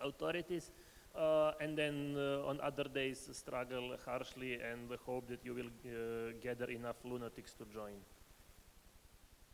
uh, 0.00 0.06
authorities 0.08 0.70
uh, 1.14 1.52
and 1.60 1.76
then 1.78 2.14
uh, 2.16 2.46
on 2.46 2.60
other 2.60 2.84
days 2.84 3.28
struggle 3.36 3.96
harshly 4.04 4.54
and 4.60 4.90
hope 5.04 5.28
that 5.28 5.44
you 5.44 5.54
will 5.54 5.70
uh, 5.86 6.32
gather 6.40 6.70
enough 6.70 7.04
lunatics 7.04 7.54
to 7.54 7.64
join. 7.66 7.96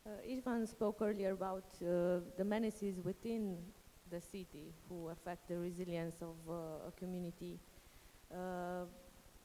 Uh, 0.07 0.11
Ivan 0.29 0.66
spoke 0.66 1.01
earlier 1.03 1.33
about 1.33 1.75
uh, 1.83 2.20
the 2.37 2.44
menaces 2.44 3.01
within 3.01 3.59
the 4.09 4.20
city 4.20 4.75
who 4.88 5.09
affect 5.09 5.48
the 5.48 5.59
resilience 5.59 6.22
of 6.22 6.37
a 6.48 6.92
community. 6.96 7.61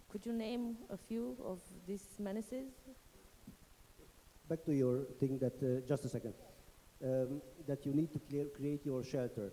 Could 0.07 0.25
you 0.25 0.33
name 0.33 0.77
a 0.89 0.97
few 0.97 1.37
of 1.43 1.61
these 1.85 2.19
menaces? 2.19 2.81
Back 4.47 4.63
to 4.65 4.73
your 4.73 5.05
thing 5.19 5.39
that, 5.39 5.61
uh, 5.61 5.85
just 5.85 6.05
a 6.05 6.09
second, 6.09 6.33
um, 7.03 7.41
that 7.67 7.85
you 7.85 7.93
need 7.93 8.11
to 8.13 8.19
clear, 8.19 8.45
create 8.47 8.85
your 8.85 9.03
shelter. 9.03 9.51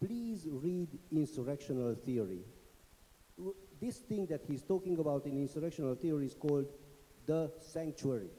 Please 0.00 0.48
read 0.50 0.98
insurrectional 1.12 1.94
theory. 2.02 2.44
W- 3.36 3.56
This 3.80 3.98
thing 4.00 4.26
that 4.26 4.44
he's 4.46 4.62
talking 4.62 4.98
about 4.98 5.26
in 5.26 5.36
insurrectional 5.46 5.98
theory 5.98 6.26
is 6.26 6.34
called 6.34 6.66
the 7.26 7.52
sanctuary. 7.58 8.30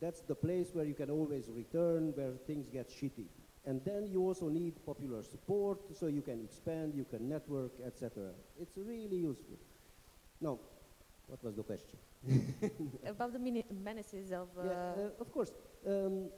That's 0.00 0.20
the 0.22 0.34
place 0.34 0.74
where 0.74 0.84
you 0.84 0.94
can 0.94 1.10
always 1.10 1.50
return, 1.50 2.12
where 2.14 2.36
things 2.46 2.68
get 2.68 2.88
shitty. 2.88 3.28
And 3.64 3.84
then 3.84 4.06
you 4.06 4.22
also 4.22 4.48
need 4.48 4.84
popular 4.84 5.22
support, 5.22 5.94
so 5.96 6.06
you 6.06 6.22
can 6.22 6.40
expand, 6.42 6.94
you 6.94 7.04
can 7.04 7.28
network, 7.28 7.72
etc. 7.84 8.32
It's 8.58 8.76
really 8.76 9.16
useful. 9.16 9.58
Now, 10.40 10.60
what 11.28 11.42
was 11.44 11.54
the 11.54 11.62
question? 11.62 11.98
about 13.06 13.32
the 13.32 13.38
mini- 13.38 13.64
menaces 13.70 14.32
of. 14.32 14.48
Uh, 14.58 14.64
Yeah, 14.64 14.72
uh, 14.72 15.20
of 15.20 15.30
course. 15.32 15.52
Um, 15.86 16.30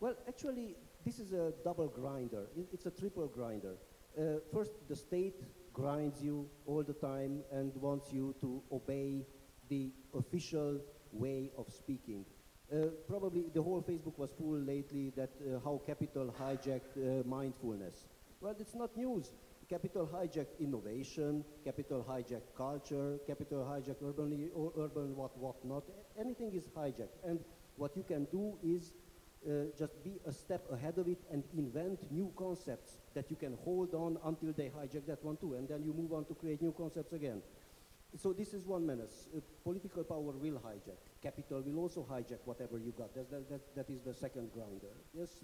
well, 0.00 0.16
actually, 0.28 0.76
this 1.04 1.18
is 1.18 1.32
a 1.32 1.52
double 1.64 1.88
grinder. 1.88 2.44
It- 2.56 2.68
It's 2.72 2.86
a 2.86 2.90
triple 2.90 3.28
grinder. 3.28 3.76
Uh, 4.18 4.40
first, 4.52 4.72
the 4.88 4.96
state 4.96 5.38
grinds 5.72 6.22
you 6.22 6.48
all 6.66 6.82
the 6.82 6.94
time 6.94 7.44
and 7.52 7.74
wants 7.76 8.12
you 8.12 8.34
to 8.40 8.62
obey 8.72 9.26
the 9.68 9.92
official 10.14 10.80
way 11.12 11.50
of 11.58 11.70
speaking. 11.70 12.24
Uh, 12.72 12.86
probably 13.06 13.42
the 13.54 13.62
whole 13.62 13.82
Facebook 13.82 14.18
was 14.18 14.32
full 14.32 14.58
lately 14.58 15.10
that 15.10 15.30
uh, 15.40 15.60
how 15.64 15.80
capital 15.86 16.34
hijacked 16.40 16.96
uh, 16.96 17.22
mindfulness. 17.28 18.08
Well, 18.40 18.56
it's 18.58 18.74
not 18.74 18.96
news. 18.96 19.32
Capital 19.68 20.06
hijacked 20.06 20.60
innovation, 20.60 21.44
capital 21.64 22.04
hijacked 22.08 22.54
culture, 22.56 23.18
capital 23.26 23.64
hijacked 23.64 24.02
urban, 24.02 24.50
urban 24.78 25.16
what, 25.16 25.36
what 25.38 25.64
not. 25.64 25.82
Anything 26.18 26.52
is 26.52 26.68
hijacked. 26.68 27.18
And 27.24 27.40
what 27.76 27.96
you 27.96 28.04
can 28.04 28.26
do 28.30 28.56
is 28.62 28.92
uh, 29.46 29.66
just 29.76 30.02
be 30.04 30.20
a 30.24 30.32
step 30.32 30.64
ahead 30.72 30.98
of 30.98 31.08
it 31.08 31.18
and 31.32 31.42
invent 31.56 32.10
new 32.12 32.32
concepts 32.36 32.98
that 33.14 33.28
you 33.28 33.36
can 33.36 33.56
hold 33.64 33.92
on 33.94 34.18
until 34.24 34.52
they 34.52 34.70
hijack 34.70 35.06
that 35.06 35.24
one 35.24 35.36
too. 35.36 35.54
And 35.54 35.68
then 35.68 35.82
you 35.82 35.92
move 35.92 36.12
on 36.12 36.24
to 36.26 36.34
create 36.34 36.62
new 36.62 36.72
concepts 36.72 37.12
again. 37.12 37.42
So 38.16 38.32
this 38.32 38.54
is 38.54 38.66
one 38.66 38.86
menace. 38.86 39.28
Uh, 39.36 39.40
political 39.64 40.04
power 40.04 40.32
will 40.32 40.60
hijack. 40.64 40.98
Capital 41.22 41.62
will 41.62 41.80
also 41.80 42.06
hijack 42.08 42.38
whatever 42.44 42.78
you 42.78 42.92
got. 42.96 43.14
That's, 43.14 43.28
that, 43.30 43.50
that, 43.50 43.74
that 43.74 43.90
is 43.90 44.00
the 44.02 44.14
second 44.14 44.52
grinder. 44.54 44.94
Yes. 45.12 45.42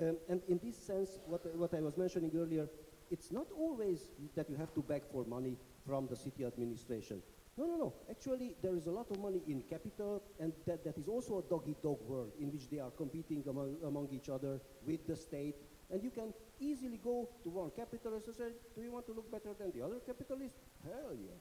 Um, 0.00 0.16
and 0.28 0.42
in 0.48 0.58
this 0.62 0.76
sense, 0.76 1.18
what, 1.26 1.42
what 1.56 1.72
I 1.74 1.80
was 1.80 1.96
mentioning 1.96 2.32
earlier, 2.36 2.66
it's 3.12 3.30
not 3.30 3.46
always 3.56 4.10
that 4.34 4.48
you 4.48 4.56
have 4.56 4.74
to 4.74 4.82
beg 4.82 5.02
for 5.12 5.24
money 5.24 5.58
from 5.86 6.08
the 6.08 6.16
city 6.16 6.44
administration. 6.44 7.22
No, 7.58 7.66
no, 7.66 7.76
no. 7.76 7.94
Actually, 8.10 8.54
there 8.62 8.74
is 8.74 8.86
a 8.86 8.90
lot 8.90 9.10
of 9.10 9.20
money 9.20 9.42
in 9.46 9.62
capital, 9.68 10.22
and 10.40 10.54
that, 10.66 10.82
that 10.84 10.96
is 10.96 11.06
also 11.06 11.38
a 11.38 11.42
dog-eat-dog 11.42 12.00
world 12.08 12.32
in 12.40 12.50
which 12.50 12.70
they 12.70 12.78
are 12.78 12.90
competing 12.90 13.44
among, 13.46 13.76
among 13.84 14.08
each 14.10 14.30
other 14.30 14.58
with 14.86 15.06
the 15.06 15.14
state. 15.14 15.56
And 15.90 16.02
you 16.02 16.10
can 16.10 16.32
easily 16.58 16.96
go 16.96 17.28
to 17.44 17.50
one 17.50 17.70
capitalist 17.76 18.28
and 18.28 18.36
say, 18.36 18.52
do 18.74 18.80
you 18.80 18.90
want 18.90 19.04
to 19.06 19.12
look 19.12 19.30
better 19.30 19.54
than 19.58 19.70
the 19.76 19.84
other 19.84 20.00
capitalist? 20.00 20.56
Hell 20.82 21.12
yeah. 21.12 21.36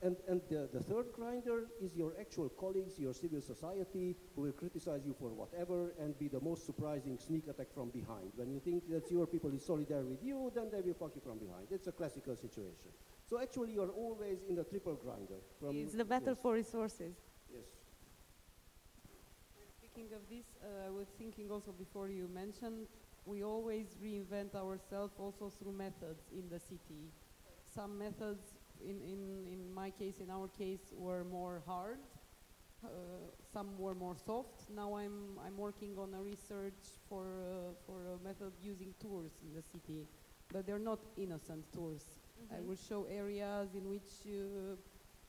And, 0.00 0.16
and 0.28 0.40
the, 0.48 0.68
the 0.72 0.80
third 0.80 1.06
grinder 1.12 1.66
is 1.82 1.96
your 1.96 2.12
actual 2.20 2.48
colleagues, 2.50 3.00
your 3.00 3.12
civil 3.12 3.40
society, 3.40 4.14
who 4.36 4.42
will 4.42 4.52
criticize 4.52 5.04
you 5.04 5.12
for 5.18 5.30
whatever 5.30 5.92
and 5.98 6.16
be 6.16 6.28
the 6.28 6.40
most 6.40 6.64
surprising 6.66 7.18
sneak 7.18 7.48
attack 7.48 7.74
from 7.74 7.90
behind. 7.90 8.30
When 8.36 8.52
you 8.52 8.60
think 8.60 8.88
that 8.90 9.10
your 9.10 9.26
people 9.26 9.52
is 9.52 9.66
solidary 9.66 10.08
with 10.08 10.22
you, 10.22 10.52
then 10.54 10.68
they 10.70 10.82
will 10.82 10.94
fuck 10.94 11.16
you 11.16 11.20
from 11.20 11.38
behind. 11.38 11.66
It's 11.72 11.88
a 11.88 11.92
classical 11.92 12.36
situation. 12.36 12.92
So 13.26 13.40
actually, 13.40 13.72
you're 13.72 13.90
always 13.90 14.38
in 14.48 14.54
the 14.54 14.62
triple 14.62 14.94
grinder. 14.94 15.42
From 15.58 15.76
it's 15.76 15.94
the 15.94 16.04
battle 16.04 16.28
yes, 16.28 16.38
for 16.40 16.54
resources. 16.54 17.16
Yes. 17.52 17.64
Speaking 19.78 20.14
of 20.14 20.22
this, 20.30 20.46
uh, 20.62 20.86
I 20.86 20.90
was 20.90 21.08
thinking 21.18 21.50
also 21.50 21.72
before 21.72 22.08
you 22.08 22.28
mentioned, 22.32 22.86
we 23.24 23.42
always 23.42 23.96
reinvent 24.00 24.54
ourselves 24.54 25.14
also 25.18 25.50
through 25.50 25.72
methods 25.72 26.30
in 26.32 26.48
the 26.48 26.60
city. 26.60 27.10
Some 27.66 27.98
methods, 27.98 28.57
in, 28.80 29.00
in, 29.02 29.46
in 29.52 29.74
my 29.74 29.90
case, 29.90 30.20
in 30.20 30.30
our 30.30 30.48
case, 30.48 30.92
were 30.96 31.24
more 31.24 31.62
hard. 31.66 31.98
Uh, 32.84 32.88
some 33.52 33.76
were 33.78 33.94
more 33.94 34.16
soft. 34.16 34.70
Now 34.74 34.96
I'm, 34.96 35.38
I'm 35.44 35.56
working 35.56 35.98
on 35.98 36.14
a 36.14 36.22
research 36.22 36.98
for, 37.08 37.24
uh, 37.42 37.72
for 37.86 38.14
a 38.14 38.24
method 38.24 38.52
using 38.62 38.94
tours 39.00 39.32
in 39.42 39.54
the 39.54 39.62
city, 39.62 40.06
but 40.52 40.66
they're 40.66 40.78
not 40.78 41.00
innocent 41.16 41.64
tours. 41.72 42.04
I 42.56 42.60
will 42.60 42.76
show 42.76 43.04
areas 43.10 43.74
in 43.74 43.88
which, 43.88 44.10
uh, 44.26 44.76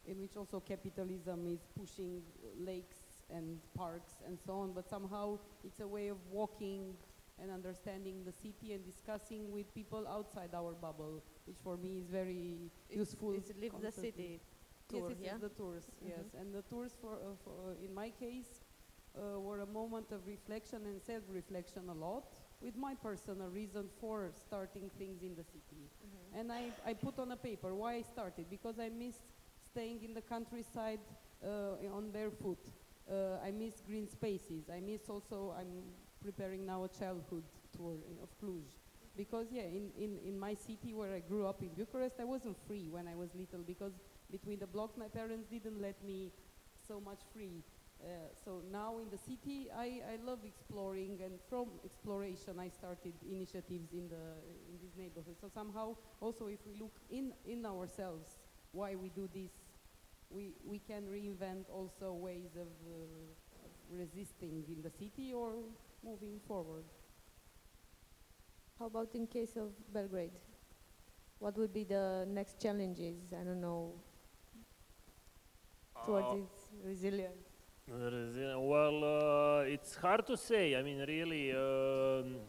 in 0.06 0.20
which 0.22 0.38
also 0.38 0.60
capitalism 0.60 1.48
is 1.48 1.60
pushing 1.78 2.22
lakes 2.60 3.24
and 3.32 3.60
parks 3.76 4.14
and 4.28 4.38
so 4.46 4.60
on. 4.60 4.74
But 4.74 4.88
somehow 4.88 5.40
it's 5.64 5.80
a 5.80 5.88
way 5.88 6.10
of 6.10 6.18
walking 6.32 6.94
and 7.42 7.52
understanding 7.52 8.24
the 8.26 8.32
city 8.32 8.74
and 8.74 8.86
discussing 8.86 9.52
with 9.52 9.74
people 9.74 10.08
outside 10.08 10.54
our 10.54 10.74
bubble, 10.74 11.24
which 11.46 11.58
for 11.64 11.78
me 11.78 11.98
is 12.00 12.08
very 12.08 12.72
useful. 12.90 13.34
It's 13.34 13.52
Live 13.60 13.74
the. 13.82 13.92
City 13.92 14.42
tour, 14.90 15.10
yes, 15.10 15.18
yes, 15.22 15.32
yeah? 15.32 15.38
the 15.38 15.50
tours, 15.50 15.86
yes. 16.02 16.26
Mhm. 16.34 16.42
And 16.42 16.54
the 16.54 16.64
tours, 16.64 16.96
for, 17.00 17.14
uh, 17.14 17.36
for 17.44 17.54
uh, 17.72 17.86
in 17.86 17.94
my 17.94 18.10
case, 18.10 18.64
uh, 19.16 19.40
were 19.40 19.62
a 19.62 19.66
moment 19.66 20.12
of 20.12 20.26
reflection 20.28 20.86
and 20.86 21.02
self-reflection 21.02 21.90
a 21.90 21.94
lot, 21.94 22.24
with 22.62 22.76
my 22.76 22.96
personal 22.96 23.50
reason 23.50 23.90
for 24.02 24.32
starting 24.34 24.90
things 24.98 25.22
in 25.22 25.36
the 25.36 25.44
city. 25.44 25.84
Mm-hmm. 25.88 26.40
And 26.40 26.52
I, 26.52 26.72
I 26.86 26.94
put 26.94 27.20
on 27.20 27.32
a 27.32 27.38
paper 27.38 27.74
why 27.74 27.96
I 27.96 28.02
started, 28.02 28.50
because 28.50 28.80
I 28.80 28.90
missed 28.90 29.24
staying 29.64 30.04
in 30.04 30.14
the 30.14 30.22
countryside 30.22 31.00
uh, 31.46 31.96
on 31.96 32.12
barefoot. 32.12 32.60
Uh, 33.10 33.38
I 33.44 33.52
miss 33.52 33.82
green 33.82 34.08
spaces. 34.08 34.70
I 34.70 34.80
miss 34.82 35.10
also, 35.10 35.56
I'm 35.58 35.84
preparing 36.22 36.66
now 36.66 36.84
a 36.84 36.88
childhood 36.90 37.44
tour 37.76 37.96
of 38.22 38.30
Cluj. 38.42 38.76
Because 39.16 39.48
yeah, 39.52 39.64
in, 39.64 39.90
in, 39.98 40.18
in 40.26 40.40
my 40.40 40.54
city 40.54 40.94
where 40.94 41.14
I 41.14 41.20
grew 41.20 41.46
up 41.46 41.62
in 41.62 41.70
Bucharest, 41.70 42.16
I 42.20 42.26
wasn't 42.26 42.58
free 42.68 42.88
when 42.90 43.08
I 43.08 43.16
was 43.16 43.30
little 43.36 43.60
because 43.66 43.94
between 44.32 44.60
the 44.60 44.68
blocks 44.68 44.98
my 44.98 45.08
parents 45.08 45.48
didn't 45.50 45.82
let 45.82 46.02
me 46.04 46.32
so 46.88 47.00
much 47.00 47.20
free. 47.34 47.64
Uh, 48.02 48.08
so 48.46 48.62
now 48.72 49.00
in 49.00 49.10
the 49.10 49.18
city, 49.18 49.68
I, 49.76 50.02
I 50.14 50.24
love 50.24 50.40
exploring, 50.46 51.20
and 51.22 51.34
from 51.50 51.68
exploration, 51.84 52.58
I 52.58 52.70
started 52.70 53.14
initiatives 53.30 53.92
in 53.92 54.08
the 54.08 54.40
in 54.70 54.80
this 54.82 54.96
neighborhood. 54.98 55.36
So 55.42 55.50
somehow, 55.54 55.98
also, 56.22 56.48
if 56.48 56.60
we 56.66 56.80
look 56.80 56.96
in 57.10 57.34
in 57.46 57.66
ourselves, 57.66 58.40
why 58.72 58.96
we 58.96 59.10
do 59.10 59.28
this, 59.34 59.52
we 60.30 60.54
we 60.64 60.80
can 60.80 61.04
reinvent 61.12 61.66
also 61.70 62.14
ways 62.14 62.56
of, 62.56 62.72
uh, 62.88 63.66
of 63.66 63.72
resisting 63.92 64.64
in 64.70 64.82
the 64.82 64.92
city 64.92 65.34
or 65.34 65.56
moving 66.04 66.40
forward. 66.48 66.84
How 68.80 68.86
about 68.86 69.14
in 69.14 69.28
case 69.28 69.56
of 69.58 69.72
Belgrade? 69.94 70.32
What 71.40 71.58
would 71.58 71.74
be 71.74 71.84
the 71.84 72.26
next 72.28 72.60
challenges? 72.62 73.34
I 73.34 73.44
don't 73.44 73.62
know, 73.62 73.94
towards 76.06 76.28
Uh, 76.28 76.44
its 76.44 76.70
resilience. 76.84 77.46
Resi- 77.90 78.70
Well, 78.70 79.04
uh, 79.04 79.62
it's 79.76 79.96
hard 79.96 80.26
to 80.28 80.38
say. 80.38 80.76
I 80.76 80.82
mean, 80.84 81.00
really, 81.08 81.52
um, 81.52 82.40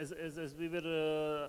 as, 0.00 0.12
as, 0.12 0.38
as 0.38 0.54
we 0.56 0.68
were, 0.68 0.78
uh, 0.78 1.48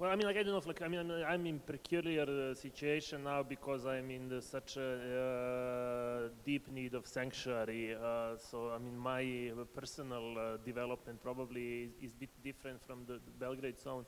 well, 0.00 0.10
I 0.10 0.16
mean, 0.16 0.26
like, 0.26 0.38
I 0.38 0.42
don't 0.42 0.54
know 0.54 0.62
like, 0.64 0.80
I 0.80 0.88
mean, 0.88 1.10
I'm, 1.28 1.44
in 1.44 1.58
peculiar 1.58 2.22
uh, 2.22 2.54
situation 2.54 3.24
now 3.24 3.42
because 3.42 3.84
I'm 3.84 4.10
in 4.10 4.30
the, 4.30 4.40
such 4.40 4.78
a 4.78 6.26
uh, 6.26 6.28
deep 6.42 6.72
need 6.72 6.94
of 6.94 7.06
sanctuary. 7.06 7.94
Uh, 7.94 8.38
so, 8.38 8.72
I 8.74 8.78
mean, 8.78 8.96
my 8.96 9.52
uh, 9.52 9.64
personal 9.64 10.38
uh, 10.38 10.56
development 10.64 11.22
probably 11.22 11.82
is, 11.82 11.90
is 12.00 12.12
a 12.12 12.20
bit 12.20 12.30
different 12.42 12.80
from 12.86 13.00
the, 13.06 13.14
the 13.14 13.30
Belgrade 13.38 13.78
zone. 13.78 14.06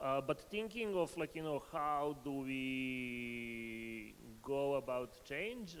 Uh, 0.00 0.20
but 0.20 0.40
thinking 0.40 0.94
of 0.96 1.16
like 1.16 1.34
you 1.36 1.42
know 1.42 1.62
how 1.72 2.16
do 2.24 2.32
we 2.40 4.12
go 4.42 4.74
about 4.74 5.24
change 5.24 5.76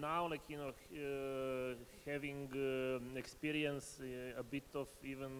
now 0.00 0.28
like 0.28 0.42
you 0.48 0.56
know 0.56 0.72
having 2.04 2.48
experience 3.16 4.00
a 4.36 4.42
bit 4.42 4.66
of 4.74 4.88
even 5.04 5.38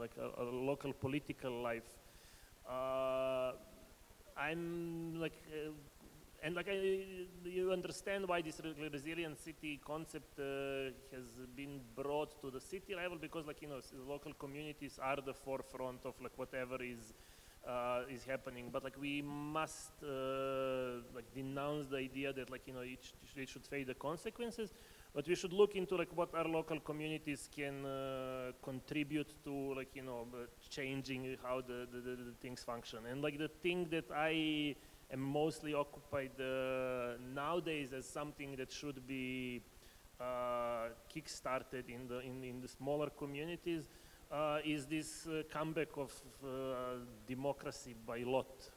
like 0.00 0.12
a, 0.16 0.40
a 0.40 0.44
local 0.44 0.92
political 0.92 1.60
life 1.60 2.03
I'm 4.36 5.20
like 5.20 5.40
uh, 5.52 5.70
and 6.42 6.54
like 6.54 6.68
I, 6.68 6.76
you 7.44 7.72
understand 7.72 8.28
why 8.28 8.42
this 8.42 8.60
re- 8.62 8.88
resilient 8.92 9.38
city 9.38 9.80
concept 9.86 10.38
uh, 10.38 10.90
has 11.12 11.24
been 11.56 11.80
brought 11.96 12.40
to 12.42 12.50
the 12.50 12.60
city 12.60 12.94
level 12.94 13.16
because 13.18 13.46
like 13.46 13.62
you 13.62 13.68
know 13.68 13.80
local 14.06 14.32
communities 14.34 14.98
are 15.02 15.16
the 15.24 15.32
forefront 15.32 16.00
of 16.04 16.14
like 16.22 16.36
whatever 16.36 16.82
is 16.82 17.14
uh, 17.66 18.02
is 18.10 18.24
happening. 18.24 18.68
But 18.72 18.84
like 18.84 19.00
we 19.00 19.22
must 19.22 19.92
uh, 20.02 21.00
like 21.14 21.32
denounce 21.34 21.88
the 21.88 21.96
idea 21.98 22.32
that 22.34 22.50
like 22.50 22.66
you 22.66 22.74
know 22.74 22.80
it, 22.80 22.98
sh- 23.02 23.36
it 23.36 23.48
should 23.48 23.66
face 23.66 23.86
the 23.86 23.94
consequences 23.94 24.74
but 25.14 25.28
we 25.28 25.34
should 25.36 25.52
look 25.52 25.76
into 25.76 25.96
like 25.96 26.14
what 26.16 26.34
our 26.34 26.48
local 26.48 26.80
communities 26.80 27.48
can 27.54 27.86
uh, 27.86 28.50
contribute 28.62 29.32
to 29.44 29.74
like 29.74 29.94
you 29.94 30.02
know 30.02 30.26
uh, 30.34 30.46
changing 30.68 31.36
how 31.42 31.60
the, 31.60 31.86
the, 31.92 32.00
the, 32.00 32.16
the 32.16 32.34
things 32.40 32.64
function 32.64 32.98
and 33.08 33.22
like 33.22 33.38
the 33.38 33.48
thing 33.62 33.86
that 33.90 34.10
i 34.12 34.74
am 35.12 35.20
mostly 35.20 35.72
occupied 35.74 36.32
uh, 36.40 37.16
nowadays 37.32 37.92
as 37.92 38.06
something 38.06 38.56
that 38.56 38.72
should 38.72 39.06
be 39.06 39.62
uh, 40.20 40.88
kick-started 41.08 41.88
in 41.88 42.08
the 42.08 42.20
in, 42.20 42.42
in 42.42 42.60
the 42.60 42.68
smaller 42.68 43.10
communities 43.10 43.88
uh, 44.32 44.58
is 44.64 44.86
this 44.86 45.26
uh, 45.26 45.42
comeback 45.52 45.88
of 45.96 46.12
democracy 47.26 47.94
by 48.06 48.18
lot, 48.24 48.70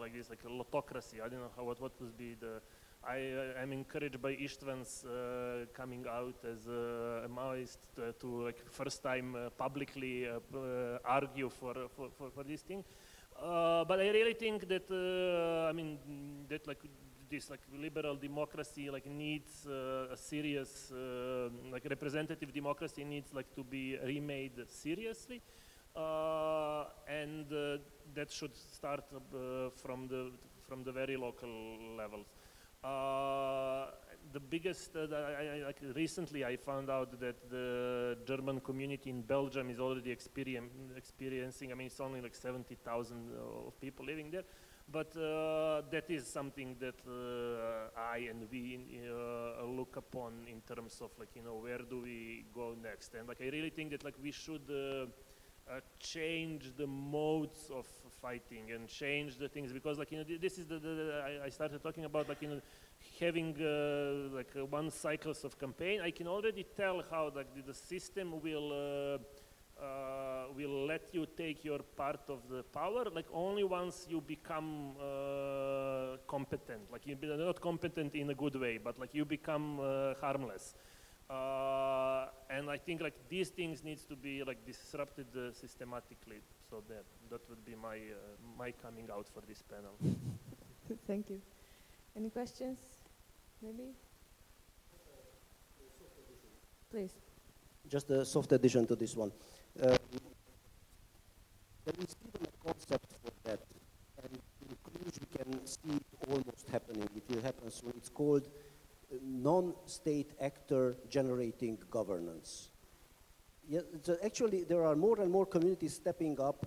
like 0.00 0.12
this 0.12 0.30
like 0.30 0.42
a 0.44 0.48
lottocracy. 0.48 1.20
I 1.24 1.28
don't 1.28 1.40
know 1.40 1.50
how 1.56 1.64
what 1.64 1.80
what 1.80 1.92
would 2.00 2.16
be 2.16 2.34
the. 2.40 2.60
I 3.08 3.32
uh, 3.32 3.62
am 3.62 3.72
encouraged 3.72 4.20
by 4.20 4.34
István's 4.34 5.02
uh, 5.04 5.64
coming 5.72 6.04
out 6.06 6.44
as 6.44 6.68
uh, 6.68 7.24
a 7.24 7.28
Maoist 7.28 7.78
to, 7.96 8.12
to 8.20 8.44
like 8.44 8.70
first 8.70 9.02
time 9.02 9.34
uh, 9.34 9.48
publicly 9.48 10.28
uh, 10.28 10.40
uh, 10.54 10.98
argue 11.06 11.48
for, 11.48 11.74
for, 11.96 12.10
for, 12.10 12.30
for 12.30 12.44
this 12.44 12.60
thing. 12.60 12.84
Uh, 13.34 13.84
but 13.86 13.98
I 14.00 14.10
really 14.10 14.34
think 14.34 14.68
that 14.68 14.90
uh, 14.90 15.70
I 15.70 15.72
mean 15.72 15.98
that 16.50 16.66
like 16.66 16.82
this 17.30 17.48
like 17.48 17.60
liberal 17.78 18.16
democracy 18.16 18.90
like 18.90 19.06
needs 19.06 19.66
uh, 19.66 20.12
a 20.12 20.16
serious 20.16 20.92
uh, 20.92 21.48
like 21.72 21.86
representative 21.88 22.52
democracy 22.52 23.04
needs 23.04 23.32
like 23.32 23.54
to 23.54 23.64
be 23.64 23.96
remade 24.04 24.68
seriously, 24.68 25.40
uh, 25.96 26.84
and 27.08 27.50
uh, 27.52 27.78
that 28.14 28.30
should 28.30 28.54
start 28.54 29.04
uh, 29.14 29.70
from 29.70 30.08
the 30.08 30.30
from 30.68 30.84
the 30.84 30.92
very 30.92 31.16
local 31.16 31.48
levels. 31.96 32.26
Uh, 32.82 33.86
the 34.32 34.38
biggest, 34.38 34.94
uh, 34.94 35.06
I, 35.10 35.60
I, 35.60 35.62
like 35.66 35.78
recently 35.96 36.44
I 36.44 36.56
found 36.56 36.90
out 36.90 37.18
that 37.18 37.50
the 37.50 38.18
German 38.24 38.60
community 38.60 39.10
in 39.10 39.22
Belgium 39.22 39.70
is 39.70 39.80
already 39.80 40.10
experiencing, 40.10 41.72
I 41.72 41.74
mean, 41.74 41.86
it's 41.86 41.98
only 41.98 42.20
like 42.20 42.34
70,000 42.34 43.30
of 43.66 43.80
people 43.80 44.04
living 44.04 44.30
there, 44.30 44.44
but 44.90 45.16
uh, 45.16 45.82
that 45.90 46.04
is 46.08 46.26
something 46.26 46.76
that 46.78 47.00
uh, 47.06 48.00
I 48.00 48.28
and 48.30 48.46
we 48.50 48.78
uh, 49.10 49.64
look 49.64 49.96
upon 49.96 50.46
in 50.46 50.60
terms 50.60 51.00
of 51.00 51.10
like, 51.18 51.30
you 51.34 51.42
know, 51.42 51.56
where 51.56 51.78
do 51.78 52.02
we 52.02 52.44
go 52.54 52.76
next? 52.80 53.14
And 53.14 53.26
like, 53.26 53.40
I 53.40 53.48
really 53.48 53.70
think 53.70 53.90
that 53.90 54.04
like 54.04 54.14
we 54.22 54.30
should 54.30 54.70
uh, 55.70 55.80
change 55.98 56.72
the 56.76 56.86
modes 56.86 57.70
of 57.70 57.86
fighting 58.22 58.72
and 58.74 58.88
change 58.88 59.36
the 59.36 59.48
things 59.48 59.72
because 59.72 59.98
like 59.98 60.10
you 60.10 60.18
know 60.18 60.24
this 60.40 60.58
is 60.58 60.66
the, 60.66 60.78
the, 60.78 60.88
the 60.88 61.22
I, 61.24 61.46
I 61.46 61.48
started 61.50 61.82
talking 61.82 62.04
about 62.04 62.28
like 62.28 62.42
you 62.42 62.48
know 62.48 62.60
having 63.20 63.54
uh, 63.60 64.34
like 64.34 64.50
uh, 64.56 64.64
one 64.64 64.90
cycles 64.90 65.44
of 65.44 65.58
campaign. 65.58 66.00
I 66.00 66.10
can 66.10 66.26
already 66.26 66.64
tell 66.76 67.02
how 67.10 67.30
like 67.34 67.54
the, 67.54 67.62
the 67.62 67.74
system 67.74 68.40
will 68.42 68.72
uh, 68.72 69.82
uh, 69.82 70.46
will 70.56 70.86
let 70.86 71.08
you 71.12 71.26
take 71.36 71.64
your 71.64 71.80
part 71.80 72.20
of 72.28 72.40
the 72.50 72.62
power 72.64 73.04
like 73.14 73.26
only 73.32 73.62
once 73.62 74.06
you 74.08 74.20
become 74.20 74.96
uh, 75.00 76.16
competent. 76.26 76.90
Like 76.90 77.06
you're 77.06 77.36
not 77.36 77.60
competent 77.60 78.14
in 78.14 78.30
a 78.30 78.34
good 78.34 78.56
way 78.56 78.78
but 78.78 78.98
like 78.98 79.14
you 79.14 79.24
become 79.24 79.78
harmless 80.20 80.74
uh, 81.30 82.26
and 82.50 82.70
I 82.70 82.78
think 82.78 83.00
like 83.00 83.14
these 83.28 83.50
things 83.50 83.84
needs 83.84 84.04
to 84.04 84.16
be 84.16 84.42
like 84.42 84.64
disrupted 84.64 85.26
uh, 85.36 85.52
systematically. 85.52 86.40
So 86.70 86.82
that 86.88 87.04
that 87.30 87.48
would 87.48 87.64
be 87.64 87.74
my 87.74 87.96
uh, 87.96 88.36
my 88.58 88.72
coming 88.72 89.08
out 89.12 89.26
for 89.32 89.42
this 89.46 89.62
panel. 89.62 89.94
Thank 91.06 91.30
you. 91.30 91.40
Any 92.16 92.30
questions? 92.30 92.78
Maybe? 93.62 93.92
Please. 96.90 97.12
Just 97.88 98.10
a 98.10 98.24
soft 98.24 98.52
addition 98.52 98.86
to 98.86 98.96
this 98.96 99.14
one. 99.14 99.32
Um, 99.82 99.96
there 101.84 101.94
is 102.00 102.16
even 102.26 102.46
a 102.46 102.66
concept 102.66 103.12
for 103.22 103.32
that, 103.44 103.60
and 104.22 104.38
in 104.62 104.76
Cluj 104.84 105.20
we 105.20 105.38
can 105.38 105.66
see 105.66 105.96
it 105.96 106.30
almost 106.30 106.68
happening. 106.70 107.08
It 107.16 107.24
will 107.28 107.42
happen 107.42 107.70
soon. 107.70 107.92
It's 107.96 108.08
called 108.08 108.46
uh, 108.46 108.67
non-state 109.22 110.32
actor 110.40 110.96
generating 111.08 111.78
governance. 111.90 112.70
Yeah, 113.68 113.80
so 114.02 114.16
actually, 114.24 114.64
there 114.64 114.84
are 114.84 114.96
more 114.96 115.20
and 115.20 115.30
more 115.30 115.46
communities 115.46 115.94
stepping 115.94 116.40
up 116.40 116.66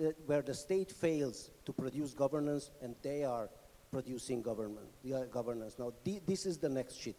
uh, 0.00 0.06
where 0.26 0.42
the 0.42 0.54
state 0.54 0.90
fails 0.90 1.50
to 1.66 1.72
produce 1.72 2.14
governance, 2.14 2.70
and 2.80 2.94
they 3.02 3.24
are 3.24 3.50
producing 3.90 4.40
government, 4.40 4.88
yeah, 5.02 5.24
governance. 5.30 5.78
Now, 5.78 5.92
thi- 6.02 6.22
this 6.26 6.46
is 6.46 6.56
the 6.56 6.68
next 6.68 6.96
shit. 6.96 7.16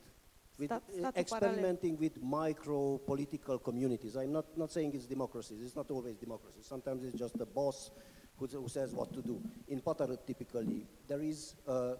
With 0.58 0.72
uh, 0.72 0.80
experimenting 1.16 1.98
with 1.98 2.22
micro 2.22 3.00
political 3.00 3.58
communities. 3.58 4.16
I'm 4.16 4.32
not, 4.32 4.46
not 4.56 4.72
saying 4.72 4.94
it's 4.94 5.06
democracies. 5.06 5.62
It's 5.64 5.76
not 5.76 5.90
always 5.90 6.16
democracy. 6.16 6.60
Sometimes 6.62 7.04
it's 7.04 7.18
just 7.18 7.38
the 7.38 7.46
boss 7.46 7.90
who, 8.38 8.46
who 8.46 8.68
says 8.68 8.94
what 8.94 9.12
to 9.14 9.22
do. 9.22 9.42
In 9.68 9.82
Pata 9.82 10.06
Rât, 10.06 10.26
typically, 10.26 10.86
there 11.08 11.22
is 11.22 11.56
a 11.68 11.96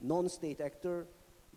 non-state 0.00 0.60
actor, 0.60 1.06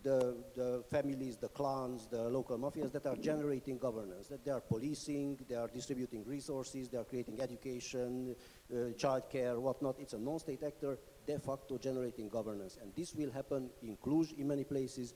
the, 0.04 0.36
the 0.54 0.84
families, 0.90 1.36
the 1.36 1.48
clans, 1.48 2.06
the 2.06 2.22
local 2.28 2.58
mafias 2.58 2.92
that 2.92 3.06
are 3.06 3.16
generating 3.16 3.78
governance, 3.78 4.28
that 4.28 4.44
they 4.44 4.50
are 4.50 4.60
policing, 4.60 5.38
they 5.48 5.56
are 5.56 5.66
distributing 5.66 6.22
resources, 6.24 6.88
they 6.90 6.98
are 6.98 7.04
creating 7.04 7.40
education, 7.40 8.36
uh, 8.70 8.92
childcare, 8.92 9.58
whatnot. 9.58 9.98
It's 9.98 10.12
a 10.12 10.18
non-state 10.18 10.62
actor 10.62 10.98
de 11.26 11.38
facto 11.38 11.78
generating 11.78 12.28
governance. 12.28 12.78
And 12.80 12.94
this 12.94 13.14
will 13.14 13.32
happen 13.32 13.70
in 13.82 13.96
Cluj, 13.96 14.38
in 14.38 14.46
many 14.46 14.64
places. 14.64 15.14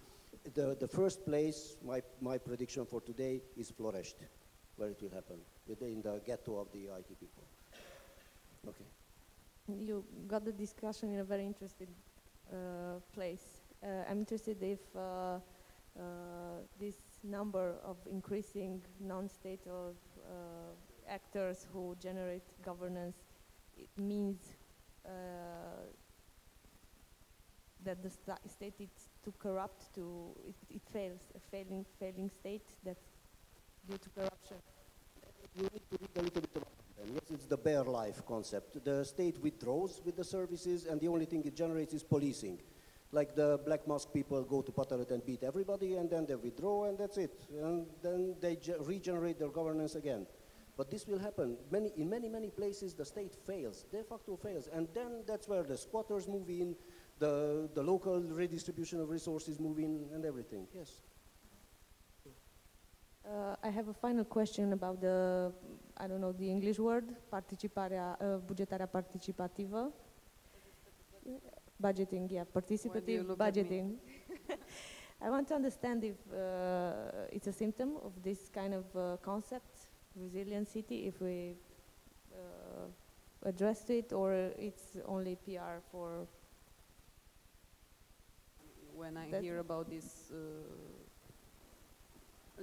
The, 0.54 0.76
the 0.80 0.88
first 0.88 1.24
place, 1.26 1.76
my, 1.84 2.00
my 2.20 2.38
prediction 2.38 2.86
for 2.86 3.02
today, 3.02 3.42
is 3.56 3.70
Florești, 3.70 4.24
where 4.76 4.88
it 4.88 5.02
will 5.02 5.10
happen, 5.10 5.36
within 5.68 6.00
the 6.00 6.22
ghetto 6.24 6.58
of 6.58 6.72
the 6.72 6.88
IT 6.98 7.20
people. 7.20 7.44
Okay. 8.66 8.84
You 9.68 10.02
got 10.26 10.46
the 10.46 10.52
discussion 10.52 11.12
in 11.12 11.20
a 11.20 11.24
very 11.24 11.44
interesting 11.44 11.88
uh, 12.50 13.00
place. 13.12 13.57
Uh, 13.82 13.86
I'm 14.10 14.18
interested 14.18 14.60
if 14.62 14.80
uh, 14.96 15.00
uh, 15.00 15.40
this 16.80 16.96
number 17.22 17.76
of 17.84 17.96
increasing 18.10 18.82
non-state 19.00 19.60
or 19.66 19.94
actors 21.08 21.66
who 21.72 21.96
generate 22.00 22.42
governance 22.62 23.16
it 23.78 23.88
means 23.96 24.56
that 27.84 28.02
the 28.02 28.10
sta- 28.10 28.36
state 28.46 28.74
is 28.78 28.90
too 29.24 29.32
corrupt 29.38 29.94
to 29.94 30.34
it, 30.46 30.54
it 30.68 30.82
fails 30.92 31.20
a 31.34 31.40
failing 31.50 31.86
failing 31.98 32.28
state 32.28 32.74
that's 32.84 33.06
due 33.88 33.96
to 33.96 34.10
corruption. 34.10 34.56
You 35.54 35.62
need 35.62 35.82
to 35.90 35.98
read 36.00 36.10
a 36.16 36.22
little 36.22 36.40
bit 36.42 36.56
about 36.56 36.72
them. 36.98 37.08
Yes, 37.14 37.30
it's 37.32 37.46
the 37.46 37.56
bare 37.56 37.84
life 37.84 38.22
concept. 38.26 38.84
The 38.84 39.04
state 39.04 39.40
withdraws 39.42 40.02
with 40.04 40.16
the 40.16 40.24
services, 40.24 40.86
and 40.86 41.00
the 41.00 41.08
only 41.08 41.24
thing 41.24 41.42
it 41.44 41.54
generates 41.56 41.94
is 41.94 42.02
policing. 42.02 42.58
Like 43.10 43.34
the 43.34 43.58
Black 43.64 43.88
Mask 43.88 44.12
people 44.12 44.42
go 44.44 44.60
to 44.60 44.70
Pata 44.70 44.96
Rât 44.96 45.10
and 45.10 45.24
beat 45.24 45.42
everybody, 45.42 45.96
and 45.96 46.10
then 46.10 46.26
they 46.26 46.34
withdraw, 46.34 46.84
and 46.84 46.98
that's 46.98 47.16
it. 47.16 47.48
And 47.50 47.86
then 48.02 48.36
they 48.40 48.56
ge- 48.56 48.76
regenerate 48.80 49.38
their 49.38 49.48
governance 49.48 49.94
again. 49.94 50.26
But 50.76 50.90
this 50.90 51.06
will 51.08 51.18
happen. 51.18 51.56
Many, 51.70 51.90
in 51.96 52.08
many, 52.08 52.28
many 52.28 52.50
places, 52.50 52.94
the 52.94 53.04
state 53.04 53.34
fails, 53.34 53.84
de 53.90 54.04
facto 54.04 54.36
fails. 54.36 54.68
And 54.72 54.86
then 54.94 55.24
that's 55.26 55.48
where 55.48 55.64
the 55.64 55.76
squatters 55.76 56.28
move 56.28 56.48
in, 56.50 56.76
the, 57.18 57.68
the 57.74 57.82
local 57.82 58.20
redistribution 58.20 59.00
of 59.00 59.08
resources 59.08 59.58
move 59.58 59.78
in, 59.78 60.08
and 60.14 60.24
everything. 60.24 60.68
Yes. 60.74 61.00
Uh, 63.24 63.56
I 63.62 63.70
have 63.70 63.88
a 63.88 63.92
final 63.94 64.24
question 64.24 64.72
about 64.72 65.00
the, 65.00 65.52
I 65.96 66.06
don't 66.06 66.20
know 66.20 66.32
the 66.32 66.48
English 66.48 66.78
word, 66.78 67.16
participarea, 67.28 68.16
uh, 68.20 68.38
bugetarea 68.46 68.86
participativă. 68.86 69.92
Budgeting, 71.82 72.30
yeah, 72.30 72.44
participative 72.44 73.28
look 73.28 73.40
at 73.40 73.54
me? 73.56 73.62
budgeting. 73.62 73.96
I 75.20 75.30
want 75.30 75.48
to 75.48 75.54
understand 75.54 76.04
if 76.04 76.16
uh, 76.32 77.26
it's 77.30 77.46
a 77.46 77.52
symptom 77.52 77.96
of 78.02 78.12
this 78.22 78.48
kind 78.48 78.74
of 78.74 78.84
uh, 78.96 79.16
concept, 79.22 79.88
resilient 80.16 80.68
city, 80.68 81.06
if 81.06 81.20
we 81.20 81.54
uh, 82.32 82.86
addressed 83.42 83.90
it, 83.90 84.12
or 84.12 84.32
it's 84.58 84.96
only 85.06 85.36
PR 85.36 85.80
for. 85.90 86.26
when 88.94 89.16
I 89.16 89.40
hear 89.40 89.58
about 89.58 89.88
this, 89.88 90.32
uh, 90.32 90.36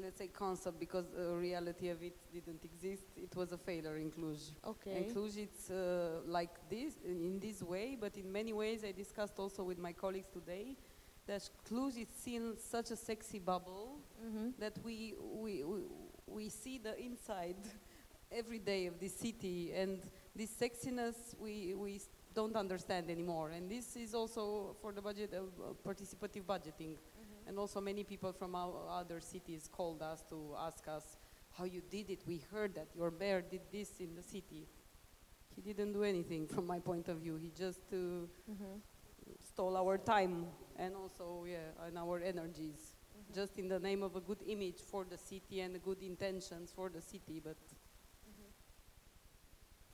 let's 0.01 0.17
say 0.17 0.27
concept, 0.27 0.79
because 0.79 1.05
the 1.15 1.35
reality 1.35 1.89
of 1.89 2.01
it 2.03 2.15
didn't 2.33 2.63
exist, 2.63 3.03
it 3.15 3.35
was 3.35 3.51
a 3.51 3.57
failure 3.57 3.97
in 3.97 4.11
Cluj. 4.11 4.51
Okay. 4.65 4.97
And 4.97 5.15
Cluj, 5.15 5.37
it's 5.37 5.69
uh, 5.69 6.21
like 6.27 6.69
this, 6.69 6.95
in 7.05 7.39
this 7.39 7.61
way, 7.61 7.97
but 7.99 8.17
in 8.17 8.31
many 8.31 8.53
ways, 8.53 8.83
I 8.83 8.91
discussed 8.91 9.39
also 9.39 9.63
with 9.63 9.77
my 9.77 9.93
colleagues 9.93 10.27
today, 10.27 10.75
that 11.27 11.49
Cluj 11.69 11.97
is 11.97 12.07
seen 12.09 12.55
such 12.57 12.91
a 12.91 12.95
sexy 12.95 13.39
bubble 13.39 13.99
hmm 14.21 14.49
that 14.59 14.77
we, 14.83 15.13
we, 15.19 15.63
we, 15.63 15.79
we 16.27 16.49
see 16.49 16.77
the 16.77 16.97
inside 16.99 17.57
every 18.31 18.59
day 18.59 18.85
of 18.87 18.99
this 18.99 19.13
city 19.15 19.71
and 19.73 20.01
this 20.35 20.49
sexiness 20.51 21.15
we, 21.39 21.73
we 21.75 21.99
don't 22.33 22.55
understand 22.55 23.09
anymore 23.09 23.49
and 23.49 23.69
this 23.69 23.95
is 23.95 24.13
also 24.13 24.75
for 24.81 24.91
the 24.91 25.01
budget 25.01 25.33
of 25.33 25.47
uh, 25.59 25.73
participative 25.87 26.43
budgeting 26.43 26.95
and 27.47 27.57
also 27.59 27.79
many 27.81 28.03
people 28.03 28.33
from 28.33 28.55
our 28.55 28.87
other 28.89 29.19
cities 29.19 29.69
called 29.71 30.01
us 30.01 30.23
to 30.29 30.55
ask 30.59 30.87
us 30.87 31.17
how 31.57 31.63
you 31.65 31.81
did 31.89 32.09
it. 32.09 32.23
We 32.27 32.41
heard 32.51 32.75
that 32.75 32.87
your 32.95 33.11
mayor 33.11 33.41
did 33.41 33.61
this 33.71 33.99
in 33.99 34.15
the 34.15 34.23
city. 34.23 34.67
He 35.55 35.61
didn't 35.61 35.93
do 35.93 36.03
anything 36.03 36.47
from 36.53 36.67
my 36.67 36.79
point 36.79 37.07
of 37.07 37.17
view. 37.17 37.37
He 37.37 37.51
just 37.51 37.81
uh, 37.93 38.27
hmm 38.47 38.77
stole 39.41 39.75
our 39.75 39.97
time 39.97 40.45
and 40.77 40.95
also 40.95 41.45
yeah 41.47 41.85
and 41.87 41.97
our 41.97 42.21
energies. 42.21 42.95
Just 43.33 43.57
in 43.57 43.67
the 43.67 43.79
name 43.79 44.03
of 44.03 44.15
a 44.15 44.21
good 44.21 44.43
image 44.45 44.81
for 44.81 45.03
the 45.03 45.17
city 45.17 45.61
and 45.61 45.81
good 45.83 46.03
intentions 46.03 46.71
for 46.71 46.89
the 46.89 47.01
city 47.01 47.41
but 47.43 47.57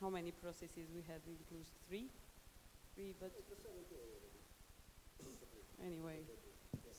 how 0.02 0.10
many 0.10 0.32
processes 0.32 0.90
we 0.94 1.02
had? 1.04 1.22
In 1.28 1.38
Cluj? 1.46 1.68
Three? 1.88 2.10
Three, 2.96 3.14
but 3.20 3.32
anyway. 5.86 6.20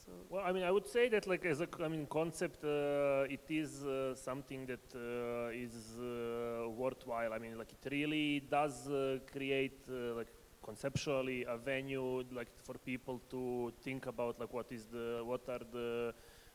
So 0.04 0.12
Well, 0.28 0.42
I 0.44 0.52
mean, 0.52 0.64
I 0.64 0.70
would 0.70 0.86
say 0.86 1.08
that, 1.10 1.26
like, 1.26 1.44
as 1.44 1.60
a, 1.60 1.68
I 1.82 1.88
mean, 1.88 2.06
concept, 2.06 2.64
uh, 2.64 3.24
it 3.36 3.44
is 3.48 3.84
uh, 3.84 4.14
something 4.14 4.66
that 4.66 4.86
uh, 4.94 5.50
is 5.66 5.74
uh, 5.98 6.68
worthwhile. 6.70 7.32
I 7.32 7.38
mean, 7.38 7.56
like, 7.58 7.72
it 7.72 7.90
really 7.90 8.40
does 8.50 8.88
uh, 8.88 9.18
create, 9.30 9.80
uh, 9.90 10.14
like, 10.14 10.28
conceptually 10.64 11.44
a 11.44 11.56
venue, 11.56 12.24
like, 12.32 12.48
for 12.64 12.74
people 12.78 13.20
to 13.30 13.72
think 13.82 14.06
about, 14.06 14.38
like, 14.40 14.52
what 14.52 14.66
is 14.70 14.84
the, 14.86 15.22
what 15.24 15.48
are 15.48 15.60
the 15.72 16.14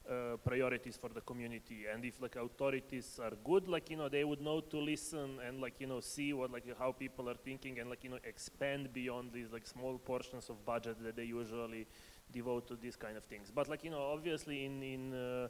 uh, 0.10 0.38
priorities 0.38 0.96
for 0.96 1.10
the 1.10 1.20
community, 1.20 1.84
and 1.94 2.06
if, 2.06 2.22
like, 2.22 2.38
authorities 2.38 3.20
are 3.22 3.34
good, 3.44 3.68
like, 3.68 3.90
you 3.90 3.98
know, 3.98 4.08
they 4.08 4.24
would 4.24 4.40
know 4.40 4.62
to 4.62 4.78
listen 4.80 5.38
and, 5.46 5.60
like, 5.60 5.74
you 5.82 5.88
know, 5.88 6.00
see 6.00 6.32
what, 6.32 6.50
like, 6.50 6.64
how 6.80 6.94
people 6.94 7.30
are 7.30 7.36
thinking, 7.36 7.80
and, 7.80 7.90
like, 7.90 8.06
you 8.06 8.10
know, 8.10 8.20
expand 8.24 8.94
beyond 8.94 9.34
these, 9.34 9.52
like, 9.52 9.68
small 9.68 9.98
portions 9.98 10.50
of 10.50 10.66
budget 10.66 10.96
that 11.04 11.18
they 11.18 11.26
usually 11.26 11.86
devote 12.32 12.68
to 12.68 12.76
these 12.76 12.96
kind 12.96 13.18
of 13.18 13.24
things. 13.24 13.52
But 13.54 13.68
like 13.68 13.84
you 13.84 13.92
know, 13.92 14.12
obviously 14.14 14.66
in 14.66 14.84
in 14.84 15.14
uh, 15.14 15.48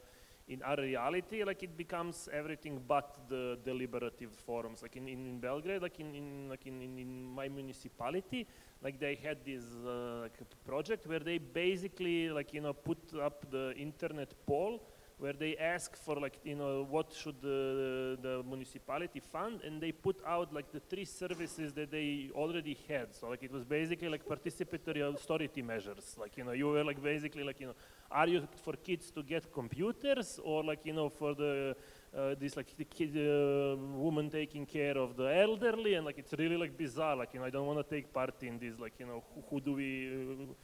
in 0.48 0.62
our 0.62 0.76
reality, 0.76 1.44
like 1.44 1.62
it 1.62 1.76
becomes 1.76 2.28
everything 2.32 2.80
but 2.88 3.18
the 3.28 3.58
deliberative 3.64 4.32
forums. 4.32 4.82
Like 4.82 4.96
in, 4.96 5.06
in, 5.06 5.26
in 5.26 5.40
Belgrade, 5.40 5.82
like 5.82 6.00
in, 6.00 6.14
in 6.14 6.48
like 6.48 6.66
in, 6.66 6.80
in, 6.80 6.98
in 6.98 7.24
my 7.24 7.48
municipality, 7.48 8.46
like 8.82 8.98
they 8.98 9.14
had 9.14 9.44
this 9.44 9.64
uh, 9.86 10.22
like 10.22 10.38
project 10.64 11.06
where 11.06 11.18
they 11.18 11.38
basically 11.38 12.30
like 12.30 12.54
you 12.54 12.62
know 12.62 12.72
put 12.72 12.98
up 13.22 13.50
the 13.50 13.74
internet 13.76 14.32
poll 14.46 14.80
where 15.18 15.32
they 15.32 15.56
ask 15.56 15.96
for 15.96 16.16
like 16.16 16.38
you 16.44 16.54
know 16.54 16.86
what 16.88 17.12
should 17.12 17.40
the, 17.42 18.16
the 18.22 18.42
municipality 18.48 19.20
fund 19.20 19.60
and 19.64 19.80
they 19.80 19.90
put 19.90 20.20
out 20.24 20.52
like 20.52 20.70
the 20.72 20.80
three 20.80 21.04
services 21.04 21.72
that 21.72 21.90
they 21.90 22.30
already 22.34 22.76
had. 22.88 23.14
So 23.14 23.28
like 23.28 23.42
it 23.42 23.52
was 23.52 23.64
basically 23.64 24.08
like 24.08 24.24
participatory 24.24 25.02
authority 25.08 25.62
measures. 25.62 26.16
Like 26.18 26.36
you 26.36 26.44
know 26.44 26.52
you 26.52 26.68
were 26.68 26.84
like 26.84 27.02
basically 27.02 27.42
like 27.42 27.60
you 27.60 27.66
know 27.68 27.74
are 28.10 28.28
you 28.28 28.46
for 28.64 28.74
kids 28.74 29.10
to 29.10 29.22
get 29.22 29.52
computers 29.52 30.38
or 30.42 30.62
like 30.62 30.80
you 30.84 30.92
know 30.92 31.08
for 31.08 31.34
the 31.34 31.74
uh, 32.16 32.34
this 32.38 32.56
like 32.56 32.74
the 32.76 32.84
kid 32.84 33.16
uh, 33.16 33.76
woman 33.76 34.30
taking 34.30 34.66
care 34.66 34.96
of 34.96 35.16
the 35.16 35.24
elderly? 35.34 35.94
And 35.94 36.06
like 36.06 36.18
it's 36.18 36.32
really 36.34 36.56
like 36.56 36.78
bizarre. 36.78 37.16
Like 37.16 37.34
you 37.34 37.40
know 37.40 37.46
i 37.46 37.50
don't 37.50 37.66
want 37.66 37.78
to 37.78 37.94
take 37.94 38.12
part 38.12 38.42
in 38.42 38.58
this 38.58 38.78
like 38.78 38.92
you 38.98 39.06
know 39.06 39.22
who, 39.34 39.42
who 39.50 39.60
do 39.60 39.72
we 39.74 39.88
uh, 40.08 40.54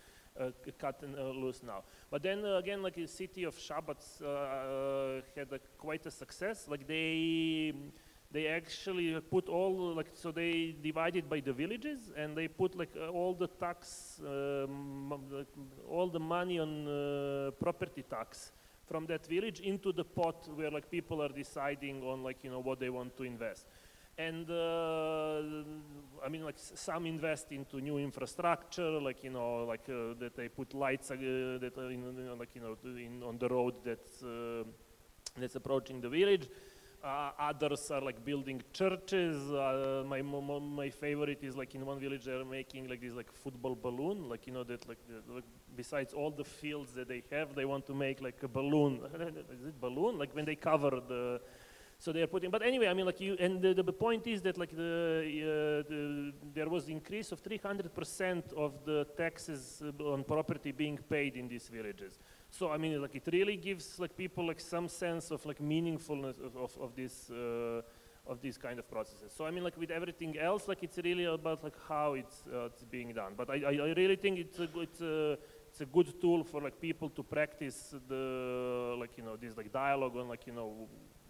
cut 0.78 1.00
and 1.02 1.16
uh, 1.16 1.22
loose 1.30 1.62
now. 1.62 1.82
But 2.10 2.22
then 2.22 2.44
uh, 2.44 2.56
again, 2.56 2.82
like 2.82 2.94
the 2.96 3.06
city 3.06 3.44
of 3.44 3.56
Šabac 3.56 4.22
uh, 4.22 4.26
uh, 4.26 5.20
had 5.36 5.60
quite 5.78 6.04
a 6.06 6.10
success. 6.10 6.66
Like 6.68 6.86
they 6.86 7.72
they 8.32 8.48
actually 8.48 9.20
put 9.30 9.48
all 9.48 9.94
like 9.94 10.08
so 10.14 10.32
they 10.32 10.74
divided 10.82 11.30
by 11.30 11.38
the 11.40 11.52
villages 11.52 12.10
and 12.16 12.36
they 12.36 12.48
put 12.48 12.76
like 12.76 12.90
uh, 12.96 13.08
all 13.08 13.34
the 13.34 13.46
tax, 13.46 14.20
um, 14.26 15.12
all 15.88 16.08
the 16.08 16.18
money 16.18 16.58
on 16.58 16.88
uh, 16.88 17.50
property 17.52 18.02
tax 18.02 18.50
from 18.88 19.06
that 19.06 19.24
village 19.26 19.60
into 19.60 19.92
the 19.92 20.04
pot 20.04 20.48
where 20.56 20.70
like 20.70 20.90
people 20.90 21.22
are 21.22 21.28
deciding 21.28 22.02
on 22.02 22.22
like 22.24 22.42
you 22.42 22.50
know 22.50 22.60
what 22.60 22.80
they 22.80 22.90
want 22.90 23.16
to 23.16 23.22
invest 23.22 23.66
and 24.16 24.48
uh, 24.50 25.42
I 26.24 26.28
mean, 26.28 26.44
like 26.44 26.58
some 26.58 27.06
invest 27.06 27.52
into 27.52 27.80
new 27.80 27.98
infrastructure, 27.98 29.00
like 29.00 29.24
you 29.24 29.30
know, 29.30 29.64
like 29.64 29.88
uh, 29.88 30.14
that 30.20 30.36
they 30.36 30.48
put 30.48 30.74
lights 30.74 31.10
uh, 31.10 31.16
that 31.16 31.72
are 31.76 31.90
in, 31.90 32.38
like 32.38 32.54
you 32.54 32.60
know, 32.60 32.76
in, 32.84 33.22
on 33.22 33.38
the 33.38 33.48
road 33.48 33.74
that's 33.84 34.22
that's 35.36 35.56
approaching 35.56 36.00
the 36.00 36.08
village. 36.08 36.48
Uh, 37.02 37.32
others 37.38 37.90
are 37.90 38.00
like 38.00 38.24
building 38.24 38.62
churches. 38.72 39.36
Uh, 39.50 40.02
my 40.06 40.22
my 40.22 40.88
favorite 40.88 41.40
is 41.42 41.54
like 41.54 41.74
in 41.74 41.84
one 41.84 42.00
village 42.00 42.24
they're 42.24 42.46
making 42.46 42.88
like 42.88 43.02
this 43.02 43.12
like 43.12 43.30
football 43.30 43.74
balloon, 43.74 44.26
like 44.28 44.46
you 44.46 44.54
know 44.54 44.64
that 44.64 44.88
like, 44.88 44.96
the, 45.06 45.34
like 45.34 45.44
besides 45.76 46.14
all 46.14 46.30
the 46.30 46.44
fields 46.44 46.92
that 46.94 47.08
they 47.08 47.22
have, 47.30 47.54
they 47.54 47.66
want 47.66 47.84
to 47.86 47.94
make 47.94 48.22
like 48.22 48.42
a 48.42 48.48
balloon. 48.48 49.00
is 49.52 49.66
it 49.66 49.78
balloon? 49.80 50.18
Like 50.18 50.34
when 50.34 50.46
they 50.46 50.54
cover 50.54 50.92
the 51.06 51.40
So 51.98 52.12
they 52.12 52.22
are 52.22 52.26
putting, 52.26 52.50
but 52.50 52.62
anyway, 52.62 52.88
I 52.88 52.94
mean, 52.94 53.06
like 53.06 53.20
you, 53.20 53.36
and 53.40 53.62
the, 53.62 53.72
the 53.74 53.92
point 53.92 54.26
is 54.26 54.42
that 54.42 54.58
like 54.58 54.76
the, 54.76 55.82
uh, 55.84 55.88
the 55.88 56.32
there 56.52 56.68
was 56.68 56.88
increase 56.88 57.32
of 57.32 57.42
300% 57.42 58.52
of 58.52 58.84
the 58.84 59.06
taxes 59.16 59.82
uh, 59.82 60.12
on 60.12 60.24
property 60.24 60.72
being 60.72 60.98
paid 60.98 61.36
in 61.36 61.48
these 61.48 61.68
villages. 61.68 62.18
So 62.50 62.70
I 62.70 62.78
mean, 62.78 63.00
like 63.00 63.14
it 63.14 63.28
really 63.32 63.56
gives 63.56 63.98
like 63.98 64.16
people 64.16 64.46
like 64.46 64.60
some 64.60 64.88
sense 64.88 65.30
of 65.30 65.44
like 65.46 65.60
meaningfulness 65.60 66.38
of, 66.44 66.56
of, 66.56 66.78
of 66.80 66.94
this 66.94 67.30
uh, 67.30 67.82
of 68.26 68.40
these 68.40 68.56
kind 68.56 68.78
of 68.78 68.88
processes. 68.90 69.32
So 69.36 69.44
I 69.46 69.50
mean, 69.50 69.64
like 69.64 69.76
with 69.76 69.90
everything 69.90 70.38
else, 70.38 70.68
like 70.68 70.82
it's 70.82 70.98
really 70.98 71.24
about 71.24 71.62
like 71.62 71.76
how 71.88 72.14
it's 72.14 72.44
uh, 72.52 72.66
it's 72.66 72.84
being 72.84 73.12
done. 73.12 73.32
But 73.36 73.50
I, 73.50 73.54
I, 73.54 73.72
I 73.88 73.92
really 73.94 74.16
think 74.16 74.38
it's 74.38 74.58
a 74.58 74.66
good. 74.66 74.88
Uh, 75.00 75.36
it's 75.74 75.80
a 75.80 75.86
good 75.86 76.20
tool 76.20 76.44
for 76.44 76.60
like 76.60 76.80
people 76.80 77.10
to 77.10 77.24
practice 77.24 77.96
the 78.06 78.94
like 78.96 79.18
you 79.18 79.24
know 79.24 79.34
this 79.34 79.56
like 79.56 79.72
dialogue 79.72 80.16
on 80.16 80.28
like 80.28 80.46
you 80.46 80.52
know 80.52 80.86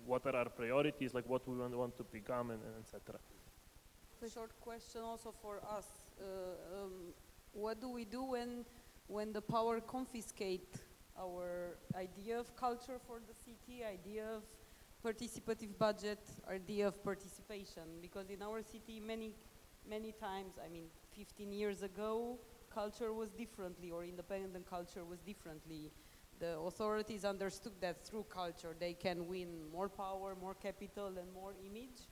what 0.07 0.27
are 0.27 0.37
our 0.37 0.49
priorities 0.49 1.15
like 1.15 1.29
what 1.29 1.47
we 1.49 1.57
want, 1.57 1.77
want 1.77 1.97
to 1.97 2.05
become 2.05 2.51
and, 2.51 2.61
and 2.63 2.85
etc 2.85 3.19
A 4.23 4.31
short 4.31 4.59
question 4.61 5.03
also 5.03 5.35
for 5.43 5.61
us. 5.77 5.87
Uh, 6.19 6.85
um, 6.85 6.93
what 7.53 7.81
do 7.81 7.89
we 7.91 8.05
do 8.05 8.23
when, 8.23 8.65
when 9.07 9.33
the 9.33 9.41
power 9.43 9.81
confiscate 9.81 10.77
our 11.19 11.77
idea 11.95 12.39
of 12.39 12.57
culture 12.57 12.99
for 13.07 13.21
the 13.29 13.35
city, 13.35 13.85
idea 13.85 14.25
of 14.37 14.43
participative 15.05 15.77
budget, 15.79 16.21
idea 16.51 16.89
of 16.89 17.03
participation? 17.05 17.83
Because 18.01 18.31
in 18.31 18.41
our 18.43 18.63
city, 18.63 18.99
many, 18.99 19.35
many 19.89 20.13
times, 20.13 20.55
I 20.65 20.69
mean, 20.69 20.85
15 21.17 21.53
years 21.53 21.83
ago, 21.83 22.39
culture 22.73 23.13
was 23.13 23.31
differently, 23.31 23.91
or 23.91 24.05
independent 24.05 24.69
culture 24.69 25.05
was 25.05 25.21
differently. 25.21 25.93
The 26.41 26.59
authorities 26.59 27.25
understood 27.25 27.73
that 27.81 28.05
through 28.05 28.25
culture, 28.25 28.75
they 28.79 28.95
can 28.95 29.29
win 29.29 29.49
more 29.73 29.89
power, 29.89 30.37
more 30.41 30.55
capital, 30.55 31.07
and 31.07 31.33
more 31.33 31.55
image. 31.65 32.09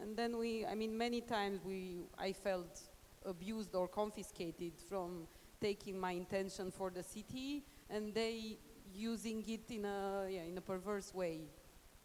And 0.00 0.16
then 0.16 0.38
we, 0.38 0.64
I 0.64 0.74
mean, 0.74 0.96
many 0.96 1.20
times 1.20 1.60
we, 1.64 2.00
I 2.18 2.32
felt 2.32 2.80
abused 3.24 3.74
or 3.74 3.88
confiscated 3.88 4.74
from 4.88 5.26
taking 5.60 5.98
my 5.98 6.12
intention 6.12 6.70
for 6.70 6.90
the 6.90 7.02
city, 7.02 7.64
and 7.90 8.14
they 8.14 8.58
using 8.94 9.44
it 9.48 9.70
in 9.70 9.84
a, 9.84 10.26
yeah, 10.30 10.42
in 10.42 10.56
a 10.56 10.60
perverse 10.60 11.12
way. 11.12 11.40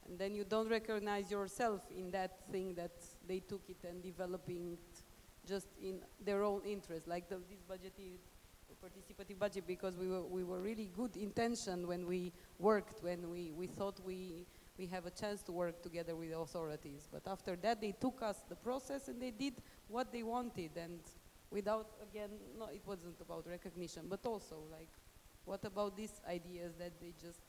And 0.07 0.17
then 0.17 0.33
you 0.33 0.43
don't 0.43 0.69
recognize 0.69 1.29
yourself 1.29 1.81
in 1.95 2.11
that 2.11 2.39
thing 2.51 2.73
that 2.75 2.91
they 3.27 3.39
took 3.39 3.61
it 3.69 3.77
and 3.87 4.01
developing 4.01 4.73
it 4.73 5.03
just 5.47 5.67
in 5.81 5.99
their 6.23 6.43
own 6.43 6.61
interest, 6.65 7.07
like 7.07 7.29
the, 7.29 7.37
this 7.49 7.61
budgeted 7.69 8.19
participative 8.81 9.37
budget, 9.37 9.65
because 9.67 9.95
we 9.95 10.07
were, 10.07 10.23
we 10.23 10.43
were 10.43 10.59
really 10.59 10.89
good 10.95 11.15
intention 11.15 11.87
when 11.87 12.07
we 12.07 12.31
worked, 12.57 13.03
when 13.03 13.29
we, 13.29 13.51
we 13.51 13.67
thought 13.67 13.99
we, 14.03 14.45
we 14.77 14.87
have 14.87 15.05
a 15.05 15.11
chance 15.11 15.43
to 15.43 15.51
work 15.51 15.81
together 15.83 16.15
with 16.15 16.29
the 16.31 16.37
authorities. 16.37 17.07
But 17.11 17.21
after 17.27 17.55
that, 17.57 17.79
they 17.79 17.91
took 17.91 18.21
us 18.23 18.37
the 18.49 18.55
process 18.55 19.07
and 19.07 19.21
they 19.21 19.31
did 19.31 19.53
what 19.87 20.11
they 20.11 20.23
wanted. 20.23 20.71
And 20.75 20.99
without, 21.51 21.87
again, 22.01 22.31
no, 22.57 22.65
it 22.73 22.81
wasn't 22.85 23.21
about 23.21 23.45
recognition, 23.47 24.07
but 24.09 24.25
also 24.25 24.57
like, 24.71 24.89
what 25.45 25.63
about 25.65 25.95
these 25.95 26.19
ideas 26.27 26.73
that 26.79 26.99
they 26.99 27.13
just 27.21 27.41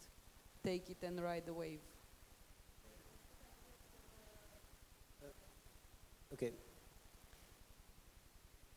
take 0.62 0.90
it 0.90 0.98
and 1.02 1.20
ride 1.22 1.46
the 1.46 1.54
wave? 1.54 1.80
Okay. 6.34 6.52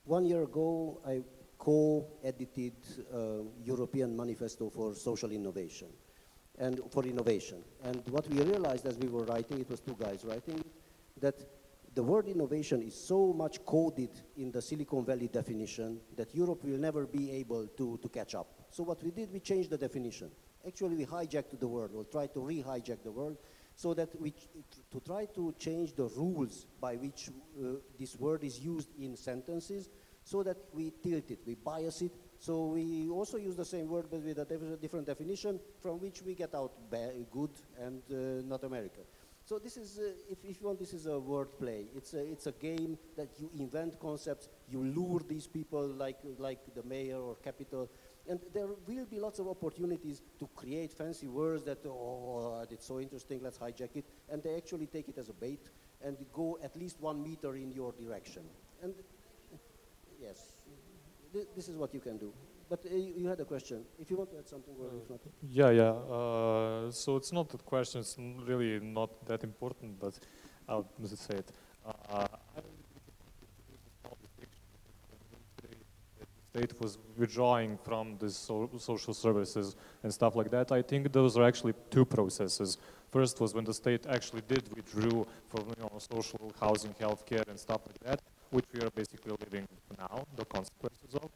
One 0.03 0.25
year 0.25 0.43
ago, 0.43 1.01
I 1.05 1.23
co-edited 1.65 2.75
uh, 3.11 3.17
European 3.63 4.15
Manifesto 4.15 4.69
for 4.69 4.93
Social 4.93 5.31
Innovation 5.31 5.87
and 6.59 6.79
for 6.91 7.03
innovation. 7.03 7.63
And 7.83 8.03
what 8.09 8.29
we 8.29 8.39
realized 8.43 8.85
as 8.85 8.97
we 8.97 9.07
were 9.07 9.25
writing, 9.25 9.59
it 9.59 9.69
was 9.69 9.79
two 9.79 9.97
guys 9.99 10.23
writing, 10.23 10.63
that 11.19 11.35
the 11.95 12.03
word 12.03 12.27
innovation 12.27 12.83
is 12.83 12.93
so 12.93 13.33
much 13.33 13.65
coded 13.65 14.11
in 14.37 14.51
the 14.51 14.61
Silicon 14.61 15.03
Valley 15.03 15.27
definition 15.27 15.99
that 16.15 16.35
Europe 16.35 16.63
will 16.63 16.77
never 16.77 17.07
be 17.07 17.31
able 17.31 17.65
to, 17.65 17.97
to 17.99 18.09
catch 18.09 18.35
up. 18.35 18.47
So 18.69 18.83
what 18.83 19.03
we 19.03 19.09
did, 19.09 19.33
we 19.33 19.39
changed 19.39 19.71
the 19.71 19.77
definition. 19.77 20.29
Actually, 20.67 20.97
we 20.97 21.05
hijacked 21.05 21.59
the 21.59 21.67
word, 21.67 21.91
or 21.95 22.03
tried 22.03 22.33
to 22.33 22.41
re-hijack 22.41 23.01
the 23.03 23.11
word, 23.11 23.37
so 23.75 23.93
that 23.93 24.09
we, 24.21 24.33
to 24.91 24.99
try 24.99 25.25
to 25.33 25.53
change 25.57 25.95
the 25.95 26.05
rules 26.15 26.67
by 26.79 26.95
which 26.95 27.29
uh, 27.29 27.77
this 27.99 28.15
word 28.17 28.43
is 28.43 28.59
used 28.59 28.89
in 28.99 29.15
sentences, 29.15 29.89
so 30.25 30.41
that 30.43 30.57
we 30.73 30.91
tilt 31.03 31.29
it, 31.29 31.39
we 31.45 31.53
bias 31.55 32.01
it. 32.01 32.11
So 32.39 32.65
we 32.65 33.07
also 33.09 33.37
use 33.37 33.55
the 33.55 33.63
same 33.63 33.87
word, 33.87 34.07
but 34.09 34.21
with 34.21 34.39
a 34.39 34.77
different 34.81 35.05
definition, 35.05 35.59
from 35.79 36.01
which 36.01 36.23
we 36.23 36.33
get 36.33 36.53
out 36.53 36.73
good 37.31 37.51
and 37.79 38.01
uh, 38.11 38.45
not 38.45 38.63
America. 38.63 39.01
So 39.45 39.59
this 39.59 39.77
is, 39.77 39.99
uh, 39.99 40.09
if, 40.31 40.39
if, 40.43 40.59
you 40.59 40.65
want, 40.65 40.79
this 40.79 40.93
is 40.93 41.05
a 41.05 41.19
word 41.19 41.59
play. 41.59 41.85
It's 41.95 42.15
a, 42.15 42.25
it's 42.25 42.47
a 42.47 42.51
game 42.51 42.97
that 43.15 43.29
you 43.39 43.51
invent 43.59 43.99
concepts, 43.99 44.49
you 44.67 44.83
lure 44.83 45.21
these 45.29 45.45
people 45.45 45.87
like, 45.87 46.17
like 46.39 46.73
the 46.73 46.81
mayor 46.81 47.17
or 47.17 47.35
capital, 47.35 47.87
and 48.27 48.39
there 48.51 48.65
will 48.87 49.05
be 49.05 49.19
lots 49.19 49.37
of 49.37 49.47
opportunities 49.47 50.23
to 50.39 50.49
create 50.55 50.91
fancy 50.91 51.27
words 51.27 51.63
that, 51.65 51.85
oh, 51.85 52.65
it's 52.71 52.87
so 52.87 52.99
interesting, 52.99 53.39
let's 53.43 53.59
hijack 53.59 53.95
it, 53.95 54.05
and 54.31 54.41
they 54.41 54.55
actually 54.55 54.87
take 54.87 55.07
it 55.09 55.19
as 55.19 55.29
a 55.29 55.33
bait 55.33 55.69
and 56.03 56.17
go 56.33 56.57
at 56.63 56.75
least 56.75 56.99
one 56.99 57.21
meter 57.21 57.55
in 57.55 57.71
your 57.71 57.91
direction. 57.91 58.41
And 58.81 58.95
yes, 60.21 60.55
th 61.33 61.47
this 61.55 61.67
is 61.69 61.75
what 61.75 61.93
you 61.93 61.99
can 61.99 62.17
do. 62.17 62.31
But 62.67 62.85
uh, 62.85 62.95
you 62.95 63.27
had 63.27 63.39
a 63.39 63.45
question. 63.45 63.85
If 63.99 64.09
you 64.09 64.17
want 64.17 64.31
to 64.31 64.37
add 64.37 64.47
something, 64.47 64.73
if 65.01 65.09
not. 65.09 65.19
Yeah, 65.59 65.69
yeah. 65.69 65.91
Uh, 66.17 66.91
so 66.91 67.15
it's 67.15 67.31
not 67.31 67.49
that 67.49 67.63
question. 67.63 68.01
It's 68.01 68.17
really 68.17 68.79
not 68.79 69.09
that 69.27 69.43
important, 69.43 69.99
but 69.99 70.13
I'll 70.67 70.87
just 71.01 71.27
say 71.27 71.35
it. 71.35 71.51
Uh, 71.85 72.27
the 76.51 76.59
state 76.59 76.81
was 76.81 76.97
withdrawing 77.17 77.77
from 77.83 78.17
the 78.17 78.29
so 78.29 78.69
social 78.79 79.13
services 79.13 79.75
and 80.01 80.11
stuff 80.11 80.35
like 80.35 80.49
that. 80.49 80.71
I 80.71 80.81
think 80.81 81.11
those 81.11 81.37
are 81.37 81.43
actually 81.43 81.73
two 81.91 82.05
processes. 82.05 82.79
First 83.11 83.39
was 83.39 83.53
when 83.53 83.63
the 83.63 83.73
state 83.73 84.07
actually 84.07 84.41
did 84.47 84.63
withdraw 84.75 85.23
from 85.49 85.63
you 85.69 85.83
know, 85.83 85.91
social 85.99 86.51
housing, 86.59 86.93
healthcare, 86.99 87.47
and 87.47 87.59
stuff 87.59 87.81
like 87.85 87.99
that, 87.99 88.19
which 88.55 88.65
we 88.73 88.79
are 88.79 88.93
basically 88.95 89.35
living 89.43 89.67
now, 89.99 90.23
the 90.39 90.45
consequences 90.45 91.11
of. 91.13 91.29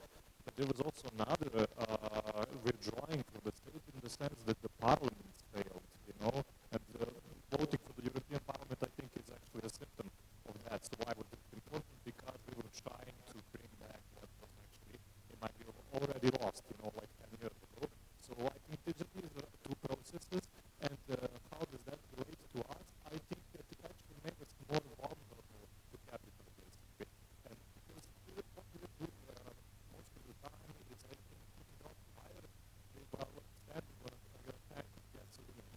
But 0.45 0.55
there 0.55 0.65
was 0.65 0.79
also 0.79 1.05
another 1.19 1.67
uh, 1.77 2.45
withdrawing 2.63 3.21
from 3.27 3.41
the 3.43 3.51
state 3.51 3.83
in 3.93 3.99
the 3.99 4.09
sense 4.09 4.39
that 4.47 4.55
the 4.63 4.71
parliament 4.79 5.35
failed, 5.53 5.83
you 6.07 6.15
know, 6.23 6.35
and 6.71 6.85
uh, 6.95 7.05
voting 7.51 7.81
for 7.83 7.93
the 7.99 8.07
European 8.07 8.39
Parliament, 8.47 8.79
I 8.79 8.91
think, 8.95 9.11
is 9.19 9.27
actually 9.35 9.67
a 9.67 9.73
symptom 9.73 10.07
of 10.47 10.55
that. 10.63 10.79
So 10.87 10.95
why 11.03 11.11
was 11.19 11.27
it 11.35 11.43
important? 11.51 11.91
Because 12.07 12.39
we 12.47 12.55
were 12.55 12.71
trying 12.87 13.19
to 13.29 13.35
bring 13.51 13.71
back 13.83 13.99
what 14.15 14.31
was 14.39 14.51
actually, 14.63 14.97
in 15.29 15.37
my 15.43 15.51
view, 15.59 15.69
already 15.91 16.31
lost, 16.39 16.63
you 16.71 16.77
know, 16.79 16.91
like 16.95 17.11
10 17.19 17.35
years 17.43 17.57
ago. 17.59 17.83
So 18.23 18.31
I 18.47 18.55
think 18.63 18.79
these 18.87 19.01
are 19.03 19.51
two 19.67 19.75
processes, 19.83 20.43
and 20.87 20.99
uh, 21.11 21.27
how 21.51 21.61
does 21.67 21.83
that 21.83 21.99
relate 22.15 22.43
to 22.55 22.59
us? 22.63 22.85
I 23.09 23.17
think 23.27 23.41
that 23.57 23.65
it 23.67 23.79
actually 23.83 24.19
made 24.23 24.39
us 24.39 24.51
more 24.69 24.85
vulnerable 25.01 25.65
to 25.91 25.95
capital, 26.05 26.45
basically. 26.55 27.09
And 27.49 27.57
because 27.57 28.05
what 28.53 28.65
we 28.69 28.79
do 29.01 29.07
uh, 29.33 29.49
most 29.91 30.11
of 30.13 30.21
the 30.29 30.35
time 30.45 30.73
is 30.93 30.99
I 31.09 31.15
think 31.17 31.41
you 31.57 31.65
don't 31.81 32.01
hire 32.21 32.45
a 32.45 33.01
well 33.17 33.33
standing 33.65 33.99
or 34.05 34.13
your 34.45 34.57
tank 34.69 34.89
gets 35.09 35.35
you 35.41 35.53
know, 35.57 35.69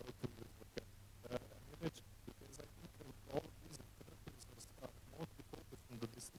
go 0.00 0.06
to 0.08 0.26
this 0.40 0.52
like 0.64 0.88
uh, 1.28 1.36
an 1.36 1.62
image 1.76 1.98
because 2.24 2.56
I 2.56 2.66
think 2.72 2.88
that 3.04 3.08
all 3.36 3.44
of 3.44 3.54
these 3.68 3.78
alternatives 3.84 4.44
are 4.80 4.94
mostly 5.12 5.44
focused 5.52 5.86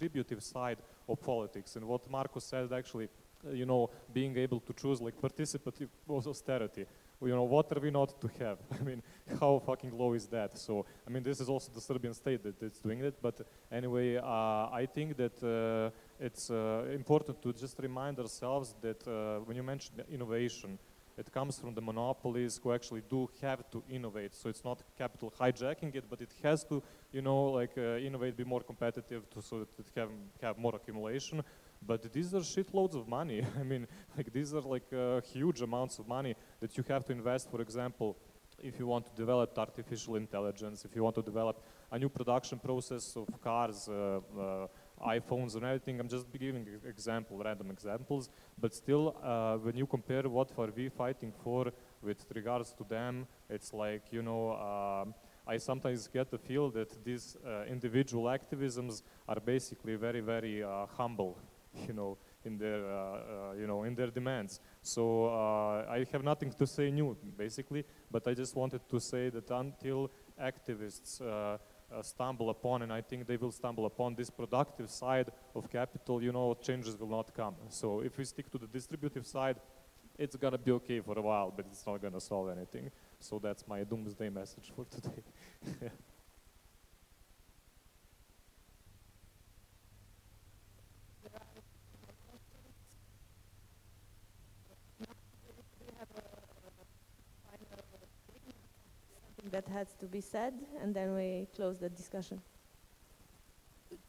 distributive 0.04 0.43
side 0.43 0.78
of 1.08 1.22
politics. 1.22 1.76
And 1.76 1.86
what 1.86 2.10
Marko 2.10 2.39
said 2.39 2.72
actually 2.74 3.10
you 3.51 3.66
know, 3.66 3.89
being 4.14 4.38
able 4.38 4.60
to 4.62 4.74
choose 4.74 5.01
like 5.01 5.20
participative 5.20 5.89
austerity. 6.10 6.86
You 7.22 7.30
know, 7.30 7.43
what 7.43 7.72
are 7.72 7.80
we 7.80 7.89
not 7.91 8.20
to 8.20 8.30
have? 8.39 8.58
I 8.80 8.84
mean, 8.84 9.01
how 9.39 9.62
fucking 9.66 9.97
low 9.97 10.14
is 10.14 10.28
that? 10.28 10.58
So, 10.58 10.86
I 11.08 11.10
mean, 11.10 11.24
this 11.24 11.39
is 11.39 11.47
also 11.47 11.72
the 11.74 11.80
Serbian 11.82 12.14
state 12.14 12.43
that 12.43 12.62
is 12.62 12.80
doing 12.80 12.99
it. 12.99 13.16
But 13.22 13.41
anyway, 13.72 14.18
uh, 14.18 14.24
I 14.82 14.88
think 14.93 15.16
that 15.18 15.41
uh, 15.41 16.26
it's 16.26 16.49
uh, 16.49 16.86
important 16.93 17.41
to 17.41 17.54
just 17.54 17.80
remind 17.80 18.20
ourselves 18.20 18.76
that 18.82 19.08
uh, 19.08 19.39
when 19.45 19.56
you 19.56 19.64
mention 19.64 19.93
innovation, 20.12 20.78
it 21.26 21.32
comes 21.32 21.57
from 21.59 21.74
the 21.74 21.82
monopolies 21.82 22.59
who 22.61 22.74
actually 22.74 23.03
do 23.09 23.30
have 23.41 23.69
to 23.71 23.84
innovate. 23.89 24.34
So 24.36 24.49
it's 24.49 24.63
not 24.63 24.84
capital 24.97 25.32
hijacking 25.39 25.95
it, 25.95 26.05
but 26.09 26.21
it 26.21 26.34
has 26.43 26.63
to, 26.65 26.84
you 27.11 27.21
know, 27.21 27.41
like 27.59 27.74
uh, 27.78 28.07
innovate, 28.07 28.36
be 28.36 28.43
more 28.43 28.61
competitive 28.61 29.30
to, 29.32 29.41
so 29.41 29.59
that 29.59 29.69
it 29.80 29.93
can 29.93 30.09
have 30.41 30.57
more 30.57 30.76
accumulation. 30.76 31.43
But 31.86 32.11
these 32.11 32.34
are 32.34 32.39
shitloads 32.39 32.95
of 32.95 33.07
money. 33.07 33.45
I 33.59 33.63
mean, 33.63 33.88
like 34.17 34.32
these 34.34 34.53
are 34.53 34.61
like 34.76 34.91
uh, 34.91 35.21
huge 35.21 35.61
amounts 35.61 35.99
of 35.99 36.07
money 36.07 36.36
that 36.59 36.78
you 36.78 36.84
have 36.89 37.05
to 37.05 37.11
invest, 37.13 37.49
for 37.49 37.61
example, 37.61 38.17
if 38.61 38.80
you 38.80 38.88
want 38.88 39.05
to 39.05 39.11
develop 39.15 39.57
artificial 39.57 40.15
intelligence, 40.15 40.86
if 40.86 40.95
you 40.95 41.03
want 41.03 41.15
to 41.15 41.21
develop 41.21 41.63
a 41.91 41.99
new 41.99 42.09
production 42.09 42.59
process 42.59 43.15
of 43.15 43.28
cars, 43.41 43.89
uh, 43.89 44.19
uh, 44.39 44.67
iPhones 45.04 45.56
and 45.56 45.64
everything, 45.64 45.99
I'm 45.99 46.08
just 46.08 46.32
giving 46.32 46.68
example, 46.88 47.41
random 47.43 47.72
examples, 47.72 48.30
but 48.60 48.74
still, 48.74 49.16
uh, 49.24 49.58
when 49.58 49.76
you 49.76 49.86
compare 49.86 50.24
what 50.30 50.51
are 50.58 50.70
we 50.76 50.89
fighting 50.89 51.34
for 51.43 51.72
with 52.01 52.26
regards 52.34 52.74
to 52.74 52.84
them, 52.84 53.28
it's 53.49 53.74
like, 53.74 54.04
you 54.12 54.22
know, 54.22 54.54
um, 54.54 55.14
I 55.45 55.58
sometimes 55.58 56.08
get 56.08 56.32
the 56.32 56.38
feel 56.38 56.70
that 56.72 57.04
these 57.04 57.36
uh, 57.45 57.64
individual 57.66 58.26
activisms 58.26 59.01
are 59.28 59.39
basically 59.39 59.95
very, 59.95 60.22
very 60.22 60.64
uh, 60.64 60.86
humble, 60.97 61.38
you 61.88 61.93
know, 61.93 62.18
in 62.45 62.58
their, 62.58 62.86
uh, 62.86 62.91
uh, 62.91 63.54
you 63.58 63.68
know, 63.68 63.84
in 63.84 63.95
their 63.95 64.08
demands. 64.12 64.60
So 64.82 65.28
uh, 65.28 65.86
I 65.89 66.06
have 66.12 66.24
nothing 66.24 66.51
to 66.54 66.68
say 66.68 66.91
new, 66.91 67.18
basically, 67.38 67.86
but 68.10 68.28
I 68.28 68.34
just 68.34 68.56
wanted 68.56 68.82
to 68.89 68.99
say 68.99 69.30
that 69.30 69.49
until 69.49 70.12
activists 70.41 71.22
uh, 71.22 71.34
uh, 71.34 71.58
Uh, 71.94 72.02
stumble 72.02 72.50
upon, 72.50 72.82
and 72.82 72.91
I 72.91 73.02
think 73.02 73.28
they 73.28 73.38
will 73.38 73.52
stumble 73.52 73.86
upon 73.86 74.16
this 74.16 74.30
productive 74.30 74.89
side 74.89 75.32
of 75.54 75.70
capital, 75.70 76.24
you 76.24 76.32
know, 76.32 76.58
changes 76.60 76.98
will 76.98 77.08
not 77.08 77.36
come. 77.36 77.56
So 77.70 78.00
if 78.00 78.18
we 78.18 78.26
stick 78.26 78.50
to 78.52 78.58
the 78.58 78.66
distributive 78.66 79.28
side, 79.28 79.58
it's 80.18 80.36
gonna 80.36 80.58
be 80.58 80.72
okay 80.72 81.02
for 81.02 81.20
a 81.20 81.22
while, 81.22 81.54
but 81.56 81.66
it's 81.70 81.86
not 81.86 82.02
gonna 82.02 82.20
solve 82.20 82.50
anything. 82.50 82.89
So 83.20 83.38
that's 83.38 83.68
my 83.68 83.84
doomsday 83.84 84.30
message 84.30 84.72
for 84.76 84.86
today. 84.89 85.91
that 99.54 99.68
has 99.68 99.93
to 99.99 100.06
be 100.08 100.20
said, 100.20 100.54
and 100.82 100.93
then 100.93 101.14
we 101.14 101.47
close 101.56 101.78
the 101.78 101.89
discussion. 101.89 102.41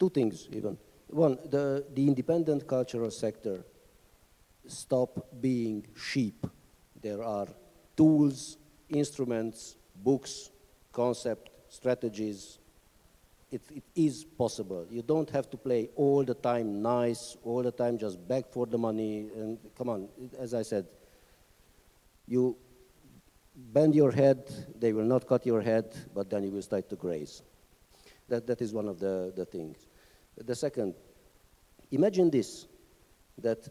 Two 0.01 0.11
things 0.11 0.49
even. 0.51 0.77
One, 1.09 1.39
the, 1.51 1.85
the 1.95 2.09
independent 2.09 2.67
cultural 2.67 3.11
sector 3.11 3.65
stop 4.67 5.27
being 5.41 5.87
sheep. 5.95 6.47
There 7.01 7.23
are 7.23 7.47
tools, 7.95 8.57
instruments, 8.89 9.77
books, 10.03 10.51
concept, 10.93 11.51
strategies. 11.69 12.59
It, 13.53 13.61
it 13.71 13.85
is 13.95 14.25
possible. 14.25 14.87
You 14.91 15.03
don't 15.03 15.29
have 15.29 15.51
to 15.51 15.59
play 15.59 15.91
all 15.95 16.25
the 16.25 16.35
time 16.35 16.81
nice, 16.81 17.37
all 17.45 17.63
the 17.63 17.71
time 17.71 17.99
just 17.99 18.27
beg 18.27 18.47
for 18.47 18.67
the 18.67 18.79
money. 18.79 19.29
And 19.37 19.59
come 19.77 19.91
on, 19.91 20.09
as 20.39 20.55
I 20.55 20.63
said, 20.63 20.87
you 22.27 22.57
bend 23.55 23.95
your 23.95 24.11
head, 24.11 24.51
they 24.79 24.93
will 24.93 25.05
not 25.05 25.27
cut 25.27 25.47
your 25.47 25.61
head, 25.61 25.95
but 26.15 26.31
then 26.31 26.45
you 26.45 26.51
will 26.51 26.63
start 26.63 26.89
to 26.91 26.97
graze. 26.97 27.43
That, 28.29 28.47
that 28.47 28.61
is 28.61 28.73
one 28.73 28.89
of 28.89 28.99
the, 28.99 29.33
the 29.35 29.45
things. 29.45 29.87
The 30.37 30.55
second, 30.55 30.95
imagine 31.91 32.31
this, 32.31 32.67
that 33.39 33.69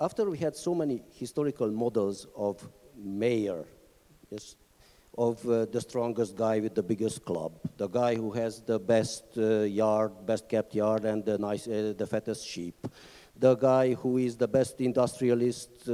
after 0.00 0.30
we 0.30 0.38
had 0.38 0.56
so 0.56 0.74
many 0.74 1.02
historical 1.12 1.70
models 1.70 2.26
of 2.36 2.66
mayor, 2.96 3.64
yes, 4.30 4.56
of 5.16 5.44
uh, 5.48 5.64
the 5.66 5.80
strongest 5.80 6.36
guy 6.36 6.60
with 6.60 6.74
the 6.74 6.82
biggest 6.82 7.24
club, 7.24 7.52
the 7.76 7.88
guy 7.88 8.14
who 8.14 8.30
has 8.30 8.60
the 8.60 8.78
best 8.78 9.24
uh, 9.36 9.62
yard, 9.62 10.12
best 10.24 10.48
kept 10.48 10.74
yard, 10.74 11.04
and 11.04 11.24
the 11.24 11.36
nice, 11.36 11.66
uh, 11.66 11.92
the 11.96 12.06
fattest 12.06 12.46
sheep, 12.46 12.86
the 13.38 13.54
guy 13.54 13.94
who 13.94 14.18
is 14.18 14.36
the 14.36 14.48
best 14.48 14.80
industrialist 14.80 15.70
uh, 15.88 15.92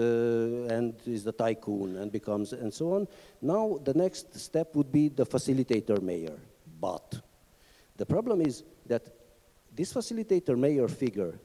and 0.74 0.94
is 1.06 1.24
the 1.24 1.32
tycoon 1.32 1.96
and 1.96 2.10
becomes 2.10 2.52
and 2.52 2.72
so 2.72 2.94
on. 2.94 3.06
Now 3.42 3.78
the 3.84 3.94
next 3.94 4.38
step 4.38 4.74
would 4.74 4.90
be 4.90 5.08
the 5.08 5.26
facilitator 5.26 6.00
mayor, 6.00 6.38
but 6.80 7.14
the 7.96 8.06
problem 8.06 8.40
is 8.40 8.64
that 8.86 9.02
this 9.74 9.92
facilitator 9.92 10.56
mayor 10.56 10.88
figure 10.88 11.38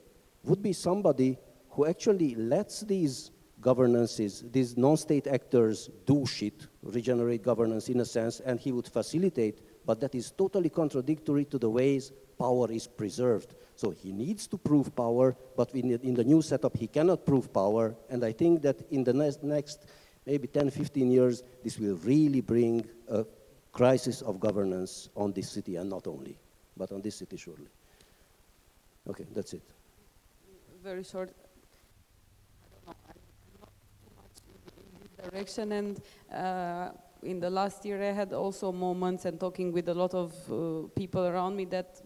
would 0.44 0.62
be 0.62 0.74
somebody 0.74 1.38
who 1.72 1.86
actually 1.86 2.36
lets 2.36 2.82
these 2.82 3.32
governances, 3.62 4.44
these 4.52 4.78
non-state 4.78 5.28
actors 5.28 5.90
do 6.06 6.26
shit, 6.26 6.68
regenerate 6.82 7.44
governance 7.44 7.90
in 7.90 8.00
a 8.00 8.06
sense, 8.06 8.40
and 8.40 8.60
he 8.60 8.72
would 8.72 8.88
facilitate, 8.88 9.60
but 9.86 10.00
that 10.00 10.16
is 10.16 10.32
totally 10.32 10.70
contradictory 10.70 11.46
to 11.46 11.58
the 11.58 11.70
ways 11.70 12.12
power 12.40 12.72
is 12.72 12.88
preserved. 12.88 13.54
So 13.76 13.92
he 13.92 14.12
needs 14.12 14.48
to 14.48 14.58
prove 14.58 14.96
power, 14.96 15.36
but 15.56 15.74
in 15.76 16.14
the, 16.14 16.24
new 16.24 16.42
setup, 16.42 16.76
he 16.78 16.88
cannot 16.88 17.26
prove 17.26 17.54
power, 17.54 17.96
and 18.10 18.24
I 18.24 18.32
think 18.32 18.62
that 18.64 18.82
in 18.92 19.04
the 19.04 19.14
next, 19.14 19.44
next 19.44 19.86
maybe 20.26 20.48
10, 20.48 20.70
15 20.70 21.12
years, 21.12 21.44
this 21.64 21.78
will 21.78 21.96
really 21.98 22.42
bring 22.42 22.86
a 23.10 23.26
crisis 23.72 24.22
of 24.22 24.40
governance 24.40 25.10
on 25.16 25.34
this 25.34 25.50
city, 25.50 25.76
and 25.76 25.90
not 25.90 26.08
only, 26.08 26.38
but 26.76 26.92
on 26.92 27.02
this 27.02 27.16
city 27.16 27.38
surely. 27.38 27.70
Okay, 29.08 29.26
that's 29.34 29.54
it. 29.54 29.64
very 30.84 31.04
short. 31.04 31.32
I 32.88 32.92
don't 32.92 33.62
know. 33.62 33.68
I'm 33.68 34.22
not 34.22 34.36
too 34.44 34.52
much 34.56 34.76
in, 34.88 35.00
this 35.02 35.32
direction, 35.32 35.72
and 35.72 36.02
uh, 36.34 36.92
in 37.24 37.40
the 37.40 37.50
last 37.50 37.86
year, 37.86 38.02
I 38.02 38.12
had 38.12 38.34
also 38.34 38.72
moments 38.72 39.26
and 39.26 39.40
talking 39.40 39.72
with 39.72 39.90
a 39.90 39.94
lot 39.94 40.14
of 40.14 40.34
uh, 40.52 40.88
people 40.96 41.26
around 41.26 41.56
me 41.56 41.66
that 41.66 42.02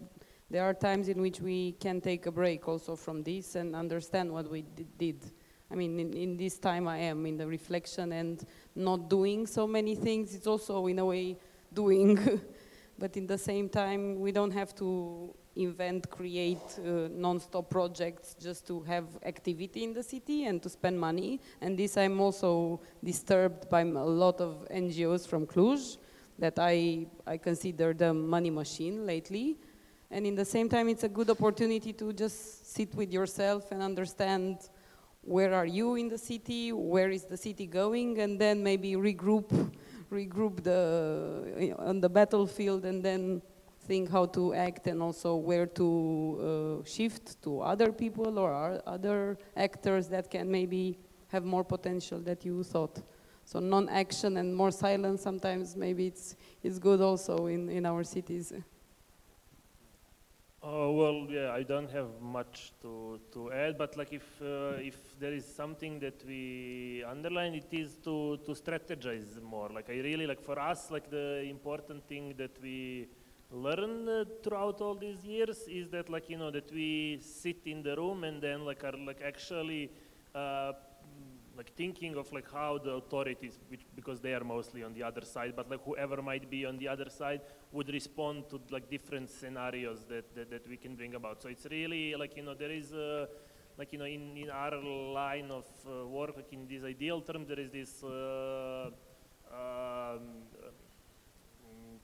there 0.50 0.64
are 0.64 0.74
times 0.74 1.08
in 1.08 1.20
which 1.20 1.40
we 1.40 1.72
can 1.72 2.00
take 2.00 2.26
a 2.26 2.32
break 2.32 2.68
also 2.68 2.96
from 2.96 3.22
this 3.22 3.54
and 3.54 3.74
understand 3.74 4.30
what 4.30 4.50
we 4.50 4.62
di- 4.62 4.86
did. 4.98 5.24
I 5.70 5.74
mean, 5.74 5.98
in, 5.98 6.12
in 6.12 6.36
this 6.36 6.58
time 6.58 6.86
I 6.86 6.98
am 6.98 7.26
in 7.26 7.36
the 7.36 7.46
reflection 7.46 8.12
and 8.12 8.44
not 8.74 9.08
doing 9.08 9.46
so 9.46 9.66
many 9.66 9.94
things. 9.94 10.34
It's 10.34 10.46
also 10.46 10.86
in 10.86 10.98
a 10.98 11.04
way 11.04 11.36
doing, 11.72 12.40
but 12.98 13.16
in 13.16 13.26
the 13.26 13.38
same 13.38 13.68
time, 13.68 14.20
we 14.20 14.32
don't 14.32 14.52
have 14.52 14.74
to 14.76 15.34
invent, 15.56 16.10
create 16.10 16.58
uh, 16.78 17.08
non-stop 17.10 17.70
projects 17.70 18.34
just 18.40 18.66
to 18.66 18.80
have 18.82 19.04
activity 19.24 19.84
in 19.84 19.92
the 19.92 20.02
city 20.02 20.44
and 20.44 20.62
to 20.62 20.68
spend 20.68 20.98
money. 20.98 21.40
And 21.60 21.78
this 21.78 21.96
I'm 21.96 22.20
also 22.20 22.80
disturbed 23.02 23.70
by 23.70 23.82
a 23.82 23.84
lot 23.84 24.40
of 24.40 24.66
NGOs 24.70 25.26
from 25.28 25.46
Cluj 25.46 25.98
that 26.38 26.58
I, 26.58 27.06
I 27.26 27.36
consider 27.36 27.94
the 27.94 28.12
money 28.12 28.50
machine 28.50 29.06
lately. 29.06 29.56
And 30.10 30.26
in 30.26 30.34
the 30.34 30.44
same 30.44 30.68
time, 30.68 30.88
it's 30.88 31.04
a 31.04 31.08
good 31.08 31.30
opportunity 31.30 31.92
to 31.94 32.12
just 32.12 32.72
sit 32.74 32.94
with 32.94 33.12
yourself 33.12 33.70
and 33.70 33.82
understand 33.82 34.58
where 35.22 35.54
are 35.54 35.66
you 35.66 35.94
in 35.94 36.08
the 36.08 36.18
city, 36.18 36.72
where 36.72 37.10
is 37.10 37.24
the 37.24 37.36
city 37.36 37.66
going, 37.66 38.20
and 38.20 38.38
then 38.38 38.62
maybe 38.62 38.92
regroup, 38.92 39.72
regroup 40.12 40.62
the, 40.62 41.74
on 41.78 42.00
the 42.00 42.08
battlefield 42.08 42.84
and 42.84 43.02
then 43.02 43.40
think 43.86 44.10
how 44.10 44.26
to 44.26 44.54
act 44.54 44.86
and 44.86 45.02
also 45.02 45.36
where 45.36 45.66
to 45.66 45.88
uh, 46.80 46.88
shift 46.88 47.42
to 47.42 47.60
other 47.60 47.92
people 47.92 48.38
or 48.38 48.80
other 48.86 49.38
actors 49.56 50.08
that 50.08 50.30
can 50.30 50.50
maybe 50.50 50.98
have 51.28 51.44
more 51.44 51.64
potential 51.64 52.18
that 52.20 52.44
you 52.44 52.62
thought. 52.62 53.02
So 53.44 53.60
non-action 53.60 54.36
and 54.38 54.54
more 54.54 54.70
silence 54.70 55.22
sometimes 55.22 55.76
maybe 55.76 56.06
it's, 56.06 56.36
it's 56.62 56.78
good 56.78 57.00
also 57.00 57.46
in, 57.46 57.68
in 57.68 57.84
our 57.84 58.02
cities. 58.04 58.52
Uh, 60.66 60.90
well, 60.90 61.26
yeah, 61.28 61.52
I 61.52 61.62
don't 61.62 61.90
have 61.90 62.08
much 62.22 62.72
to, 62.80 63.20
to 63.32 63.52
add, 63.52 63.76
but 63.76 63.98
like 63.98 64.14
if 64.14 64.24
uh, 64.40 64.78
if 64.80 64.96
there 65.20 65.34
is 65.34 65.44
something 65.44 66.00
that 66.00 66.24
we 66.26 67.04
underline, 67.06 67.52
it 67.52 67.68
is 67.70 67.98
to 68.04 68.38
to 68.46 68.52
strategize 68.52 69.42
more. 69.42 69.68
Like 69.68 69.90
I 69.90 70.00
really 70.00 70.26
like 70.26 70.40
for 70.40 70.58
us, 70.58 70.90
like 70.90 71.10
the 71.10 71.42
important 71.50 72.08
thing 72.08 72.32
that 72.38 72.56
we 72.62 73.08
learn 73.50 74.08
uh, 74.08 74.24
throughout 74.42 74.80
all 74.80 74.94
these 74.94 75.24
years 75.24 75.58
is 75.68 75.88
that 75.90 76.08
like 76.08 76.28
you 76.28 76.38
know 76.38 76.50
that 76.50 76.70
we 76.72 77.18
sit 77.22 77.58
in 77.66 77.82
the 77.82 77.94
room 77.96 78.24
and 78.24 78.42
then 78.42 78.64
like 78.64 78.82
are 78.84 78.96
like 79.06 79.20
actually 79.24 79.90
uh, 80.34 80.72
like 81.56 81.72
thinking 81.76 82.16
of 82.16 82.30
like 82.32 82.50
how 82.50 82.78
the 82.78 82.90
authorities 82.90 83.58
which 83.68 83.86
because 83.94 84.20
they 84.20 84.34
are 84.34 84.42
mostly 84.42 84.82
on 84.82 84.92
the 84.92 85.02
other 85.02 85.24
side 85.24 85.52
but 85.54 85.70
like 85.70 85.80
whoever 85.84 86.20
might 86.20 86.50
be 86.50 86.66
on 86.66 86.76
the 86.78 86.88
other 86.88 87.08
side 87.08 87.40
would 87.72 87.88
respond 87.88 88.48
to 88.48 88.60
like 88.70 88.90
different 88.90 89.30
scenarios 89.30 90.04
that 90.08 90.34
that, 90.34 90.50
that 90.50 90.68
we 90.68 90.76
can 90.76 90.96
bring 90.96 91.14
about. 91.14 91.42
So 91.42 91.48
it's 91.48 91.66
really 91.70 92.14
like 92.16 92.36
you 92.36 92.42
know 92.42 92.54
there 92.54 92.72
is 92.72 92.92
a 92.92 93.28
like 93.78 93.92
you 93.92 93.98
know 93.98 94.04
in, 94.04 94.36
in 94.36 94.50
our 94.50 94.76
line 94.82 95.50
of 95.50 95.66
uh, 95.86 96.06
work 96.06 96.36
like 96.36 96.52
in 96.52 96.66
this 96.66 96.84
ideal 96.84 97.20
term 97.20 97.44
there 97.46 97.60
is 97.60 97.70
this 97.70 98.02
uh, 98.02 98.90
um, 99.52 100.20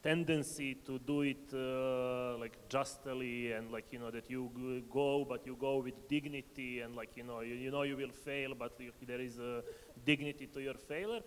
tendency 0.03 0.75
to 0.87 0.99
do 0.99 1.23
it 1.23 1.53
uh, 1.53 2.39
like 2.39 2.57
justly 2.69 3.53
and 3.53 3.71
like 3.71 3.87
you 3.91 3.99
know 3.99 4.11
that 4.11 4.31
you 4.31 4.51
go 4.91 5.25
but 5.29 5.47
you 5.47 5.57
go 5.61 5.79
with 5.79 6.09
dignity 6.09 6.81
and 6.81 6.97
like 6.97 7.11
you 7.17 7.23
know 7.23 7.41
you, 7.41 7.55
you 7.55 7.71
know 7.71 7.83
you 7.83 7.97
will 7.97 8.13
fail 8.25 8.55
but 8.59 8.73
you, 8.79 8.93
there 9.07 9.21
is 9.21 9.39
a 9.39 9.63
dignity 10.05 10.47
to 10.47 10.61
your 10.61 10.75
failure. 10.75 11.21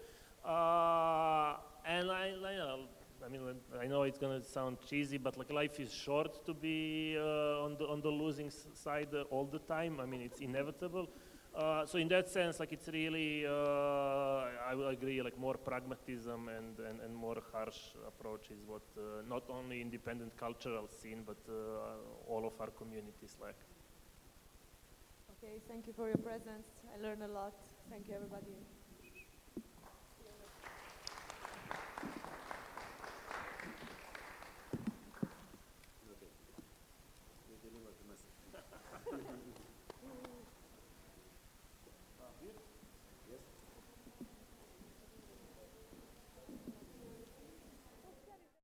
Uh, 0.43 1.55
and 1.85 2.11
I, 2.11 2.33
I, 2.45 2.55
know, 2.55 2.79
I 3.25 3.29
mean 3.29 3.41
I 3.79 3.87
know 3.87 4.03
it's 4.03 4.17
gonna 4.17 4.43
sound 4.43 4.77
cheesy 4.89 5.17
but 5.17 5.37
like 5.37 5.51
life 5.51 5.79
is 5.79 5.93
short 5.93 6.45
to 6.45 6.53
be 6.53 7.15
uh, 7.17 7.63
on 7.63 7.77
the 7.77 7.85
on 7.85 8.01
the 8.01 8.09
losing 8.09 8.51
side 8.73 9.13
uh, 9.13 9.23
all 9.29 9.45
the 9.45 9.59
time. 9.59 9.99
I 9.99 10.05
mean 10.05 10.21
it's 10.21 10.39
inevitable 10.39 11.07
uh, 11.55 11.85
so 11.85 11.97
in 11.97 12.07
that 12.07 12.29
sense, 12.29 12.59
like 12.59 12.71
it's 12.71 12.87
really, 12.87 13.45
uh, 13.45 13.49
I 14.69 14.73
will 14.75 14.87
agree, 14.87 15.21
like 15.21 15.37
more 15.37 15.55
pragmatism 15.55 16.49
and, 16.49 16.79
and, 16.79 16.99
and 17.01 17.15
more 17.15 17.37
harsh 17.51 17.93
approach 18.07 18.49
is 18.49 18.63
what 18.65 18.81
uh, 18.97 19.21
not 19.27 19.43
only 19.49 19.81
independent 19.81 20.35
cultural 20.37 20.87
scene, 20.87 21.23
but 21.25 21.37
uh, 21.49 22.31
all 22.31 22.45
of 22.45 22.59
our 22.59 22.71
communities 22.71 23.35
lack. 23.41 23.55
Okay, 25.43 25.61
thank 25.67 25.87
you 25.87 25.93
for 25.93 26.07
your 26.07 26.17
presence. 26.17 26.67
I 26.93 27.01
learned 27.01 27.23
a 27.23 27.27
lot. 27.27 27.53
Thank 27.89 28.07
you, 28.07 28.15
everybody. 28.15 28.55